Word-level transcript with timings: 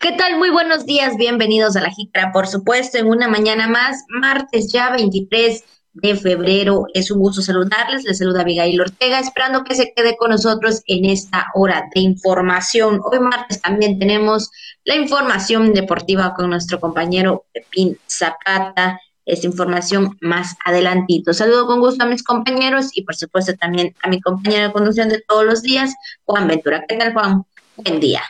¿Qué 0.00 0.12
tal? 0.12 0.38
Muy 0.38 0.48
buenos 0.48 0.86
días, 0.86 1.18
bienvenidos 1.18 1.76
a 1.76 1.82
la 1.82 1.90
Jícara, 1.90 2.32
por 2.32 2.46
supuesto, 2.46 2.96
en 2.96 3.06
una 3.06 3.28
mañana 3.28 3.68
más, 3.68 4.06
martes 4.08 4.72
ya 4.72 4.90
23 4.90 5.62
de 5.92 6.16
febrero. 6.16 6.86
Es 6.94 7.10
un 7.10 7.18
gusto 7.18 7.42
saludarles, 7.42 8.04
les 8.04 8.16
saluda 8.16 8.40
Abigail 8.40 8.80
Ortega, 8.80 9.20
esperando 9.20 9.62
que 9.62 9.74
se 9.74 9.92
quede 9.94 10.16
con 10.16 10.30
nosotros 10.30 10.82
en 10.86 11.04
esta 11.04 11.48
hora 11.52 11.84
de 11.94 12.00
información. 12.00 13.02
Hoy 13.04 13.20
martes 13.20 13.60
también 13.60 13.98
tenemos 13.98 14.50
la 14.84 14.96
información 14.96 15.74
deportiva 15.74 16.32
con 16.32 16.48
nuestro 16.48 16.80
compañero 16.80 17.44
Pepín 17.52 17.98
Zapata. 18.08 18.98
Esta 19.26 19.48
información 19.48 20.16
más 20.22 20.56
adelantito. 20.64 21.34
Saludo 21.34 21.66
con 21.66 21.80
gusto 21.80 22.04
a 22.04 22.06
mis 22.06 22.22
compañeros 22.22 22.88
y 22.94 23.02
por 23.02 23.16
supuesto 23.16 23.52
también 23.54 23.94
a 24.02 24.08
mi 24.08 24.18
compañera 24.18 24.68
de 24.68 24.72
conducción 24.72 25.10
de 25.10 25.22
todos 25.28 25.44
los 25.44 25.60
días, 25.60 25.94
Juan 26.24 26.48
Ventura. 26.48 26.86
¿Qué 26.88 26.96
tal, 26.96 27.12
Juan? 27.12 27.44
Buen 27.76 28.00
día. 28.00 28.22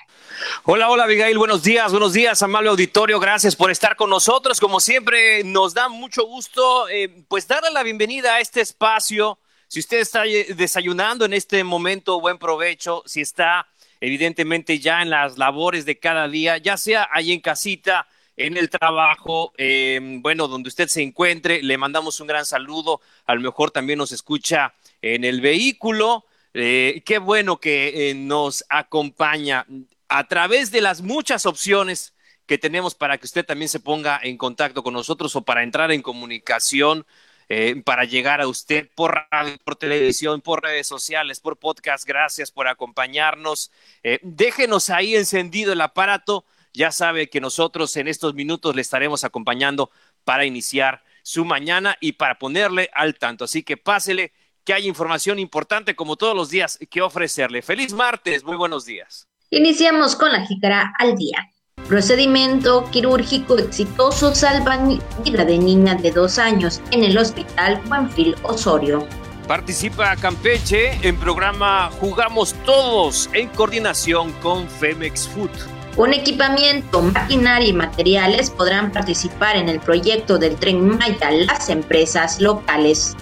Hola, 0.64 0.90
hola 0.90 1.04
Abigail, 1.04 1.36
buenos 1.38 1.62
días, 1.62 1.90
buenos 1.90 2.12
días, 2.12 2.42
amable 2.42 2.70
auditorio, 2.70 3.18
gracias 3.18 3.56
por 3.56 3.70
estar 3.70 3.96
con 3.96 4.10
nosotros. 4.10 4.60
Como 4.60 4.78
siempre, 4.80 5.42
nos 5.44 5.74
da 5.74 5.88
mucho 5.88 6.24
gusto 6.26 6.88
eh, 6.88 7.24
pues 7.28 7.48
darle 7.48 7.70
la 7.70 7.82
bienvenida 7.82 8.34
a 8.34 8.40
este 8.40 8.60
espacio. 8.60 9.38
Si 9.68 9.80
usted 9.80 9.98
está 9.98 10.26
eh, 10.26 10.54
desayunando 10.54 11.24
en 11.24 11.32
este 11.32 11.64
momento, 11.64 12.20
buen 12.20 12.38
provecho. 12.38 13.02
Si 13.06 13.20
está 13.20 13.66
evidentemente 14.00 14.78
ya 14.78 15.02
en 15.02 15.10
las 15.10 15.36
labores 15.36 15.84
de 15.84 15.98
cada 15.98 16.28
día, 16.28 16.58
ya 16.58 16.76
sea 16.76 17.08
ahí 17.12 17.32
en 17.32 17.40
casita, 17.40 18.06
en 18.36 18.56
el 18.56 18.70
trabajo, 18.70 19.52
eh, 19.58 19.98
bueno, 20.20 20.48
donde 20.48 20.68
usted 20.68 20.88
se 20.88 21.02
encuentre, 21.02 21.62
le 21.62 21.76
mandamos 21.76 22.20
un 22.20 22.26
gran 22.26 22.46
saludo. 22.46 23.00
A 23.26 23.34
lo 23.34 23.40
mejor 23.40 23.70
también 23.70 23.98
nos 23.98 24.12
escucha 24.12 24.74
en 25.02 25.24
el 25.24 25.40
vehículo. 25.40 26.24
qué 26.52 27.20
bueno 27.22 27.58
que 27.58 28.12
nos 28.16 28.64
acompaña 28.68 29.66
a 30.10 30.26
través 30.26 30.70
de 30.72 30.80
las 30.80 31.00
muchas 31.02 31.46
opciones 31.46 32.14
que 32.44 32.58
tenemos 32.58 32.96
para 32.96 33.16
que 33.16 33.26
usted 33.26 33.46
también 33.46 33.68
se 33.68 33.78
ponga 33.78 34.18
en 34.22 34.36
contacto 34.36 34.82
con 34.82 34.92
nosotros 34.92 35.36
o 35.36 35.42
para 35.42 35.62
entrar 35.62 35.92
en 35.92 36.02
comunicación, 36.02 37.06
eh, 37.48 37.80
para 37.84 38.04
llegar 38.04 38.40
a 38.40 38.48
usted 38.48 38.90
por 38.96 39.24
radio, 39.30 39.56
por 39.62 39.76
televisión, 39.76 40.40
por 40.40 40.64
redes 40.64 40.88
sociales, 40.88 41.38
por 41.38 41.58
podcast. 41.58 42.04
Gracias 42.04 42.50
por 42.50 42.66
acompañarnos. 42.66 43.70
Eh, 44.02 44.18
déjenos 44.22 44.90
ahí 44.90 45.14
encendido 45.14 45.72
el 45.72 45.80
aparato. 45.80 46.44
Ya 46.72 46.90
sabe 46.90 47.30
que 47.30 47.40
nosotros 47.40 47.96
en 47.96 48.08
estos 48.08 48.34
minutos 48.34 48.74
le 48.74 48.82
estaremos 48.82 49.22
acompañando 49.22 49.92
para 50.24 50.44
iniciar 50.44 51.04
su 51.22 51.44
mañana 51.44 51.96
y 52.00 52.12
para 52.12 52.36
ponerle 52.40 52.90
al 52.94 53.16
tanto. 53.16 53.44
Así 53.44 53.62
que 53.62 53.76
pásele 53.76 54.32
que 54.64 54.74
hay 54.74 54.88
información 54.88 55.38
importante 55.38 55.94
como 55.94 56.16
todos 56.16 56.34
los 56.34 56.50
días 56.50 56.80
que 56.90 57.00
ofrecerle. 57.00 57.62
Feliz 57.62 57.92
martes, 57.92 58.42
muy 58.42 58.56
buenos 58.56 58.84
días. 58.84 59.29
Iniciamos 59.52 60.14
con 60.14 60.30
la 60.30 60.46
jícara 60.46 60.92
al 61.00 61.16
día. 61.16 61.50
Procedimiento 61.88 62.88
quirúrgico 62.92 63.58
exitoso 63.58 64.32
salva 64.32 64.78
vida 65.24 65.44
de 65.44 65.58
niña 65.58 65.96
de 65.96 66.12
dos 66.12 66.38
años 66.38 66.80
en 66.92 67.02
el 67.02 67.18
hospital 67.18 67.82
Juanfil 67.88 68.36
Osorio. 68.44 69.08
Participa 69.48 70.14
Campeche 70.14 70.92
en 71.02 71.16
programa 71.16 71.90
Jugamos 71.98 72.54
Todos 72.64 73.28
en 73.32 73.48
coordinación 73.48 74.30
con 74.34 74.68
Femex 74.68 75.26
Food. 75.26 75.50
Con 75.96 76.14
equipamiento, 76.14 77.02
maquinaria 77.02 77.70
y 77.70 77.72
materiales 77.72 78.50
podrán 78.50 78.92
participar 78.92 79.56
en 79.56 79.68
el 79.68 79.80
proyecto 79.80 80.38
del 80.38 80.54
tren 80.54 80.96
Maya 80.96 81.32
las 81.32 81.68
empresas 81.70 82.40
locales. 82.40 83.16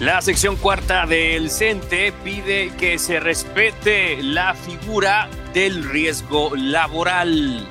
La 0.00 0.22
sección 0.22 0.56
cuarta 0.56 1.04
del 1.04 1.50
CENTE 1.50 2.14
pide 2.24 2.72
que 2.78 2.98
se 2.98 3.20
respete 3.20 4.22
la 4.22 4.54
figura 4.54 5.28
del 5.52 5.86
riesgo 5.86 6.56
laboral. 6.56 7.68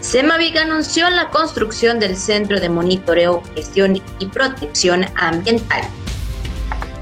Semavic 0.00 0.58
anunció 0.58 1.10
la 1.10 1.28
construcción 1.30 1.98
del 1.98 2.16
Centro 2.16 2.60
de 2.60 2.68
Monitoreo, 2.68 3.42
Gestión 3.56 4.00
y 4.20 4.26
Protección 4.26 5.06
Ambiental. 5.16 5.82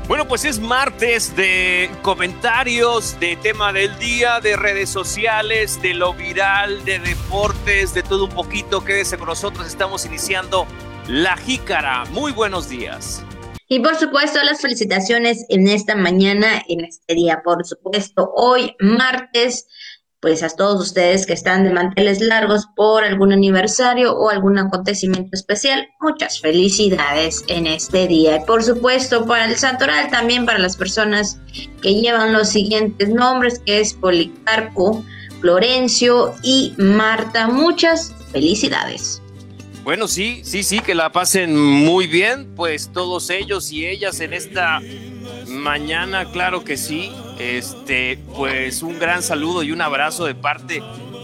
Bueno, 0.09 0.27
pues 0.27 0.47
es 0.47 0.59
martes 0.59 1.37
de 1.37 1.91
comentarios, 2.01 3.21
de 3.21 3.37
tema 3.37 3.75
del 3.75 3.99
día, 3.99 4.41
de 4.41 4.57
redes 4.57 4.89
sociales, 4.89 5.83
de 5.83 5.93
lo 5.93 6.15
viral, 6.15 6.87
de 6.87 7.01
deportes, 7.01 7.93
de 7.93 8.03
todo 8.03 8.25
un 8.25 8.31
poquito. 8.31 8.83
Quédese 8.83 9.19
con 9.19 9.29
nosotros, 9.29 9.67
estamos 9.67 10.07
iniciando 10.07 10.67
la 11.09 11.37
Jícara. 11.37 12.05
Muy 12.13 12.33
buenos 12.33 12.69
días. 12.69 13.25
Y 13.69 13.81
por 13.81 13.97
supuesto, 13.97 14.39
las 14.43 14.61
felicitaciones 14.61 15.47
en 15.49 15.67
esta 15.67 15.95
mañana, 15.95 16.63
en 16.69 16.85
este 16.85 17.15
día, 17.15 17.41
por 17.43 17.65
supuesto, 17.65 18.31
hoy 18.37 18.77
martes, 18.81 19.67
pues 20.21 20.43
a 20.43 20.51
todos 20.51 20.81
ustedes 20.81 21.27
que 21.27 21.33
están 21.33 21.65
de 21.65 21.73
manteles 21.73 22.21
largos 22.21 22.67
por 22.77 23.03
algún 23.03 23.33
aniversario 23.33 24.13
o 24.15 24.29
algún 24.29 24.59
acontecimiento 24.59 25.31
especial, 25.33 25.89
muchas 26.01 26.41
felicidades 26.41 27.45
en 27.49 27.67
este 27.67 28.07
día. 28.07 28.37
Y 28.37 28.45
por 28.45 28.63
supuesto, 28.63 29.27
para 29.27 29.47
el 29.47 29.57
santoral, 29.57 30.11
también 30.11 30.45
para 30.45 30.59
las 30.59 30.77
personas 30.77 31.41
que 31.81 31.95
llevan 31.95 32.35
los 32.35 32.51
siguientes 32.51 33.09
nombres, 33.09 33.61
que 33.65 33.81
es 33.81 33.95
Policarpo, 33.95 35.03
Florencio 35.41 36.35
y 36.43 36.75
Marta, 36.77 37.49
muchas 37.49 38.15
felicidades. 38.33 39.22
Bueno, 39.85 40.07
sí, 40.07 40.43
sí, 40.45 40.63
sí, 40.63 40.79
que 40.79 40.95
la 40.95 41.11
pasen 41.11 41.57
muy 41.57 42.07
bien, 42.07 42.55
pues 42.55 42.93
todos 42.93 43.31
ellos 43.31 43.73
y 43.73 43.85
ellas 43.85 44.21
en 44.21 44.33
esta 44.33 44.81
mañana, 45.49 46.31
claro 46.31 46.63
que 46.63 46.77
sí. 46.77 47.11
Este, 47.41 48.17
pues 48.37 48.83
un 48.83 49.01
gran 49.01 49.25
saludo 49.25 49.65
y 49.65 49.73
un 49.73 49.81
abrazo 49.81 50.25
de 50.25 50.37
parte 50.37 50.81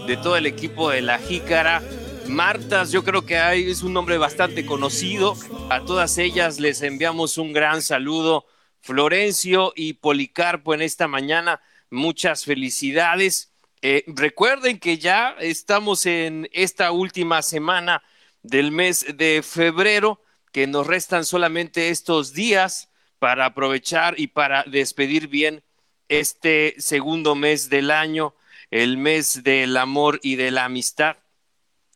de 0.07 0.17
todo 0.17 0.35
el 0.35 0.45
equipo 0.45 0.89
de 0.89 1.01
la 1.01 1.19
Jícara. 1.19 1.81
Martas, 2.27 2.91
yo 2.91 3.05
creo 3.05 3.25
que 3.25 3.37
hay, 3.37 3.71
es 3.71 3.81
un 3.81 3.93
nombre 3.93 4.17
bastante 4.17 4.65
conocido. 4.65 5.37
A 5.69 5.85
todas 5.85 6.17
ellas 6.17 6.59
les 6.59 6.81
enviamos 6.81 7.37
un 7.37 7.53
gran 7.53 7.81
saludo. 7.81 8.45
Florencio 8.81 9.71
y 9.73 9.93
Policarpo 9.93 10.73
en 10.73 10.81
esta 10.81 11.07
mañana, 11.07 11.61
muchas 11.89 12.43
felicidades. 12.43 13.53
Eh, 13.81 14.03
recuerden 14.07 14.79
que 14.79 14.97
ya 14.97 15.37
estamos 15.39 16.05
en 16.05 16.49
esta 16.51 16.91
última 16.91 17.41
semana 17.41 18.03
del 18.43 18.71
mes 18.71 19.05
de 19.15 19.41
febrero, 19.43 20.21
que 20.51 20.67
nos 20.67 20.87
restan 20.87 21.25
solamente 21.25 21.89
estos 21.89 22.33
días 22.33 22.89
para 23.19 23.45
aprovechar 23.45 24.19
y 24.19 24.27
para 24.27 24.63
despedir 24.63 25.27
bien 25.27 25.63
este 26.07 26.75
segundo 26.79 27.35
mes 27.35 27.69
del 27.69 27.91
año, 27.91 28.33
el 28.71 28.97
mes 28.97 29.43
del 29.43 29.77
amor 29.77 30.19
y 30.23 30.35
de 30.35 30.51
la 30.51 30.65
amistad, 30.65 31.17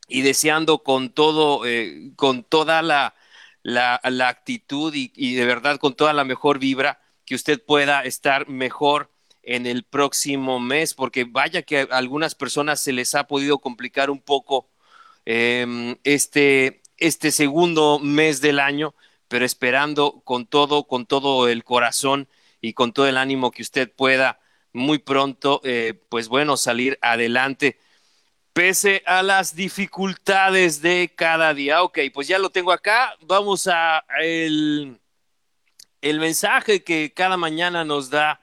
y 0.07 0.21
deseando 0.21 0.83
con 0.83 1.09
todo, 1.09 1.65
eh, 1.65 2.11
con 2.15 2.43
toda 2.43 2.81
la, 2.81 3.15
la, 3.63 3.99
actitud 4.27 4.93
y, 4.93 5.11
y 5.15 5.33
de 5.35 5.45
verdad 5.45 5.79
con 5.79 5.95
toda 5.95 6.13
la 6.13 6.25
mejor 6.25 6.59
vibra, 6.59 7.01
que 7.25 7.35
usted 7.35 7.63
pueda 7.63 8.03
estar 8.03 8.49
mejor 8.49 9.09
en 9.43 9.65
el 9.65 9.83
próximo 9.83 10.59
mes, 10.59 10.93
porque 10.93 11.23
vaya 11.23 11.61
que 11.63 11.79
a 11.79 11.83
algunas 11.91 12.35
personas 12.35 12.79
se 12.79 12.93
les 12.93 13.15
ha 13.15 13.27
podido 13.27 13.59
complicar 13.59 14.09
un 14.09 14.21
poco 14.21 14.69
Em, 15.25 15.97
este, 16.03 16.81
este 16.97 17.31
segundo 17.31 17.99
mes 17.99 18.41
del 18.41 18.59
año, 18.59 18.93
pero 19.27 19.45
esperando 19.45 20.21
con 20.25 20.45
todo, 20.45 20.85
con 20.85 21.05
todo 21.05 21.47
el 21.47 21.63
corazón 21.63 22.27
y 22.61 22.73
con 22.73 22.93
todo 22.93 23.07
el 23.07 23.17
ánimo 23.17 23.51
que 23.51 23.61
usted 23.61 23.91
pueda 23.91 24.39
muy 24.73 24.99
pronto, 24.99 25.61
eh, 25.63 25.93
pues 26.09 26.27
bueno, 26.27 26.57
salir 26.57 26.97
adelante. 27.01 27.79
Pese 28.53 29.03
a 29.05 29.23
las 29.23 29.55
dificultades 29.55 30.81
de 30.81 31.11
cada 31.15 31.53
día. 31.53 31.83
Ok, 31.83 31.99
pues 32.13 32.27
ya 32.27 32.37
lo 32.39 32.49
tengo 32.51 32.71
acá. 32.71 33.15
Vamos 33.21 33.67
a 33.67 34.05
el, 34.19 34.99
el 36.01 36.19
mensaje 36.19 36.83
que 36.83 37.13
cada 37.13 37.37
mañana 37.37 37.83
nos 37.85 38.09
da 38.09 38.41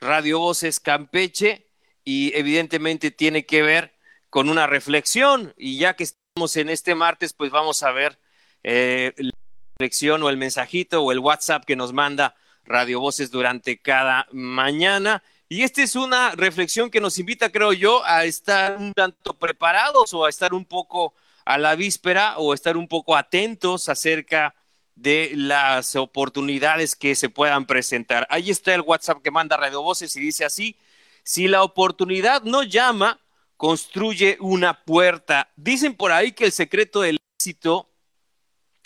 Radio 0.00 0.40
Voces 0.40 0.80
Campeche 0.80 1.68
y 2.04 2.32
evidentemente 2.36 3.10
tiene 3.10 3.46
que 3.46 3.62
ver 3.62 3.93
con 4.34 4.48
una 4.48 4.66
reflexión 4.66 5.54
y 5.56 5.78
ya 5.78 5.94
que 5.94 6.02
estamos 6.02 6.56
en 6.56 6.68
este 6.68 6.96
martes, 6.96 7.32
pues 7.32 7.52
vamos 7.52 7.84
a 7.84 7.92
ver 7.92 8.18
eh, 8.64 9.12
la 9.16 9.30
reflexión 9.78 10.24
o 10.24 10.28
el 10.28 10.36
mensajito 10.36 11.04
o 11.04 11.12
el 11.12 11.20
WhatsApp 11.20 11.64
que 11.64 11.76
nos 11.76 11.92
manda 11.92 12.34
Radio 12.64 12.98
Voces 12.98 13.30
durante 13.30 13.80
cada 13.80 14.26
mañana. 14.32 15.22
Y 15.48 15.62
esta 15.62 15.84
es 15.84 15.94
una 15.94 16.32
reflexión 16.32 16.90
que 16.90 17.00
nos 17.00 17.20
invita, 17.20 17.52
creo 17.52 17.72
yo, 17.72 18.04
a 18.04 18.24
estar 18.24 18.76
un 18.76 18.92
tanto 18.92 19.34
preparados 19.34 20.12
o 20.14 20.24
a 20.24 20.30
estar 20.30 20.52
un 20.52 20.64
poco 20.64 21.14
a 21.44 21.56
la 21.56 21.76
víspera 21.76 22.36
o 22.38 22.54
estar 22.54 22.76
un 22.76 22.88
poco 22.88 23.14
atentos 23.14 23.88
acerca 23.88 24.56
de 24.96 25.30
las 25.36 25.94
oportunidades 25.94 26.96
que 26.96 27.14
se 27.14 27.28
puedan 27.28 27.66
presentar. 27.66 28.26
Ahí 28.30 28.50
está 28.50 28.74
el 28.74 28.80
WhatsApp 28.80 29.22
que 29.22 29.30
manda 29.30 29.56
Radio 29.56 29.82
Voces 29.82 30.16
y 30.16 30.20
dice 30.20 30.44
así, 30.44 30.76
si 31.22 31.46
la 31.46 31.62
oportunidad 31.62 32.42
no 32.42 32.64
llama, 32.64 33.20
construye 33.64 34.36
una 34.40 34.84
puerta. 34.84 35.50
Dicen 35.56 35.94
por 35.94 36.12
ahí 36.12 36.32
que 36.32 36.44
el 36.44 36.52
secreto 36.52 37.00
del 37.00 37.16
éxito 37.38 37.88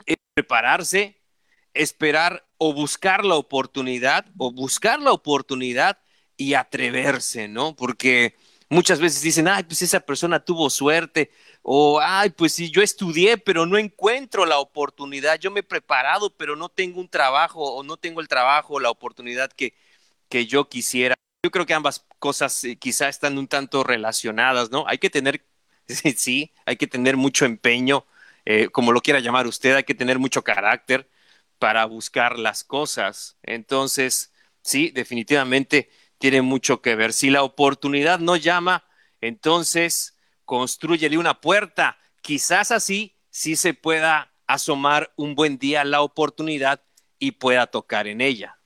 es 0.06 0.14
prepararse, 0.34 1.20
esperar 1.74 2.46
o 2.58 2.72
buscar 2.72 3.24
la 3.24 3.34
oportunidad, 3.34 4.26
o 4.38 4.52
buscar 4.52 5.00
la 5.00 5.10
oportunidad 5.10 5.98
y 6.36 6.54
atreverse, 6.54 7.48
¿no? 7.48 7.74
Porque 7.74 8.36
muchas 8.68 9.00
veces 9.00 9.20
dicen, 9.20 9.48
ay, 9.48 9.64
pues 9.64 9.82
esa 9.82 9.98
persona 9.98 10.44
tuvo 10.44 10.70
suerte, 10.70 11.32
o 11.62 11.98
ay, 12.00 12.30
pues 12.30 12.52
sí, 12.52 12.70
yo 12.70 12.80
estudié, 12.80 13.36
pero 13.36 13.66
no 13.66 13.78
encuentro 13.78 14.46
la 14.46 14.60
oportunidad, 14.60 15.40
yo 15.40 15.50
me 15.50 15.58
he 15.58 15.64
preparado, 15.64 16.30
pero 16.36 16.54
no 16.54 16.68
tengo 16.68 17.00
un 17.00 17.08
trabajo, 17.08 17.64
o 17.64 17.82
no 17.82 17.96
tengo 17.96 18.20
el 18.20 18.28
trabajo, 18.28 18.74
o 18.74 18.80
la 18.80 18.90
oportunidad 18.90 19.50
que, 19.50 19.74
que 20.28 20.46
yo 20.46 20.68
quisiera. 20.68 21.16
Yo 21.42 21.50
creo 21.52 21.66
que 21.66 21.74
ambas 21.74 22.04
cosas 22.18 22.64
eh, 22.64 22.76
quizá 22.76 23.08
están 23.08 23.38
un 23.38 23.46
tanto 23.46 23.84
relacionadas, 23.84 24.70
¿no? 24.70 24.84
Hay 24.88 24.98
que 24.98 25.08
tener, 25.10 25.46
sí, 26.16 26.52
hay 26.66 26.76
que 26.76 26.86
tener 26.88 27.16
mucho 27.16 27.44
empeño, 27.44 28.06
eh, 28.44 28.68
como 28.70 28.92
lo 28.92 29.00
quiera 29.00 29.20
llamar 29.20 29.46
usted, 29.46 29.76
hay 29.76 29.84
que 29.84 29.94
tener 29.94 30.18
mucho 30.18 30.42
carácter 30.42 31.08
para 31.58 31.84
buscar 31.84 32.38
las 32.38 32.64
cosas. 32.64 33.38
Entonces, 33.42 34.32
sí, 34.62 34.90
definitivamente 34.90 35.90
tiene 36.18 36.42
mucho 36.42 36.82
que 36.82 36.96
ver. 36.96 37.12
Si 37.12 37.30
la 37.30 37.42
oportunidad 37.44 38.18
no 38.18 38.36
llama, 38.36 38.84
entonces 39.20 40.16
construyele 40.44 41.18
una 41.18 41.40
puerta. 41.40 41.98
Quizás 42.22 42.72
así 42.72 43.16
sí 43.30 43.54
se 43.56 43.74
pueda 43.74 44.32
asomar 44.48 45.12
un 45.16 45.34
buen 45.36 45.58
día 45.58 45.84
la 45.84 46.00
oportunidad 46.02 46.82
y 47.18 47.32
pueda 47.32 47.66
tocar 47.68 48.08
en 48.08 48.20
ella. 48.22 48.57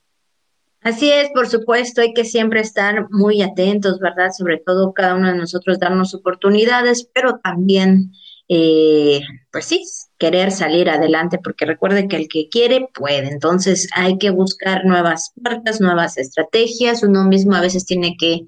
Así 0.82 1.10
es, 1.12 1.30
por 1.32 1.48
supuesto, 1.48 2.00
hay 2.00 2.12
que 2.12 2.24
siempre 2.24 2.60
estar 2.60 3.06
muy 3.10 3.40
atentos, 3.40 4.00
¿verdad? 4.00 4.30
Sobre 4.36 4.58
todo 4.58 4.92
cada 4.92 5.14
uno 5.14 5.28
de 5.28 5.38
nosotros 5.38 5.78
darnos 5.78 6.12
oportunidades, 6.14 7.08
pero 7.14 7.38
también, 7.42 8.12
eh, 8.48 9.20
pues 9.52 9.66
sí, 9.66 9.84
querer 10.18 10.50
salir 10.50 10.90
adelante, 10.90 11.38
porque 11.42 11.66
recuerde 11.66 12.08
que 12.08 12.16
el 12.16 12.28
que 12.28 12.48
quiere 12.48 12.88
puede. 12.94 13.28
Entonces 13.28 13.88
hay 13.94 14.18
que 14.18 14.30
buscar 14.30 14.84
nuevas 14.84 15.32
puertas, 15.40 15.80
nuevas 15.80 16.18
estrategias. 16.18 17.04
Uno 17.04 17.24
mismo 17.24 17.54
a 17.54 17.60
veces 17.60 17.86
tiene 17.86 18.16
que, 18.18 18.40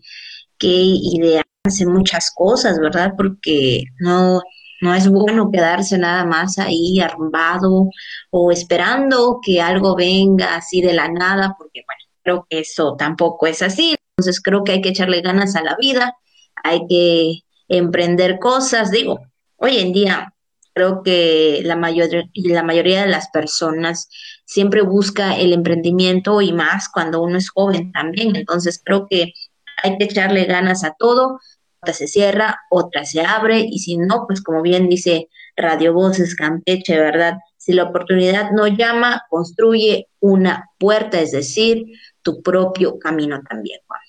que 0.58 0.68
idearse 0.68 1.86
muchas 1.86 2.32
cosas, 2.34 2.80
¿verdad? 2.80 3.12
Porque 3.16 3.84
no, 4.00 4.42
no 4.82 4.94
es 4.94 5.08
bueno 5.08 5.50
quedarse 5.52 5.98
nada 5.98 6.24
más 6.24 6.58
ahí 6.58 7.00
arrumbado 7.00 7.90
o 8.30 8.50
esperando 8.52 9.38
que 9.44 9.60
algo 9.60 9.94
venga 9.96 10.56
así 10.56 10.80
de 10.82 10.94
la 10.94 11.08
nada, 11.08 11.54
porque 11.58 11.82
bueno 11.86 12.03
creo 12.24 12.46
que 12.48 12.60
eso 12.60 12.96
tampoco 12.98 13.46
es 13.46 13.62
así. 13.62 13.94
Entonces 14.16 14.40
creo 14.42 14.64
que 14.64 14.72
hay 14.72 14.80
que 14.80 14.88
echarle 14.90 15.20
ganas 15.20 15.54
a 15.56 15.62
la 15.62 15.76
vida, 15.78 16.16
hay 16.62 16.86
que 16.88 17.40
emprender 17.68 18.38
cosas. 18.38 18.90
Digo, 18.90 19.20
hoy 19.56 19.78
en 19.78 19.92
día 19.92 20.34
creo 20.72 21.02
que 21.02 21.62
la, 21.64 21.76
mayor, 21.76 22.08
la 22.34 22.62
mayoría 22.62 23.02
de 23.02 23.10
las 23.10 23.28
personas 23.30 24.08
siempre 24.44 24.82
busca 24.82 25.36
el 25.36 25.52
emprendimiento 25.52 26.40
y 26.40 26.52
más 26.52 26.88
cuando 26.88 27.22
uno 27.22 27.38
es 27.38 27.50
joven 27.50 27.92
también. 27.92 28.34
Entonces 28.36 28.80
creo 28.84 29.06
que 29.08 29.32
hay 29.82 29.98
que 29.98 30.04
echarle 30.04 30.44
ganas 30.44 30.84
a 30.84 30.94
todo. 30.98 31.38
Otra 31.80 31.94
se 31.94 32.08
cierra, 32.08 32.58
otra 32.70 33.04
se 33.04 33.22
abre 33.22 33.60
y 33.60 33.78
si 33.78 33.96
no, 33.98 34.24
pues 34.26 34.42
como 34.42 34.62
bien 34.62 34.88
dice 34.88 35.28
Radio 35.56 35.92
Voces 35.92 36.34
Campeche, 36.34 36.98
¿verdad? 36.98 37.34
Si 37.64 37.72
la 37.72 37.84
oportunidad 37.84 38.50
no 38.50 38.66
llama, 38.66 39.22
construye 39.30 40.08
una 40.20 40.68
puerta, 40.76 41.18
es 41.18 41.32
decir, 41.32 41.86
tu 42.20 42.42
propio 42.42 42.98
camino 42.98 43.40
también, 43.48 43.80
Juan. 43.86 44.02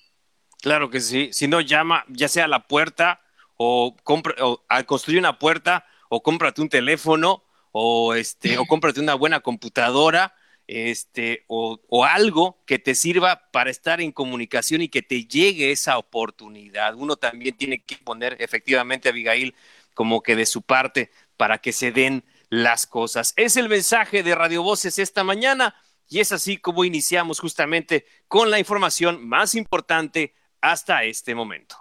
Claro 0.61 0.89
que 0.89 0.99
sí. 0.99 1.29
Si 1.31 1.47
no 1.47 1.61
llama, 1.61 2.03
ya 2.09 2.27
sea 2.27 2.49
la 2.49 2.67
puerta 2.67 3.21
o, 3.55 3.95
compra, 4.03 4.35
o 4.43 4.65
al 4.67 4.85
construir 4.85 5.19
una 5.19 5.39
puerta 5.39 5.85
o 6.09 6.21
cómprate 6.21 6.61
un 6.61 6.67
teléfono 6.67 7.45
o 7.71 8.13
este 8.13 8.57
o 8.57 8.65
cómprate 8.65 8.99
una 8.99 9.13
buena 9.13 9.39
computadora 9.39 10.35
este 10.67 11.45
o, 11.47 11.79
o, 11.87 12.03
algo 12.03 12.61
que 12.65 12.77
te 12.77 12.93
sirva 12.93 13.49
para 13.51 13.69
estar 13.69 14.01
en 14.01 14.11
comunicación 14.11 14.81
y 14.81 14.89
que 14.89 15.01
te 15.01 15.23
llegue 15.23 15.71
esa 15.71 15.97
oportunidad. 15.97 16.95
Uno 16.95 17.15
también 17.15 17.55
tiene 17.55 17.81
que 17.85 17.95
poner 17.95 18.35
efectivamente 18.41 19.07
a 19.07 19.11
Abigail 19.11 19.55
como 19.93 20.21
que 20.21 20.35
de 20.35 20.45
su 20.45 20.61
parte 20.61 21.09
para 21.37 21.59
que 21.59 21.71
se 21.71 21.93
den 21.93 22.25
las 22.49 22.87
cosas. 22.87 23.33
Es 23.35 23.57
el 23.57 23.69
mensaje 23.69 24.23
de 24.23 24.35
Radio 24.35 24.63
Voces 24.63 24.99
esta 24.99 25.23
mañana. 25.23 25.75
Y 26.07 26.19
es 26.19 26.31
así 26.31 26.57
como 26.57 26.85
iniciamos 26.85 27.39
justamente 27.39 28.05
con 28.27 28.51
la 28.51 28.59
información 28.59 29.27
más 29.27 29.55
importante 29.55 30.35
hasta 30.61 31.03
este 31.03 31.33
momento. 31.33 31.77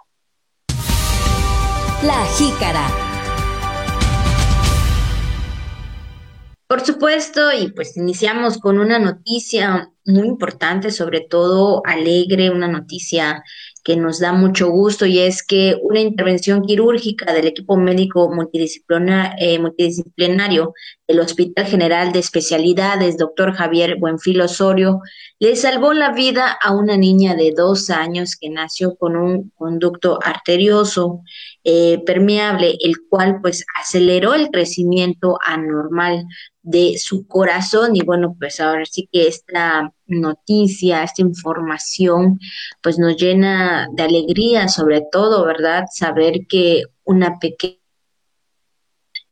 La 2.01 2.25
jícara. 2.37 3.14
Por 6.75 6.85
supuesto, 6.85 7.53
y 7.53 7.71
pues 7.71 7.95
iniciamos 7.95 8.57
con 8.57 8.79
una 8.79 8.99
noticia 8.99 9.93
muy 10.05 10.27
importante, 10.27 10.91
sobre 10.91 11.21
todo 11.21 11.81
alegre, 11.85 12.49
una 12.49 12.67
noticia 12.67 13.45
que 13.81 13.95
nos 13.95 14.19
da 14.19 14.33
mucho 14.33 14.69
gusto 14.71 15.05
y 15.05 15.19
es 15.19 15.41
que 15.41 15.77
una 15.81 16.01
intervención 16.01 16.63
quirúrgica 16.63 17.31
del 17.31 17.47
equipo 17.47 17.77
médico 17.77 18.29
eh, 18.51 19.57
multidisciplinario 19.57 20.73
del 21.07 21.19
Hospital 21.21 21.65
General 21.65 22.11
de 22.11 22.19
Especialidades, 22.19 23.17
doctor 23.17 23.53
Javier 23.53 23.95
Buenfil 23.97 24.41
Osorio, 24.41 24.99
le 25.39 25.55
salvó 25.55 25.93
la 25.93 26.11
vida 26.11 26.57
a 26.61 26.75
una 26.75 26.97
niña 26.97 27.35
de 27.35 27.53
dos 27.55 27.89
años 27.89 28.35
que 28.35 28.49
nació 28.49 28.97
con 28.97 29.15
un 29.15 29.49
conducto 29.55 30.19
arterioso 30.21 31.21
eh, 31.67 31.99
permeable, 32.05 32.77
el 32.79 33.07
cual 33.09 33.39
pues 33.41 33.65
aceleró 33.75 34.35
el 34.35 34.49
crecimiento 34.51 35.39
anormal 35.43 36.25
de 36.61 36.99
su 36.99 37.25
corazón 37.27 37.95
y 37.95 38.01
bueno, 38.01 38.35
pues 38.39 38.59
ahora 38.59 38.85
sí 38.85 39.09
que 39.11 39.27
esta 39.27 39.91
noticia, 40.05 41.01
esta 41.01 41.23
información, 41.23 42.39
pues 42.83 42.99
nos 42.99 43.17
llena 43.17 43.87
de 43.93 44.03
alegría, 44.03 44.67
sobre 44.67 45.01
todo, 45.11 45.43
¿verdad? 45.43 45.85
Saber 45.91 46.45
que 46.47 46.83
una 47.03 47.39
pequeña 47.39 47.79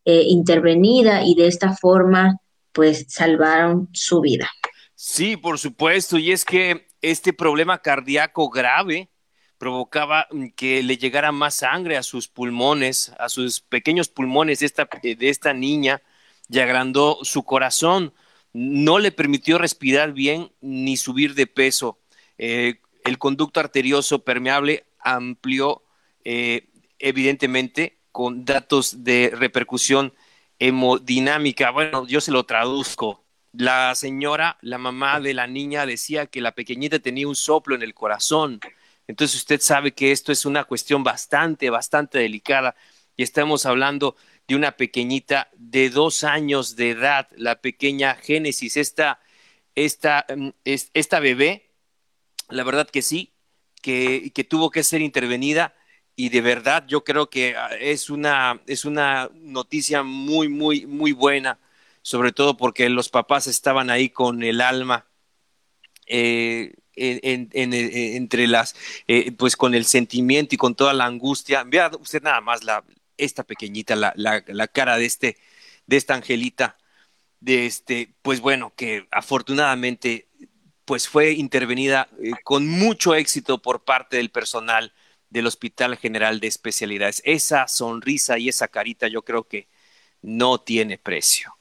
eh, 0.06 0.24
intervenida 0.26 1.24
y 1.24 1.36
de 1.36 1.46
esta 1.46 1.76
forma, 1.76 2.38
pues 2.72 3.06
salvaron 3.10 3.90
su 3.94 4.22
vida. 4.22 4.50
Sí, 4.96 5.38
por 5.38 5.60
supuesto, 5.60 6.18
y 6.18 6.32
es 6.32 6.44
que 6.44 6.88
este 7.00 7.32
problema 7.32 7.78
cardíaco 7.78 8.50
grave 8.50 9.12
provocaba 9.64 10.28
que 10.58 10.84
le 10.84 10.98
llegara 10.98 11.32
más 11.32 11.56
sangre 11.56 11.96
a 11.96 12.04
sus 12.04 12.28
pulmones, 12.28 13.14
a 13.18 13.30
sus 13.30 13.62
pequeños 13.62 14.10
pulmones 14.10 14.60
de 14.60 14.66
esta, 14.66 14.90
de 15.02 15.30
esta 15.30 15.54
niña, 15.54 16.02
y 16.50 16.60
agrandó 16.60 17.20
su 17.22 17.44
corazón. 17.44 18.14
No 18.52 19.00
le 19.00 19.14
permitió 19.14 19.58
respirar 19.58 20.12
bien 20.12 20.52
ni 20.60 20.98
subir 20.98 21.34
de 21.34 21.48
peso. 21.48 21.98
Eh, 22.38 22.82
el 23.06 23.18
conducto 23.18 23.62
arterioso 23.62 24.26
permeable 24.26 24.84
amplió 25.00 25.82
eh, 26.26 26.68
evidentemente 27.00 28.00
con 28.12 28.44
datos 28.44 29.06
de 29.06 29.32
repercusión 29.34 30.14
hemodinámica. 30.60 31.72
Bueno, 31.72 32.06
yo 32.06 32.20
se 32.20 32.34
lo 32.34 32.44
traduzco. 32.44 33.24
La 33.54 33.96
señora, 33.96 34.58
la 34.60 34.78
mamá 34.78 35.22
de 35.22 35.34
la 35.34 35.48
niña, 35.48 35.86
decía 35.86 36.26
que 36.26 36.42
la 36.42 36.52
pequeñita 36.52 37.00
tenía 37.00 37.30
un 37.30 37.38
soplo 37.38 37.76
en 37.76 37.82
el 37.82 37.94
corazón. 37.94 38.60
Entonces 39.08 39.38
usted 39.38 39.62
sabe 39.62 39.94
que 39.94 40.12
esto 40.12 40.32
es 40.32 40.46
una 40.46 40.64
cuestión 40.64 41.04
bastante, 41.04 41.70
bastante 41.70 42.20
delicada. 42.20 42.76
Y 43.16 43.24
estamos 43.24 43.66
hablando 43.66 44.16
de 44.48 44.56
una 44.56 44.74
pequeñita 44.78 45.50
de 45.54 45.90
dos 45.90 46.24
años 46.24 46.76
de 46.76 46.92
edad, 46.92 47.30
la 47.36 47.62
pequeña 47.62 48.16
Génesis, 48.16 48.78
esta, 48.78 49.20
esta, 49.76 50.26
mm, 50.36 50.50
esta 50.66 51.20
bebé, 51.20 51.72
la 52.50 52.64
verdad 52.64 52.90
que 52.90 53.02
sí, 53.02 53.34
que, 53.82 54.32
que 54.34 54.44
tuvo 54.44 54.72
que 54.72 54.84
ser 54.84 55.02
intervenida. 55.02 55.76
Y 56.16 56.30
de 56.30 56.42
verdad 56.42 56.86
yo 56.88 57.04
creo 57.04 57.30
que 57.30 57.56
ah, 57.58 57.70
es 57.80 58.10
una, 58.10 58.62
es 58.68 58.86
una 58.86 59.30
noticia 59.34 60.04
muy, 60.04 60.48
muy, 60.50 60.86
muy 60.86 61.12
buena, 61.12 61.60
sobre 62.02 62.32
todo 62.32 62.58
porque 62.58 62.90
los 62.90 63.10
papás 63.10 63.48
estaban 63.48 63.90
ahí 63.90 64.10
con 64.10 64.44
el 64.44 64.62
alma. 64.62 65.08
Eh, 66.08 66.76
en, 66.96 67.50
entre 67.54 68.48
las, 68.48 68.76
eh, 69.08 69.32
pues 69.32 69.56
con 69.56 69.74
el 69.76 69.86
sentimiento 69.86 70.56
y 70.56 70.58
con 70.58 70.76
toda 70.76 70.94
la 70.94 71.06
angustia. 71.06 71.64
Vea 71.64 71.92
usted 72.00 72.22
nada 72.22 72.42
más 72.42 72.64
la, 72.64 72.84
esta 73.18 73.44
pequeñita, 73.44 73.96
la, 73.96 74.14
la, 74.16 74.44
la 74.48 74.68
cara 74.68 74.98
de 74.98 75.06
este, 75.06 75.38
de 75.88 75.98
esta 75.98 76.16
angelita, 76.16 76.78
de 77.40 77.66
este, 77.66 78.14
pues 78.22 78.40
bueno, 78.40 78.74
que 78.76 79.08
afortunadamente 79.12 80.28
pues 80.86 81.08
fue 81.08 81.32
intervenida 81.32 82.10
eh, 82.22 82.32
con 82.44 82.68
mucho 82.68 83.16
éxito 83.16 83.62
por 83.62 83.84
parte 83.84 84.18
del 84.18 84.32
personal 84.32 84.94
del 85.30 85.48
Hospital 85.48 85.98
General 85.98 86.40
de 86.40 86.48
Especialidades. 86.48 87.22
Esa 87.26 87.68
sonrisa 87.68 88.38
y 88.38 88.50
esa 88.50 88.68
carita 88.68 89.08
yo 89.08 89.24
creo 89.24 89.48
que 89.48 89.68
no 90.22 90.60
tiene 90.62 90.98
precio. 90.98 91.56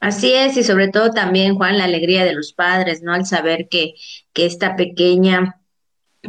Así 0.00 0.32
es, 0.32 0.56
y 0.56 0.62
sobre 0.62 0.88
todo 0.88 1.10
también, 1.10 1.56
Juan, 1.56 1.78
la 1.78 1.84
alegría 1.84 2.24
de 2.24 2.34
los 2.34 2.52
padres, 2.52 3.02
¿no? 3.02 3.12
Al 3.12 3.26
saber 3.26 3.68
que, 3.68 3.94
que 4.32 4.46
esta 4.46 4.76
pequeña 4.76 5.60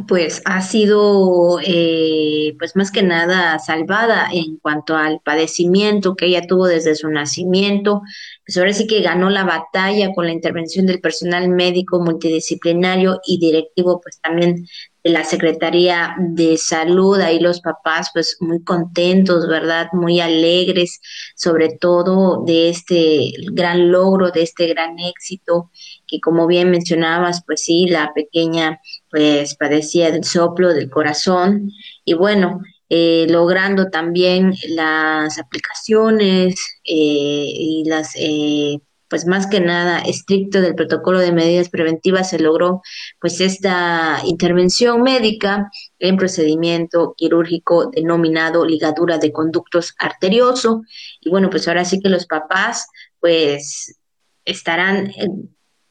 pues 0.06 0.42
ha 0.44 0.60
sido 0.60 1.58
eh, 1.64 2.54
pues 2.58 2.76
más 2.76 2.90
que 2.90 3.02
nada 3.02 3.58
salvada 3.58 4.28
en 4.32 4.58
cuanto 4.58 4.96
al 4.96 5.20
padecimiento 5.24 6.14
que 6.14 6.26
ella 6.26 6.46
tuvo 6.46 6.66
desde 6.66 6.94
su 6.94 7.08
nacimiento. 7.08 8.02
Pues 8.46 8.56
ahora 8.56 8.72
sí 8.72 8.86
que 8.86 9.02
ganó 9.02 9.30
la 9.30 9.44
batalla 9.44 10.12
con 10.14 10.26
la 10.26 10.32
intervención 10.32 10.86
del 10.86 11.00
personal 11.00 11.48
médico 11.48 12.00
multidisciplinario 12.00 13.20
y 13.26 13.38
directivo 13.38 14.00
pues 14.00 14.20
también 14.20 14.66
la 15.04 15.24
Secretaría 15.24 16.14
de 16.18 16.56
Salud, 16.58 17.20
ahí 17.20 17.40
los 17.40 17.60
papás 17.60 18.10
pues 18.12 18.36
muy 18.40 18.62
contentos, 18.62 19.48
¿verdad? 19.48 19.88
Muy 19.92 20.20
alegres, 20.20 21.00
sobre 21.36 21.70
todo 21.70 22.44
de 22.44 22.68
este 22.70 23.32
gran 23.52 23.90
logro, 23.90 24.30
de 24.30 24.42
este 24.42 24.66
gran 24.66 24.98
éxito, 24.98 25.70
que 26.06 26.20
como 26.20 26.46
bien 26.46 26.70
mencionabas, 26.70 27.42
pues 27.46 27.64
sí, 27.64 27.86
la 27.86 28.12
pequeña 28.14 28.80
pues 29.10 29.54
padecía 29.56 30.10
del 30.10 30.24
soplo 30.24 30.74
del 30.74 30.90
corazón 30.90 31.70
y 32.04 32.14
bueno, 32.14 32.60
eh, 32.90 33.26
logrando 33.28 33.90
también 33.90 34.54
las 34.70 35.38
aplicaciones 35.38 36.54
eh, 36.84 36.94
y 36.94 37.84
las 37.86 38.14
eh, 38.16 38.78
pues 39.08 39.26
más 39.26 39.46
que 39.46 39.60
nada 39.60 39.98
estricto 40.00 40.60
del 40.60 40.74
protocolo 40.74 41.18
de 41.18 41.32
medidas 41.32 41.68
preventivas 41.68 42.30
se 42.30 42.38
logró 42.38 42.82
pues 43.20 43.40
esta 43.40 44.20
intervención 44.24 45.02
médica 45.02 45.70
en 45.98 46.16
procedimiento 46.16 47.14
quirúrgico 47.16 47.90
denominado 47.90 48.64
ligadura 48.64 49.18
de 49.18 49.32
conductos 49.32 49.94
arterioso. 49.98 50.82
Y 51.20 51.30
bueno 51.30 51.50
pues 51.50 51.68
ahora 51.68 51.84
sí 51.84 52.00
que 52.00 52.08
los 52.08 52.26
papás 52.26 52.86
pues 53.20 53.98
estarán 54.44 55.08
eh, 55.10 55.28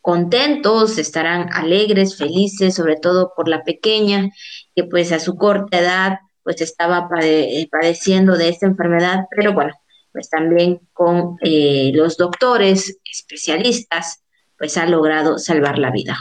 contentos, 0.02 0.98
estarán 0.98 1.50
alegres, 1.54 2.18
felices, 2.18 2.76
sobre 2.76 2.96
todo 2.96 3.34
por 3.36 3.48
la 3.48 3.64
pequeña 3.64 4.30
que 4.76 4.84
pues 4.84 5.12
a 5.12 5.20
su 5.20 5.36
corta 5.36 5.80
edad 5.80 6.20
pues 6.44 6.62
estaba 6.62 7.10
padeciendo 7.10 8.38
de 8.38 8.48
esta 8.48 8.68
enfermedad, 8.68 9.26
pero 9.36 9.52
bueno, 9.54 9.74
pues 10.18 10.32
también 10.32 10.82
con 10.94 11.38
eh, 11.44 11.92
los 11.94 12.18
doctores 12.18 12.98
especialistas, 13.06 14.24
pues 14.58 14.76
ha 14.76 14.88
logrado 14.88 15.38
salvar 15.38 15.78
la 15.78 15.92
vida, 15.92 16.18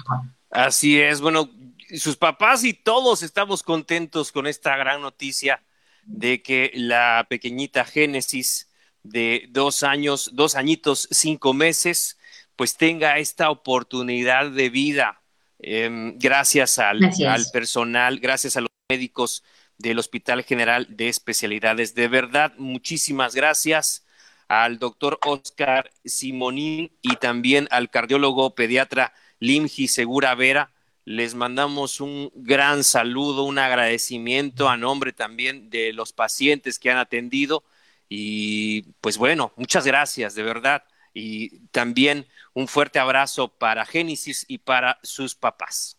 Así 0.50 1.00
es, 1.00 1.22
bueno, 1.22 1.48
sus 1.96 2.18
papás 2.18 2.62
y 2.64 2.74
todos 2.74 3.22
estamos 3.22 3.62
contentos 3.62 4.32
con 4.32 4.46
esta 4.46 4.76
gran 4.76 5.00
noticia 5.00 5.62
de 6.04 6.42
que 6.42 6.72
la 6.74 7.26
pequeñita 7.30 7.86
Génesis 7.86 8.68
de 9.02 9.46
dos 9.48 9.82
años, 9.82 10.32
dos 10.34 10.56
añitos, 10.56 11.08
cinco 11.10 11.54
meses, 11.54 12.18
pues 12.54 12.76
tenga 12.76 13.16
esta 13.16 13.48
oportunidad 13.48 14.50
de 14.50 14.68
vida 14.68 15.22
em, 15.58 16.18
gracias 16.18 16.78
al, 16.78 17.00
al 17.26 17.46
personal, 17.50 18.20
gracias 18.20 18.58
a 18.58 18.60
los 18.60 18.70
médicos 18.90 19.42
del 19.78 19.98
Hospital 19.98 20.44
General 20.44 20.86
de 20.88 21.08
Especialidades. 21.08 21.94
De 21.94 22.08
verdad, 22.08 22.52
muchísimas 22.58 23.34
gracias 23.34 24.06
al 24.48 24.78
doctor 24.78 25.18
Oscar 25.24 25.90
Simonín 26.04 26.92
y 27.02 27.16
también 27.16 27.68
al 27.70 27.90
cardiólogo 27.90 28.54
pediatra 28.54 29.12
Limji 29.40 29.88
Segura 29.88 30.34
Vera. 30.34 30.72
Les 31.04 31.34
mandamos 31.34 32.00
un 32.00 32.32
gran 32.34 32.84
saludo, 32.84 33.44
un 33.44 33.58
agradecimiento 33.58 34.68
a 34.68 34.76
nombre 34.76 35.12
también 35.12 35.70
de 35.70 35.92
los 35.92 36.12
pacientes 36.12 36.78
que 36.78 36.90
han 36.90 36.98
atendido 36.98 37.64
y 38.08 38.82
pues 39.00 39.18
bueno, 39.18 39.52
muchas 39.56 39.86
gracias, 39.86 40.34
de 40.34 40.42
verdad. 40.42 40.84
Y 41.14 41.60
también 41.68 42.26
un 42.52 42.68
fuerte 42.68 42.98
abrazo 42.98 43.48
para 43.48 43.86
Génesis 43.86 44.44
y 44.48 44.58
para 44.58 44.98
sus 45.02 45.34
papás. 45.34 45.95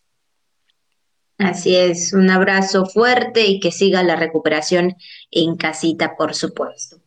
Así 1.37 1.75
es, 1.75 2.13
un 2.13 2.29
abrazo 2.29 2.85
fuerte 2.85 3.45
y 3.45 3.59
que 3.59 3.71
siga 3.71 4.01
la 4.01 4.15
recuperación 4.15 4.95
en 5.29 5.55
casita, 5.55 6.15
por 6.17 6.33
supuesto. 6.33 6.97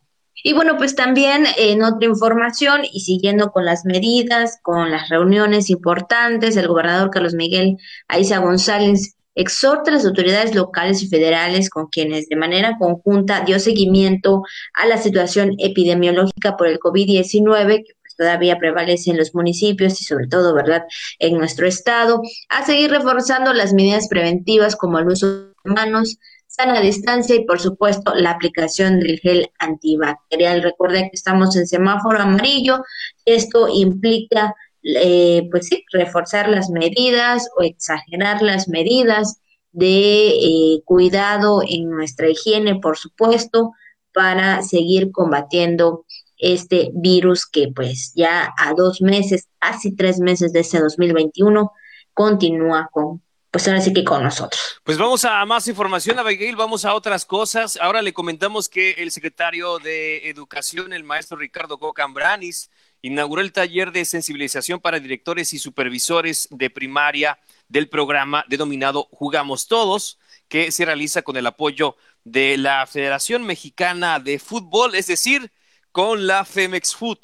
Y 0.42 0.52
bueno, 0.54 0.78
pues 0.78 0.94
también 0.94 1.44
en 1.58 1.82
otra 1.82 2.08
información 2.08 2.82
y 2.90 3.00
siguiendo 3.00 3.50
con 3.50 3.64
las 3.64 3.84
medidas, 3.84 4.58
con 4.62 4.90
las 4.90 5.08
reuniones 5.08 5.68
importantes, 5.68 6.56
el 6.56 6.68
gobernador 6.68 7.10
Carlos 7.10 7.34
Miguel 7.34 7.76
Aiza 8.08 8.38
González 8.38 9.16
exhorta 9.34 9.90
a 9.90 9.94
las 9.94 10.06
autoridades 10.06 10.54
locales 10.54 11.02
y 11.02 11.08
federales 11.08 11.68
con 11.68 11.88
quienes 11.88 12.28
de 12.28 12.36
manera 12.36 12.76
conjunta 12.78 13.42
dio 13.44 13.58
seguimiento 13.58 14.42
a 14.74 14.86
la 14.86 14.96
situación 14.96 15.54
epidemiológica 15.58 16.56
por 16.56 16.68
el 16.68 16.78
COVID-19 16.78 17.84
todavía 18.20 18.58
prevalece 18.58 19.10
en 19.10 19.16
los 19.16 19.34
municipios 19.34 19.98
y 19.98 20.04
sobre 20.04 20.26
todo, 20.26 20.54
¿verdad?, 20.54 20.84
en 21.18 21.38
nuestro 21.38 21.66
estado, 21.66 22.20
a 22.50 22.66
seguir 22.66 22.90
reforzando 22.90 23.54
las 23.54 23.72
medidas 23.72 24.08
preventivas 24.08 24.76
como 24.76 24.98
el 24.98 25.08
uso 25.08 25.26
de 25.46 25.52
manos, 25.64 26.18
sana 26.46 26.82
distancia 26.82 27.34
y 27.34 27.46
por 27.46 27.60
supuesto 27.60 28.14
la 28.14 28.32
aplicación 28.32 29.00
del 29.00 29.18
gel 29.20 29.50
antibacterial. 29.58 30.62
Recuerden 30.62 31.04
que 31.04 31.14
estamos 31.14 31.56
en 31.56 31.66
semáforo 31.66 32.20
amarillo, 32.20 32.84
esto 33.24 33.68
implica 33.72 34.54
eh, 34.82 35.48
pues 35.50 35.68
sí, 35.68 35.84
reforzar 35.90 36.50
las 36.50 36.68
medidas 36.68 37.48
o 37.56 37.62
exagerar 37.62 38.42
las 38.42 38.68
medidas 38.68 39.40
de 39.72 40.28
eh, 40.28 40.82
cuidado 40.84 41.62
en 41.66 41.88
nuestra 41.88 42.28
higiene, 42.28 42.80
por 42.80 42.98
supuesto, 42.98 43.72
para 44.12 44.60
seguir 44.62 45.10
combatiendo 45.10 46.04
este 46.40 46.90
virus 46.94 47.46
que 47.46 47.68
pues 47.74 48.12
ya 48.14 48.52
a 48.56 48.74
dos 48.74 49.00
meses, 49.00 49.48
casi 49.58 49.94
tres 49.94 50.18
meses 50.18 50.52
de 50.52 50.60
ese 50.60 50.80
2021, 50.80 51.70
continúa 52.14 52.88
con, 52.90 53.22
pues 53.50 53.68
ahora 53.68 53.80
sí 53.80 53.92
que 53.92 54.04
con 54.04 54.22
nosotros. 54.22 54.80
Pues 54.84 54.98
vamos 54.98 55.24
a 55.24 55.44
más 55.44 55.68
información, 55.68 56.18
Abigail, 56.18 56.56
vamos 56.56 56.84
a 56.84 56.94
otras 56.94 57.24
cosas. 57.24 57.78
Ahora 57.80 58.02
le 58.02 58.12
comentamos 58.12 58.68
que 58.68 58.92
el 58.92 59.10
secretario 59.10 59.78
de 59.78 60.28
Educación, 60.28 60.92
el 60.92 61.04
maestro 61.04 61.36
Ricardo 61.36 61.78
Gocambranis, 61.78 62.70
inauguró 63.02 63.40
el 63.40 63.52
taller 63.52 63.92
de 63.92 64.04
sensibilización 64.04 64.80
para 64.80 65.00
directores 65.00 65.52
y 65.54 65.58
supervisores 65.58 66.48
de 66.50 66.70
primaria 66.70 67.38
del 67.68 67.88
programa 67.88 68.44
denominado 68.48 69.08
Jugamos 69.10 69.68
Todos, 69.68 70.18
que 70.48 70.72
se 70.72 70.84
realiza 70.84 71.22
con 71.22 71.36
el 71.36 71.46
apoyo 71.46 71.96
de 72.24 72.58
la 72.58 72.86
Federación 72.86 73.44
Mexicana 73.44 74.18
de 74.20 74.38
Fútbol, 74.38 74.94
es 74.94 75.06
decir, 75.06 75.50
con 75.92 76.26
la 76.26 76.44
Femex 76.44 76.94
Food. 76.94 77.18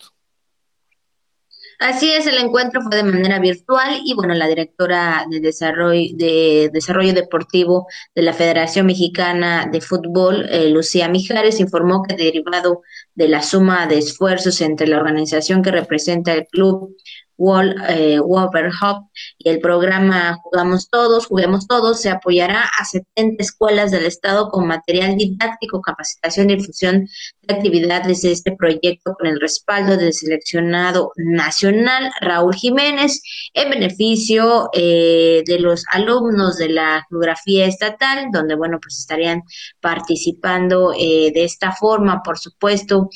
Así 1.79 2.11
es, 2.11 2.27
el 2.27 2.39
encuentro 2.39 2.81
fue 2.81 2.97
de 2.97 3.03
manera 3.03 3.39
virtual 3.39 4.01
y 4.03 4.15
bueno, 4.15 4.33
la 4.33 4.49
directora 4.49 5.27
de 5.29 5.41
desarrollo, 5.41 6.09
de 6.15 6.71
desarrollo 6.73 7.13
deportivo 7.13 7.87
de 8.15 8.23
la 8.23 8.33
Federación 8.33 8.87
Mexicana 8.87 9.69
de 9.71 9.83
Fútbol, 9.83 10.47
eh, 10.49 10.71
Lucía 10.71 11.09
Mijares, 11.09 11.61
informó 11.61 12.03
que 12.03 12.17
derivado 12.17 12.81
de 13.15 13.29
la 13.29 13.43
suma 13.43 13.87
de 13.87 13.99
esfuerzos 13.99 14.63
entre 14.63 14.87
la 14.87 14.97
organización 14.97 15.61
que 15.61 15.71
representa 15.71 16.33
el 16.33 16.47
club 16.47 16.97
Wall, 17.39 17.77
eh, 17.89 18.19
Hub 18.21 19.11
y 19.39 19.49
el 19.49 19.61
programa 19.61 20.39
Jugamos 20.43 20.89
Todos, 20.89 21.27
Juguemos 21.27 21.67
Todos, 21.67 22.01
se 22.01 22.11
apoyará 22.11 22.65
a 22.79 22.85
70 22.85 23.43
escuelas 23.43 23.91
del 23.91 24.07
Estado 24.07 24.49
con 24.51 24.67
material 24.67 25.17
didáctico, 25.17 25.81
capacitación 25.81 26.51
y 26.51 26.57
difusión 26.57 27.09
de 27.43 27.55
actividades 27.55 28.23
de 28.23 28.33
este 28.33 28.53
proyecto 28.53 29.15
con 29.15 29.27
el 29.27 29.41
respaldo 29.41 29.97
del 29.97 30.13
seleccionado 30.13 31.13
nacional 31.17 32.11
Raúl 32.21 32.55
Jiménez 32.55 33.23
en 33.55 33.71
beneficio 33.71 34.71
eh, 34.73 35.43
de 35.47 35.59
los 35.61 35.85
alumnos 35.91 36.57
de 36.57 36.71
la 36.71 37.05
geografía 37.09 37.67
estatal, 37.67 38.29
donde, 38.33 38.55
bueno, 38.55 38.79
pues 38.83 38.99
estarían 38.99 39.43
participando 39.81 40.93
eh, 40.99 41.31
de 41.33 41.45
esta 41.45 41.73
forma, 41.73 42.23
por 42.23 42.39
supuesto, 42.39 43.09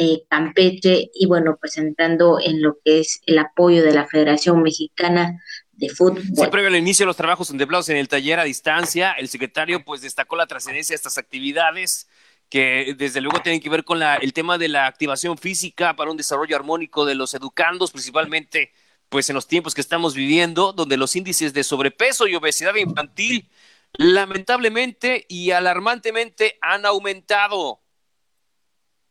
eh, 0.00 0.24
Campeche 0.30 1.10
y 1.12 1.26
bueno, 1.26 1.58
pues 1.60 1.76
entrando 1.76 2.38
en 2.42 2.62
lo 2.62 2.78
que 2.82 3.00
es 3.00 3.20
el 3.26 3.38
apoyo 3.38 3.84
de 3.84 3.92
la 3.92 4.06
Federación 4.06 4.62
Mexicana 4.62 5.42
de 5.72 5.90
Fútbol. 5.90 6.22
Sí, 6.22 6.46
previo 6.50 6.68
al 6.68 6.76
inicio 6.76 7.04
de 7.04 7.08
los 7.08 7.18
trabajos 7.18 7.48
contemplados 7.48 7.90
en 7.90 7.98
el 7.98 8.08
taller 8.08 8.40
a 8.40 8.44
distancia, 8.44 9.12
el 9.12 9.28
secretario 9.28 9.84
pues 9.84 10.00
destacó 10.00 10.36
la 10.36 10.46
trascendencia 10.46 10.94
de 10.94 10.96
estas 10.96 11.18
actividades 11.18 12.08
que 12.48 12.94
desde 12.96 13.20
luego 13.20 13.42
tienen 13.42 13.60
que 13.60 13.68
ver 13.68 13.84
con 13.84 13.98
la, 13.98 14.16
el 14.16 14.32
tema 14.32 14.56
de 14.56 14.68
la 14.68 14.86
activación 14.86 15.36
física 15.36 15.94
para 15.94 16.10
un 16.10 16.16
desarrollo 16.16 16.56
armónico 16.56 17.04
de 17.04 17.14
los 17.14 17.34
educandos, 17.34 17.92
principalmente 17.92 18.72
pues 19.10 19.28
en 19.28 19.34
los 19.34 19.46
tiempos 19.46 19.74
que 19.74 19.82
estamos 19.82 20.14
viviendo, 20.14 20.72
donde 20.72 20.96
los 20.96 21.14
índices 21.14 21.52
de 21.52 21.62
sobrepeso 21.62 22.26
y 22.26 22.36
obesidad 22.36 22.74
infantil 22.76 23.50
lamentablemente 23.92 25.26
y 25.28 25.50
alarmantemente 25.50 26.58
han 26.62 26.86
aumentado. 26.86 27.80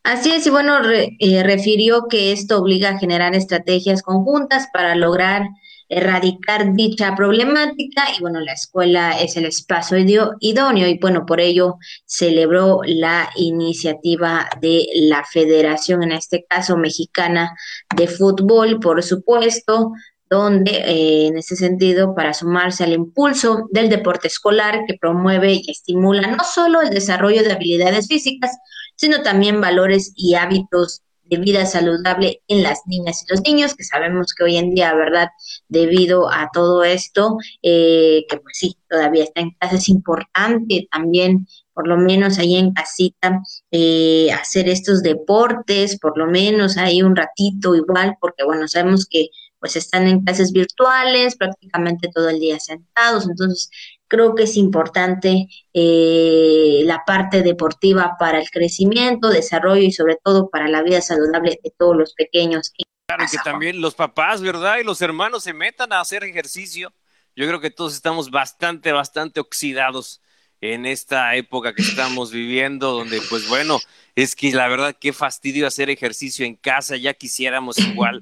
Así 0.04 0.32
es, 0.32 0.48
y 0.48 0.50
bueno, 0.50 0.80
eh, 0.90 1.44
refirió 1.44 2.08
que 2.10 2.32
esto 2.32 2.60
obliga 2.60 2.90
a 2.90 3.00
generar 3.00 3.36
estrategias 3.36 4.02
conjuntas 4.02 4.68
para 4.74 4.96
lograr 4.96 5.44
erradicar 5.90 6.74
dicha 6.74 7.16
problemática 7.16 8.04
y 8.16 8.22
bueno, 8.22 8.40
la 8.40 8.54
escuela 8.54 9.20
es 9.20 9.36
el 9.36 9.46
espacio 9.46 9.98
idóneo 10.40 10.88
y 10.88 11.00
bueno, 11.00 11.26
por 11.26 11.42
ello 11.42 11.78
celebró 12.06 12.82
la 12.86 13.30
iniciativa 13.36 14.48
de 14.62 14.86
la 14.94 15.24
Federación, 15.26 16.04
en 16.04 16.12
este 16.12 16.46
caso 16.48 16.78
mexicana 16.78 17.56
de 17.96 18.08
fútbol, 18.08 18.80
por 18.80 19.02
supuesto, 19.02 19.92
donde 20.30 20.72
eh, 20.72 21.28
en 21.28 21.38
ese 21.38 21.56
sentido, 21.56 22.14
para 22.14 22.34
sumarse 22.34 22.84
al 22.84 22.94
impulso 22.94 23.68
del 23.72 23.90
deporte 23.90 24.28
escolar 24.28 24.82
que 24.88 24.98
promueve 25.00 25.54
y 25.54 25.72
estimula 25.72 26.28
no 26.28 26.44
solo 26.44 26.82
el 26.82 26.92
desarrollo 26.92 27.44
de 27.44 27.54
habilidades 27.54 28.08
físicas, 28.08 28.52
sino 28.96 29.22
también 29.24 29.60
valores 29.60 30.14
y 30.16 30.36
hábitos 30.36 31.02
de 31.30 31.38
vida 31.38 31.66
saludable 31.66 32.42
en 32.48 32.64
las 32.64 32.82
niñas 32.88 33.24
y 33.24 33.32
los 33.32 33.42
niños, 33.42 33.76
que 33.76 33.84
sabemos 33.84 34.34
que 34.34 34.44
hoy 34.44 34.58
en 34.58 34.74
día, 34.74 34.94
¿verdad? 34.96 35.30
Debido 35.68 36.30
a 36.30 36.50
todo 36.52 36.84
esto, 36.84 37.38
eh, 37.62 38.26
que 38.28 38.38
pues 38.38 38.58
sí, 38.58 38.78
todavía 38.90 39.24
está 39.24 39.42
en 39.42 39.52
casa, 39.52 39.76
es 39.76 39.90
importante 39.90 40.88
también 40.92 41.48
por 41.74 41.88
lo 41.88 41.98
menos 41.98 42.40
ahí 42.40 42.56
en 42.56 42.74
casita, 42.74 43.42
eh, 43.72 44.30
hacer 44.34 44.68
estos 44.68 45.02
deportes, 45.02 45.98
por 46.00 46.18
lo 46.18 46.26
menos 46.26 46.78
ahí 46.78 47.02
un 47.02 47.16
ratito 47.16 47.76
igual, 47.76 48.18
porque 48.20 48.44
bueno, 48.44 48.68
sabemos 48.68 49.06
que 49.06 49.30
pues 49.60 49.76
están 49.76 50.08
en 50.08 50.24
clases 50.24 50.52
virtuales, 50.52 51.36
prácticamente 51.36 52.10
todo 52.14 52.30
el 52.30 52.40
día 52.40 52.60
sentados, 52.60 53.28
entonces 53.28 53.70
creo 54.08 54.36
que 54.36 54.44
es 54.44 54.58
importante 54.58 55.48
eh, 55.74 56.82
la 56.86 57.04
parte 57.06 57.42
deportiva 57.42 58.16
para 58.20 58.40
el 58.40 58.50
crecimiento, 58.50 59.30
desarrollo 59.30 59.84
y 59.84 59.92
sobre 59.92 60.18
todo 60.24 60.50
para 60.50 60.68
la 60.68 60.82
vida 60.82 61.02
saludable 61.02 61.60
de 61.64 61.74
todos 61.78 61.96
los 61.96 62.14
pequeños. 62.14 62.74
Claro, 63.08 63.26
que 63.32 63.38
también 63.44 63.82
los 63.82 63.96
papás, 63.96 64.42
¿verdad? 64.42 64.78
Y 64.80 64.84
los 64.84 65.02
hermanos 65.02 65.44
se 65.44 65.54
metan 65.54 65.94
a 65.94 66.02
hacer 66.02 66.24
ejercicio. 66.24 66.94
Yo 67.36 67.48
creo 67.48 67.62
que 67.62 67.72
todos 67.72 67.94
estamos 67.94 68.32
bastante, 68.32 68.92
bastante 68.92 69.40
oxidados 69.40 70.22
en 70.62 70.86
esta 70.86 71.36
época 71.36 71.74
que 71.74 71.82
estamos 71.82 72.32
viviendo, 72.32 72.92
donde 72.92 73.22
pues 73.30 73.48
bueno, 73.48 73.80
es 74.16 74.36
que 74.36 74.52
la 74.52 74.68
verdad 74.68 74.96
qué 75.00 75.14
fastidio 75.14 75.66
hacer 75.68 75.90
ejercicio 75.90 76.46
en 76.46 76.56
casa, 76.56 76.98
ya 76.98 77.14
quisiéramos 77.14 77.78
igual 77.78 78.22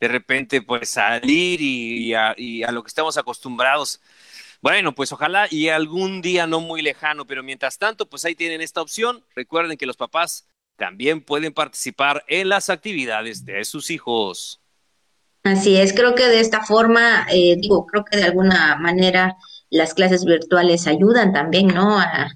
de 0.00 0.08
repente 0.08 0.62
pues 0.62 0.90
salir 0.90 1.60
y, 1.60 2.14
a, 2.14 2.34
lo 2.72 2.82
que 2.82 2.88
estamos 2.88 3.18
acostumbrados. 3.18 4.00
Bueno, 4.60 4.94
pues 4.94 5.12
ojalá 5.12 5.46
y 5.50 5.68
algún 5.68 6.20
día 6.20 6.46
no 6.46 6.60
muy 6.60 6.82
lejano, 6.82 7.26
pero 7.26 7.42
mientras 7.42 7.78
tanto, 7.78 8.08
pues 8.08 8.24
ahí 8.24 8.34
tienen 8.34 8.60
esta 8.60 8.82
opción. 8.82 9.24
Recuerden 9.34 9.78
que 9.78 9.86
los 9.86 9.96
papás 9.96 10.46
también 10.76 11.20
pueden 11.20 11.52
participar 11.52 12.24
en 12.28 12.48
las 12.48 12.70
actividades 12.70 13.44
de 13.44 13.64
sus 13.64 13.90
hijos. 13.90 14.60
Así 15.44 15.76
es, 15.76 15.92
creo 15.92 16.14
que 16.14 16.26
de 16.26 16.40
esta 16.40 16.64
forma, 16.64 17.26
eh, 17.30 17.56
digo, 17.56 17.86
creo 17.86 18.04
que 18.04 18.16
de 18.16 18.24
alguna 18.24 18.76
manera 18.76 19.36
las 19.70 19.94
clases 19.94 20.24
virtuales 20.24 20.86
ayudan 20.86 21.32
también, 21.32 21.68
¿no? 21.68 21.98
A, 21.98 22.28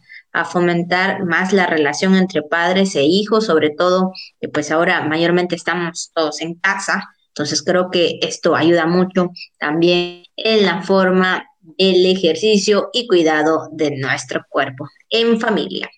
fomentar 0.51 1.27
más 1.27 1.53
la 1.53 1.67
relación 1.67 2.15
entre 2.17 2.41
padres 2.41 2.97
e 2.97 3.03
hijos, 3.03 3.45
sobre 3.45 3.69
todo, 3.69 4.15
pues 4.51 4.71
ahora 4.71 5.03
mayormente 5.03 5.55
estamos 5.55 6.11
todos 6.15 6.41
en 6.41 6.55
casa, 6.55 7.11
entonces 7.33 7.63
creo 7.63 7.91
que 7.91 8.19
esto 8.21 8.55
ayuda 8.55 8.87
mucho 8.87 9.31
también 9.59 10.25
en 10.37 10.67
la 10.67 10.83
forma 10.83 11.47
del 11.79 12.05
ejercicio 12.05 12.91
y 12.93 13.07
cuidado 13.07 13.71
de 13.73 13.97
nuestro 13.97 14.45
cuerpo 14.51 14.89
en 15.09 15.41
familia. 15.41 15.89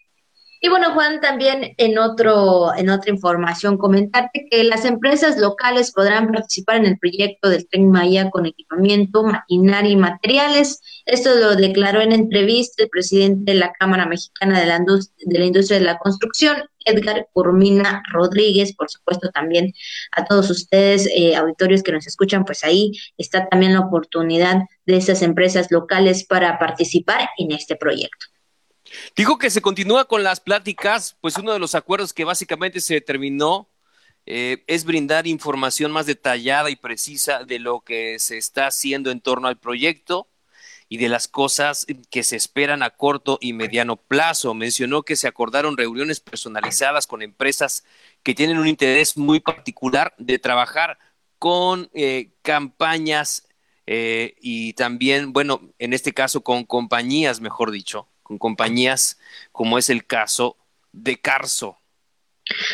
Y 0.65 0.71
bueno, 0.71 0.95
Juan, 0.95 1.21
también 1.21 1.75
en 1.77 1.99
otro, 1.99 2.75
en 2.75 2.89
otra 2.89 3.11
información, 3.11 3.77
comentarte 3.77 4.47
que 4.51 4.65
las 4.65 4.87
empresas 4.87 5.37
locales 5.37 5.93
podrán 5.93 6.33
participar 6.33 6.77
en 6.77 6.87
el 6.87 6.99
proyecto 6.99 7.51
del 7.51 7.69
Tren 7.69 7.91
Maya 7.91 8.31
con 8.31 8.47
equipamiento, 8.47 9.25
maquinaria 9.25 9.91
y 9.91 9.97
materiales. 9.97 10.81
Esto 11.05 11.35
lo 11.35 11.55
declaró 11.55 12.01
en 12.01 12.13
entrevista 12.13 12.83
el 12.83 12.89
presidente 12.89 13.53
de 13.53 13.59
la 13.59 13.75
Cámara 13.75 14.07
Mexicana 14.07 14.59
de 14.59 14.65
la, 14.65 15.45
Industria 15.45 15.79
de 15.81 15.85
la 15.85 15.99
Construcción, 15.99 16.57
Edgar 16.87 17.29
Curmina 17.35 18.03
Rodríguez, 18.11 18.75
por 18.75 18.89
supuesto 18.89 19.29
también 19.33 19.75
a 20.13 20.25
todos 20.25 20.49
ustedes, 20.49 21.07
eh, 21.15 21.37
auditorios 21.37 21.83
que 21.83 21.93
nos 21.93 22.07
escuchan, 22.07 22.47
pues 22.47 22.65
ahí 22.65 22.93
está 23.19 23.51
también 23.51 23.75
la 23.75 23.81
oportunidad 23.81 24.63
de 24.87 24.97
esas 24.97 25.21
empresas 25.21 25.71
locales 25.71 26.25
para 26.25 26.59
participar 26.59 27.29
en 27.37 27.53
este 27.53 27.77
proyecto. 27.77 28.34
Dijo 29.17 29.39
que 29.39 29.51
se 29.51 29.63
continúa 29.63 30.07
con 30.07 30.23
las 30.23 30.41
pláticas, 30.41 31.17
pues 31.21 31.37
uno 31.37 31.53
de 31.53 31.59
los 31.59 31.75
acuerdos 31.75 32.13
que 32.13 32.25
básicamente 32.25 32.81
se 32.81 32.95
determinó 32.95 33.69
eh, 34.27 34.65
es 34.67 34.85
brindar 34.85 35.27
información 35.27 35.93
más 35.93 36.07
detallada 36.07 36.71
y 36.71 36.77
precisa 36.77 37.45
de 37.45 37.59
lo 37.59 37.81
que 37.81 38.19
se 38.19 38.39
está 38.39 38.67
haciendo 38.67 39.11
en 39.11 39.21
torno 39.21 39.49
al 39.49 39.59
proyecto 39.59 40.29
y 40.89 40.99
de 40.99 41.09
las 41.09 41.29
cosas 41.29 41.87
que 42.11 42.23
se 42.23 42.37
esperan 42.37 42.83
a 42.83 42.91
corto 42.91 43.39
y 43.41 43.53
mediano 43.53 43.97
plazo. 43.97 44.55
Mencionó 44.55 45.03
que 45.03 45.17
se 45.17 45.29
acordaron 45.29 45.77
reuniones 45.77 46.21
personalizadas 46.21 47.07
con 47.07 47.23
empresas 47.23 47.85
que 48.23 48.35
tienen 48.35 48.59
un 48.59 48.69
interés 48.69 49.17
muy 49.17 49.41
particular 49.41 50.15
de 50.19 50.39
trabajar 50.39 50.99
con 51.39 51.91
eh, 51.95 52.31
campañas 52.43 53.49
eh, 53.87 54.37
y 54.41 54.73
también, 54.75 55.33
bueno, 55.33 55.61
en 55.79 55.93
este 55.93 56.13
caso 56.15 56.43
con 56.43 56.65
compañías, 56.65 57.41
mejor 57.41 57.71
dicho, 57.71 58.09
con 58.25 58.39
compañías 58.39 59.19
como 59.53 59.79
es 59.79 59.89
el 59.89 60.05
caso 60.05 60.57
de 60.93 61.21
Carso. 61.21 61.79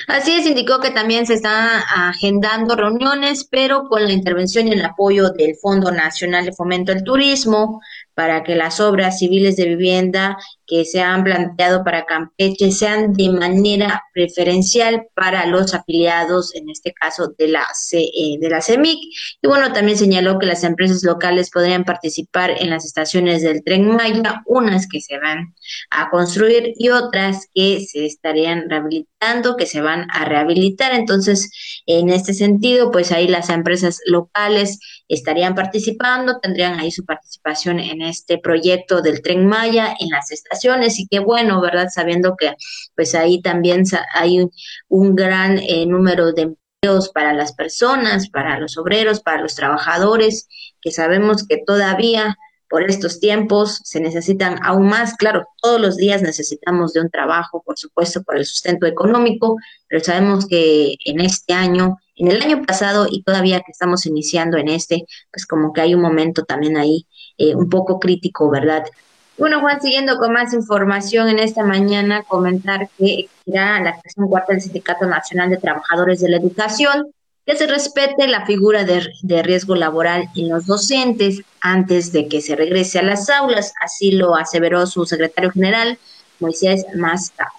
Así 0.09 0.33
es, 0.33 0.47
indicó 0.47 0.81
que 0.81 0.91
también 0.91 1.27
se 1.27 1.35
están 1.35 1.83
agendando 1.95 2.75
reuniones, 2.75 3.45
pero 3.45 3.89
con 3.89 4.05
la 4.05 4.13
intervención 4.13 4.67
y 4.67 4.73
el 4.73 4.85
apoyo 4.85 5.31
del 5.31 5.55
Fondo 5.57 5.93
Nacional 5.93 6.45
de 6.45 6.53
Fomento 6.53 6.93
del 6.93 7.05
Turismo, 7.05 7.81
para 8.15 8.43
que 8.43 8.55
las 8.55 8.81
obras 8.81 9.19
civiles 9.19 9.57
de 9.57 9.67
vivienda 9.67 10.37
que 10.67 10.85
se 10.85 11.01
han 11.01 11.25
planteado 11.25 11.83
para 11.83 12.07
Campeche 12.07 12.71
sean 12.71 13.13
de 13.13 13.29
manera 13.31 14.05
preferencial 14.15 15.09
para 15.15 15.47
los 15.47 15.75
afiliados, 15.75 16.55
en 16.55 16.71
este 16.71 16.93
caso 16.93 17.35
de 17.37 17.49
la, 17.49 17.67
eh, 17.93 18.39
de 18.39 18.49
la 18.49 18.63
CEMIC. 18.63 18.99
Y 19.43 19.49
bueno, 19.49 19.73
también 19.73 19.99
señaló 19.99 20.39
que 20.39 20.47
las 20.47 20.63
empresas 20.63 21.03
locales 21.03 21.51
podrían 21.51 21.85
participar 21.85 22.51
en 22.51 22.71
las 22.71 22.85
estaciones 22.85 23.43
del 23.43 23.65
tren 23.65 23.87
Maya, 23.87 24.43
unas 24.47 24.87
que 24.87 25.01
se 25.01 25.19
van 25.19 25.55
a 25.91 26.09
construir 26.11 26.73
y 26.77 26.91
otras 26.91 27.49
que 27.53 27.81
se 27.81 28.07
estarían 28.07 28.71
rehabilitando, 28.71 29.57
que 29.57 29.67
se 29.67 29.81
van 29.81 30.07
a 30.13 30.25
rehabilitar. 30.25 30.93
Entonces, 30.93 31.51
en 31.87 32.11
este 32.11 32.33
sentido, 32.33 32.93
pues 32.93 33.11
ahí 33.11 33.27
las 33.27 33.49
empresas 33.51 33.99
locales 34.07 34.79
estarían 35.11 35.57
participando, 35.57 36.39
tendrían 36.39 36.79
ahí 36.79 36.91
su 36.93 37.05
participación 37.05 37.81
en 37.81 38.01
este 38.01 38.39
proyecto 38.39 39.03
del 39.03 39.23
tren 39.23 39.47
Maya 39.47 39.95
en 39.99 40.09
las 40.09 40.31
estaciones 40.31 41.01
y 41.01 41.09
qué 41.09 41.19
bueno, 41.19 41.61
¿verdad? 41.61 41.89
Sabiendo 41.93 42.37
que 42.37 42.55
pues 42.95 43.15
ahí 43.17 43.43
también 43.43 43.83
hay 44.15 44.49
un, 44.89 45.17
gran 45.17 45.59
eh, 45.59 45.85
número 45.85 46.33
de 46.33 46.43
empleos 46.43 47.09
para 47.09 47.33
las 47.35 47.53
personas, 47.53 48.31
para 48.31 48.61
los 48.61 48.79
obreros, 48.79 49.21
para 49.21 49.43
los 49.43 49.57
trabajadores, 49.57 50.49
que 50.81 50.93
sabemos 50.93 51.47
que 51.47 51.59
todavía 51.67 52.39
por 52.69 52.89
estos 52.89 53.19
tiempos 53.19 53.81
se 53.83 54.01
necesitan 54.01 54.61
aún 54.63 54.87
más, 54.87 55.17
claro, 55.17 55.45
todos 55.61 55.81
los 55.81 55.97
días 55.97 56.23
necesitamos 56.23 56.93
de 56.93 57.01
un 57.01 57.11
trabajo, 57.11 57.65
por 57.67 57.77
supuesto, 57.77 58.23
por 58.23 58.37
el 58.37 58.47
sustento 58.47 58.87
económico, 58.87 59.57
pero 59.89 60.05
sabemos 60.05 60.47
que 60.47 60.95
en 61.05 61.21
este 61.21 61.53
año 61.53 61.99
en 62.21 62.29
el 62.29 62.43
año 62.43 62.63
pasado 62.63 63.07
y 63.11 63.23
todavía 63.23 63.61
que 63.61 63.73
estamos 63.73 64.05
iniciando 64.05 64.59
en 64.59 64.69
este, 64.69 65.07
pues 65.33 65.47
como 65.47 65.73
que 65.73 65.81
hay 65.81 65.95
un 65.95 66.03
momento 66.03 66.45
también 66.45 66.77
ahí 66.77 67.07
eh, 67.39 67.55
un 67.55 67.71
poco 67.71 67.99
crítico, 67.99 68.51
¿verdad? 68.51 68.85
Bueno, 69.39 69.61
Juan, 69.61 69.81
siguiendo 69.81 70.19
con 70.19 70.35
más 70.35 70.53
información 70.53 71.31
en 71.31 71.39
esta 71.39 71.65
mañana, 71.65 72.23
comentar 72.25 72.91
que 72.99 73.21
existirá 73.21 73.81
la 73.81 73.99
creación 73.99 74.29
cuarta 74.29 74.53
del 74.53 74.61
Sindicato 74.61 75.07
Nacional 75.07 75.49
de 75.49 75.57
Trabajadores 75.57 76.21
de 76.21 76.29
la 76.29 76.37
Educación, 76.37 77.11
que 77.47 77.57
se 77.57 77.67
respete 77.67 78.29
la 78.29 78.45
figura 78.45 78.85
de, 78.85 79.03
de, 79.23 79.43
riesgo 79.43 79.75
laboral 79.75 80.29
en 80.37 80.51
los 80.51 80.67
docentes 80.67 81.41
antes 81.63 82.13
de 82.13 82.29
que 82.29 82.43
se 82.43 82.55
regrese 82.55 82.99
a 82.99 83.03
las 83.03 83.31
aulas, 83.31 83.73
así 83.83 84.13
lo 84.13 84.37
aseveró 84.37 84.87
su 84.87 85.07
secretario 85.07 85.51
general, 85.53 85.99
Moisés 86.39 86.85
Masca. 86.95 87.51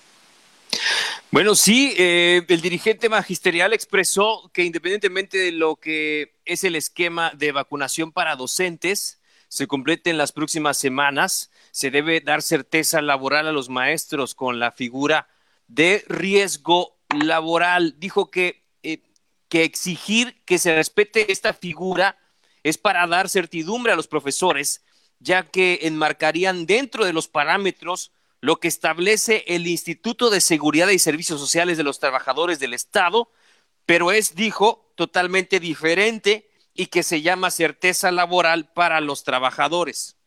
Bueno, 1.31 1.55
sí, 1.55 1.93
eh, 1.97 2.43
el 2.47 2.61
dirigente 2.61 3.07
magisterial 3.07 3.73
expresó 3.73 4.49
que 4.53 4.63
independientemente 4.63 5.37
de 5.37 5.51
lo 5.51 5.77
que 5.77 6.35
es 6.45 6.63
el 6.63 6.75
esquema 6.75 7.31
de 7.35 7.51
vacunación 7.51 8.11
para 8.11 8.35
docentes, 8.35 9.21
se 9.47 9.67
complete 9.67 10.09
en 10.09 10.17
las 10.17 10.31
próximas 10.31 10.77
semanas, 10.77 11.51
se 11.71 11.91
debe 11.91 12.21
dar 12.21 12.41
certeza 12.41 13.01
laboral 13.01 13.47
a 13.47 13.51
los 13.51 13.69
maestros 13.69 14.33
con 14.35 14.59
la 14.59 14.71
figura 14.71 15.27
de 15.67 16.03
riesgo 16.07 16.97
laboral. 17.09 17.95
Dijo 17.97 18.31
que, 18.31 18.63
eh, 18.83 19.01
que 19.49 19.63
exigir 19.63 20.41
que 20.45 20.57
se 20.57 20.75
respete 20.75 21.31
esta 21.31 21.53
figura 21.53 22.17
es 22.63 22.77
para 22.77 23.05
dar 23.07 23.29
certidumbre 23.29 23.91
a 23.91 23.95
los 23.95 24.07
profesores, 24.07 24.83
ya 25.19 25.43
que 25.43 25.79
enmarcarían 25.83 26.65
dentro 26.65 27.05
de 27.05 27.13
los 27.13 27.27
parámetros 27.27 28.11
lo 28.41 28.59
que 28.59 28.67
establece 28.67 29.43
el 29.47 29.67
Instituto 29.67 30.29
de 30.29 30.41
Seguridad 30.41 30.89
y 30.89 30.99
Servicios 30.99 31.39
Sociales 31.39 31.77
de 31.77 31.83
los 31.83 31.99
Trabajadores 31.99 32.59
del 32.59 32.73
Estado, 32.73 33.29
pero 33.85 34.11
es, 34.11 34.35
dijo, 34.35 34.91
totalmente 34.95 35.59
diferente 35.59 36.49
y 36.73 36.87
que 36.87 37.03
se 37.03 37.21
llama 37.21 37.51
certeza 37.51 38.11
laboral 38.11 38.71
para 38.73 38.99
los 38.99 39.23
trabajadores. 39.23 40.17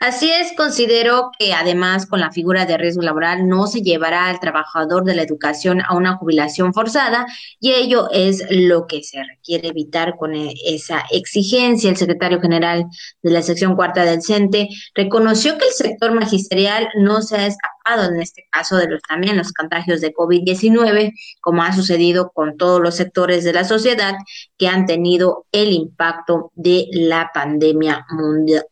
Así 0.00 0.30
es, 0.30 0.54
considero 0.56 1.30
que 1.38 1.52
además 1.52 2.06
con 2.06 2.20
la 2.20 2.30
figura 2.30 2.64
de 2.64 2.78
riesgo 2.78 3.02
laboral 3.02 3.46
no 3.46 3.66
se 3.66 3.82
llevará 3.82 4.28
al 4.28 4.40
trabajador 4.40 5.04
de 5.04 5.14
la 5.14 5.20
educación 5.20 5.82
a 5.82 5.94
una 5.94 6.16
jubilación 6.16 6.72
forzada 6.72 7.26
y 7.60 7.72
ello 7.72 8.08
es 8.10 8.42
lo 8.48 8.86
que 8.86 9.02
se 9.02 9.22
requiere 9.22 9.68
evitar 9.68 10.16
con 10.16 10.34
e, 10.34 10.54
esa 10.64 11.04
exigencia. 11.10 11.90
El 11.90 11.98
secretario 11.98 12.40
general 12.40 12.86
de 13.22 13.30
la 13.30 13.42
sección 13.42 13.76
cuarta 13.76 14.06
del 14.06 14.22
CENTE 14.22 14.70
reconoció 14.94 15.58
que 15.58 15.66
el 15.66 15.72
sector 15.74 16.14
magisterial 16.14 16.88
no 16.96 17.20
se 17.20 17.36
ha 17.36 17.46
escapado 17.46 17.79
en 17.86 18.20
este 18.20 18.46
caso 18.50 18.76
de 18.76 18.88
los 18.88 19.02
también 19.02 19.36
los 19.36 19.52
contagios 19.52 20.00
de 20.00 20.12
COVID-19, 20.12 21.12
como 21.40 21.62
ha 21.62 21.72
sucedido 21.72 22.30
con 22.32 22.56
todos 22.56 22.80
los 22.80 22.96
sectores 22.96 23.44
de 23.44 23.52
la 23.52 23.64
sociedad 23.64 24.14
que 24.58 24.68
han 24.68 24.86
tenido 24.86 25.46
el 25.52 25.72
impacto 25.72 26.52
de 26.54 26.86
la 26.92 27.30
pandemia 27.32 28.06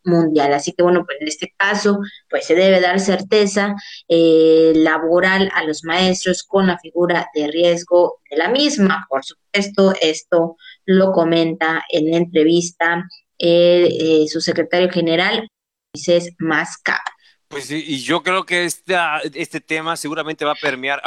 mundial. 0.05 0.53
Así 0.53 0.73
que 0.73 0.83
bueno, 0.83 1.05
pues 1.05 1.19
en 1.21 1.29
este 1.29 1.53
caso, 1.57 1.99
pues 2.31 2.47
se 2.47 2.55
debe 2.55 2.81
dar 2.81 3.01
certeza 3.01 3.75
eh, 4.09 4.73
laboral 4.77 5.51
a 5.55 5.65
los 5.65 5.85
maestros 5.85 6.43
con 6.43 6.67
la 6.67 6.79
figura 6.79 7.29
de 7.35 7.49
riesgo 7.49 8.21
de 8.31 8.37
la 8.37 8.49
misma. 8.49 9.07
Por 9.09 9.25
supuesto, 9.25 9.95
esto 10.01 10.57
lo 10.85 11.13
comenta 11.13 11.83
en 11.91 12.11
la 12.11 12.17
entrevista 12.19 13.05
eh, 13.39 14.27
su 14.29 14.41
secretario 14.41 14.91
general, 14.91 15.49
Moisés 15.95 16.35
Masca. 16.39 17.01
Pues 17.49 17.71
y 17.71 18.03
yo 18.03 18.23
creo 18.23 18.45
que 18.45 18.67
esta, 18.67 19.21
este 19.33 19.63
tema 19.63 19.97
seguramente 19.97 20.45
va 20.45 20.53
a 20.53 20.55
permear, 20.55 21.01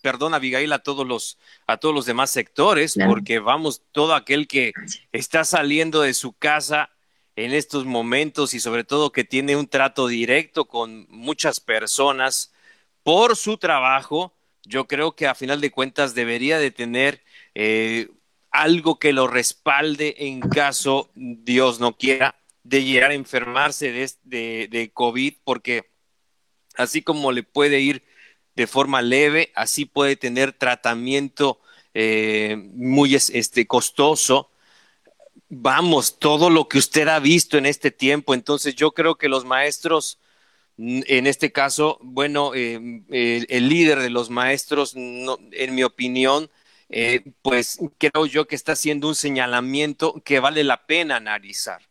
perdón, 0.00 0.32
Abigail, 0.32 0.72
a 0.72 0.78
todos 0.78 1.04
los, 1.04 1.38
a 1.66 1.76
todos 1.76 1.92
los 1.92 2.06
demás 2.06 2.30
sectores, 2.30 2.96
porque 3.08 3.40
vamos, 3.40 3.82
todo 3.90 4.14
aquel 4.14 4.46
que 4.46 4.72
está 5.10 5.44
saliendo 5.44 6.02
de 6.02 6.14
su 6.14 6.34
casa 6.34 6.90
en 7.34 7.52
estos 7.52 7.84
momentos 7.84 8.54
y 8.54 8.60
sobre 8.60 8.84
todo 8.84 9.10
que 9.10 9.24
tiene 9.24 9.56
un 9.56 9.66
trato 9.66 10.06
directo 10.06 10.66
con 10.66 11.06
muchas 11.08 11.58
personas 11.58 12.52
por 13.02 13.36
su 13.36 13.56
trabajo, 13.56 14.32
yo 14.64 14.86
creo 14.86 15.16
que 15.16 15.26
a 15.26 15.34
final 15.34 15.60
de 15.60 15.72
cuentas 15.72 16.14
debería 16.14 16.58
de 16.58 16.70
tener 16.70 17.22
eh, 17.56 18.08
algo 18.52 19.00
que 19.00 19.12
lo 19.12 19.26
respalde 19.26 20.14
en 20.18 20.40
caso 20.40 21.10
Dios 21.14 21.80
no 21.80 21.96
quiera 21.96 22.36
de 22.64 22.84
llegar 22.84 23.10
a 23.10 23.14
enfermarse 23.14 23.92
de, 23.92 24.68
de, 24.70 24.90
COVID, 24.92 25.34
porque 25.44 25.90
así 26.76 27.02
como 27.02 27.32
le 27.32 27.42
puede 27.42 27.80
ir 27.80 28.04
de 28.54 28.66
forma 28.66 29.02
leve, 29.02 29.52
así 29.54 29.84
puede 29.84 30.16
tener 30.16 30.52
tratamiento 30.52 31.60
eh, 31.94 32.56
muy 32.74 33.14
este, 33.14 33.66
costoso. 33.66 34.50
Vamos, 35.48 36.18
todo 36.18 36.50
lo 36.50 36.68
que 36.68 36.78
usted 36.78 37.08
ha 37.08 37.18
visto 37.18 37.58
en 37.58 37.66
este 37.66 37.90
tiempo, 37.90 38.34
entonces 38.34 38.74
yo 38.74 38.92
creo 38.92 39.16
que 39.16 39.28
los 39.28 39.44
maestros, 39.44 40.18
en 40.78 41.26
este 41.26 41.52
caso, 41.52 41.98
bueno, 42.02 42.54
eh, 42.54 43.02
el, 43.10 43.68
líder 43.68 44.00
de 44.00 44.10
los 44.10 44.30
maestros, 44.30 44.94
en 44.94 45.74
mi 45.74 45.82
opinión, 45.82 46.50
eh, 46.88 47.22
pues 47.42 47.78
creo 47.98 48.26
yo 48.26 48.46
que 48.46 48.54
está 48.54 48.72
haciendo 48.72 49.08
un 49.08 49.14
señalamiento 49.14 50.22
que 50.24 50.40
vale 50.40 50.64
la 50.64 50.86
pena 50.86 51.16
analizar. 51.16 51.82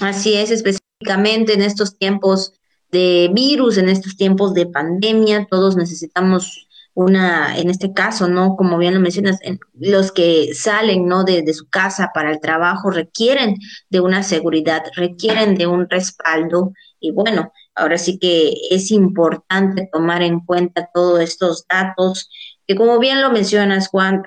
Así 0.00 0.34
es, 0.34 0.50
específicamente 0.50 1.54
en 1.54 1.62
estos 1.62 1.98
tiempos 1.98 2.54
de 2.90 3.30
virus, 3.32 3.78
en 3.78 3.88
estos 3.88 4.16
tiempos 4.16 4.54
de 4.54 4.66
pandemia, 4.66 5.46
todos 5.50 5.76
necesitamos 5.76 6.68
una, 6.94 7.56
en 7.56 7.70
este 7.70 7.92
caso, 7.92 8.28
¿no? 8.28 8.56
Como 8.56 8.76
bien 8.78 8.94
lo 8.94 9.00
mencionas, 9.00 9.38
los 9.74 10.10
que 10.10 10.52
salen, 10.54 11.06
¿no? 11.06 11.22
De, 11.22 11.42
de, 11.42 11.54
su 11.54 11.68
casa 11.68 12.10
para 12.12 12.32
el 12.32 12.40
trabajo 12.40 12.90
requieren 12.90 13.56
de 13.88 14.00
una 14.00 14.22
seguridad, 14.22 14.82
requieren 14.96 15.54
de 15.54 15.66
un 15.66 15.88
respaldo 15.88 16.72
y 17.00 17.12
bueno, 17.12 17.52
ahora 17.76 17.98
sí 17.98 18.18
que 18.18 18.52
es 18.70 18.90
importante 18.90 19.88
tomar 19.92 20.22
en 20.22 20.40
cuenta 20.40 20.90
todos 20.92 21.20
estos 21.20 21.66
datos 21.68 22.28
que 22.68 22.76
como 22.76 22.98
bien 22.98 23.22
lo 23.22 23.30
mencionas, 23.32 23.88
Juan, 23.88 24.24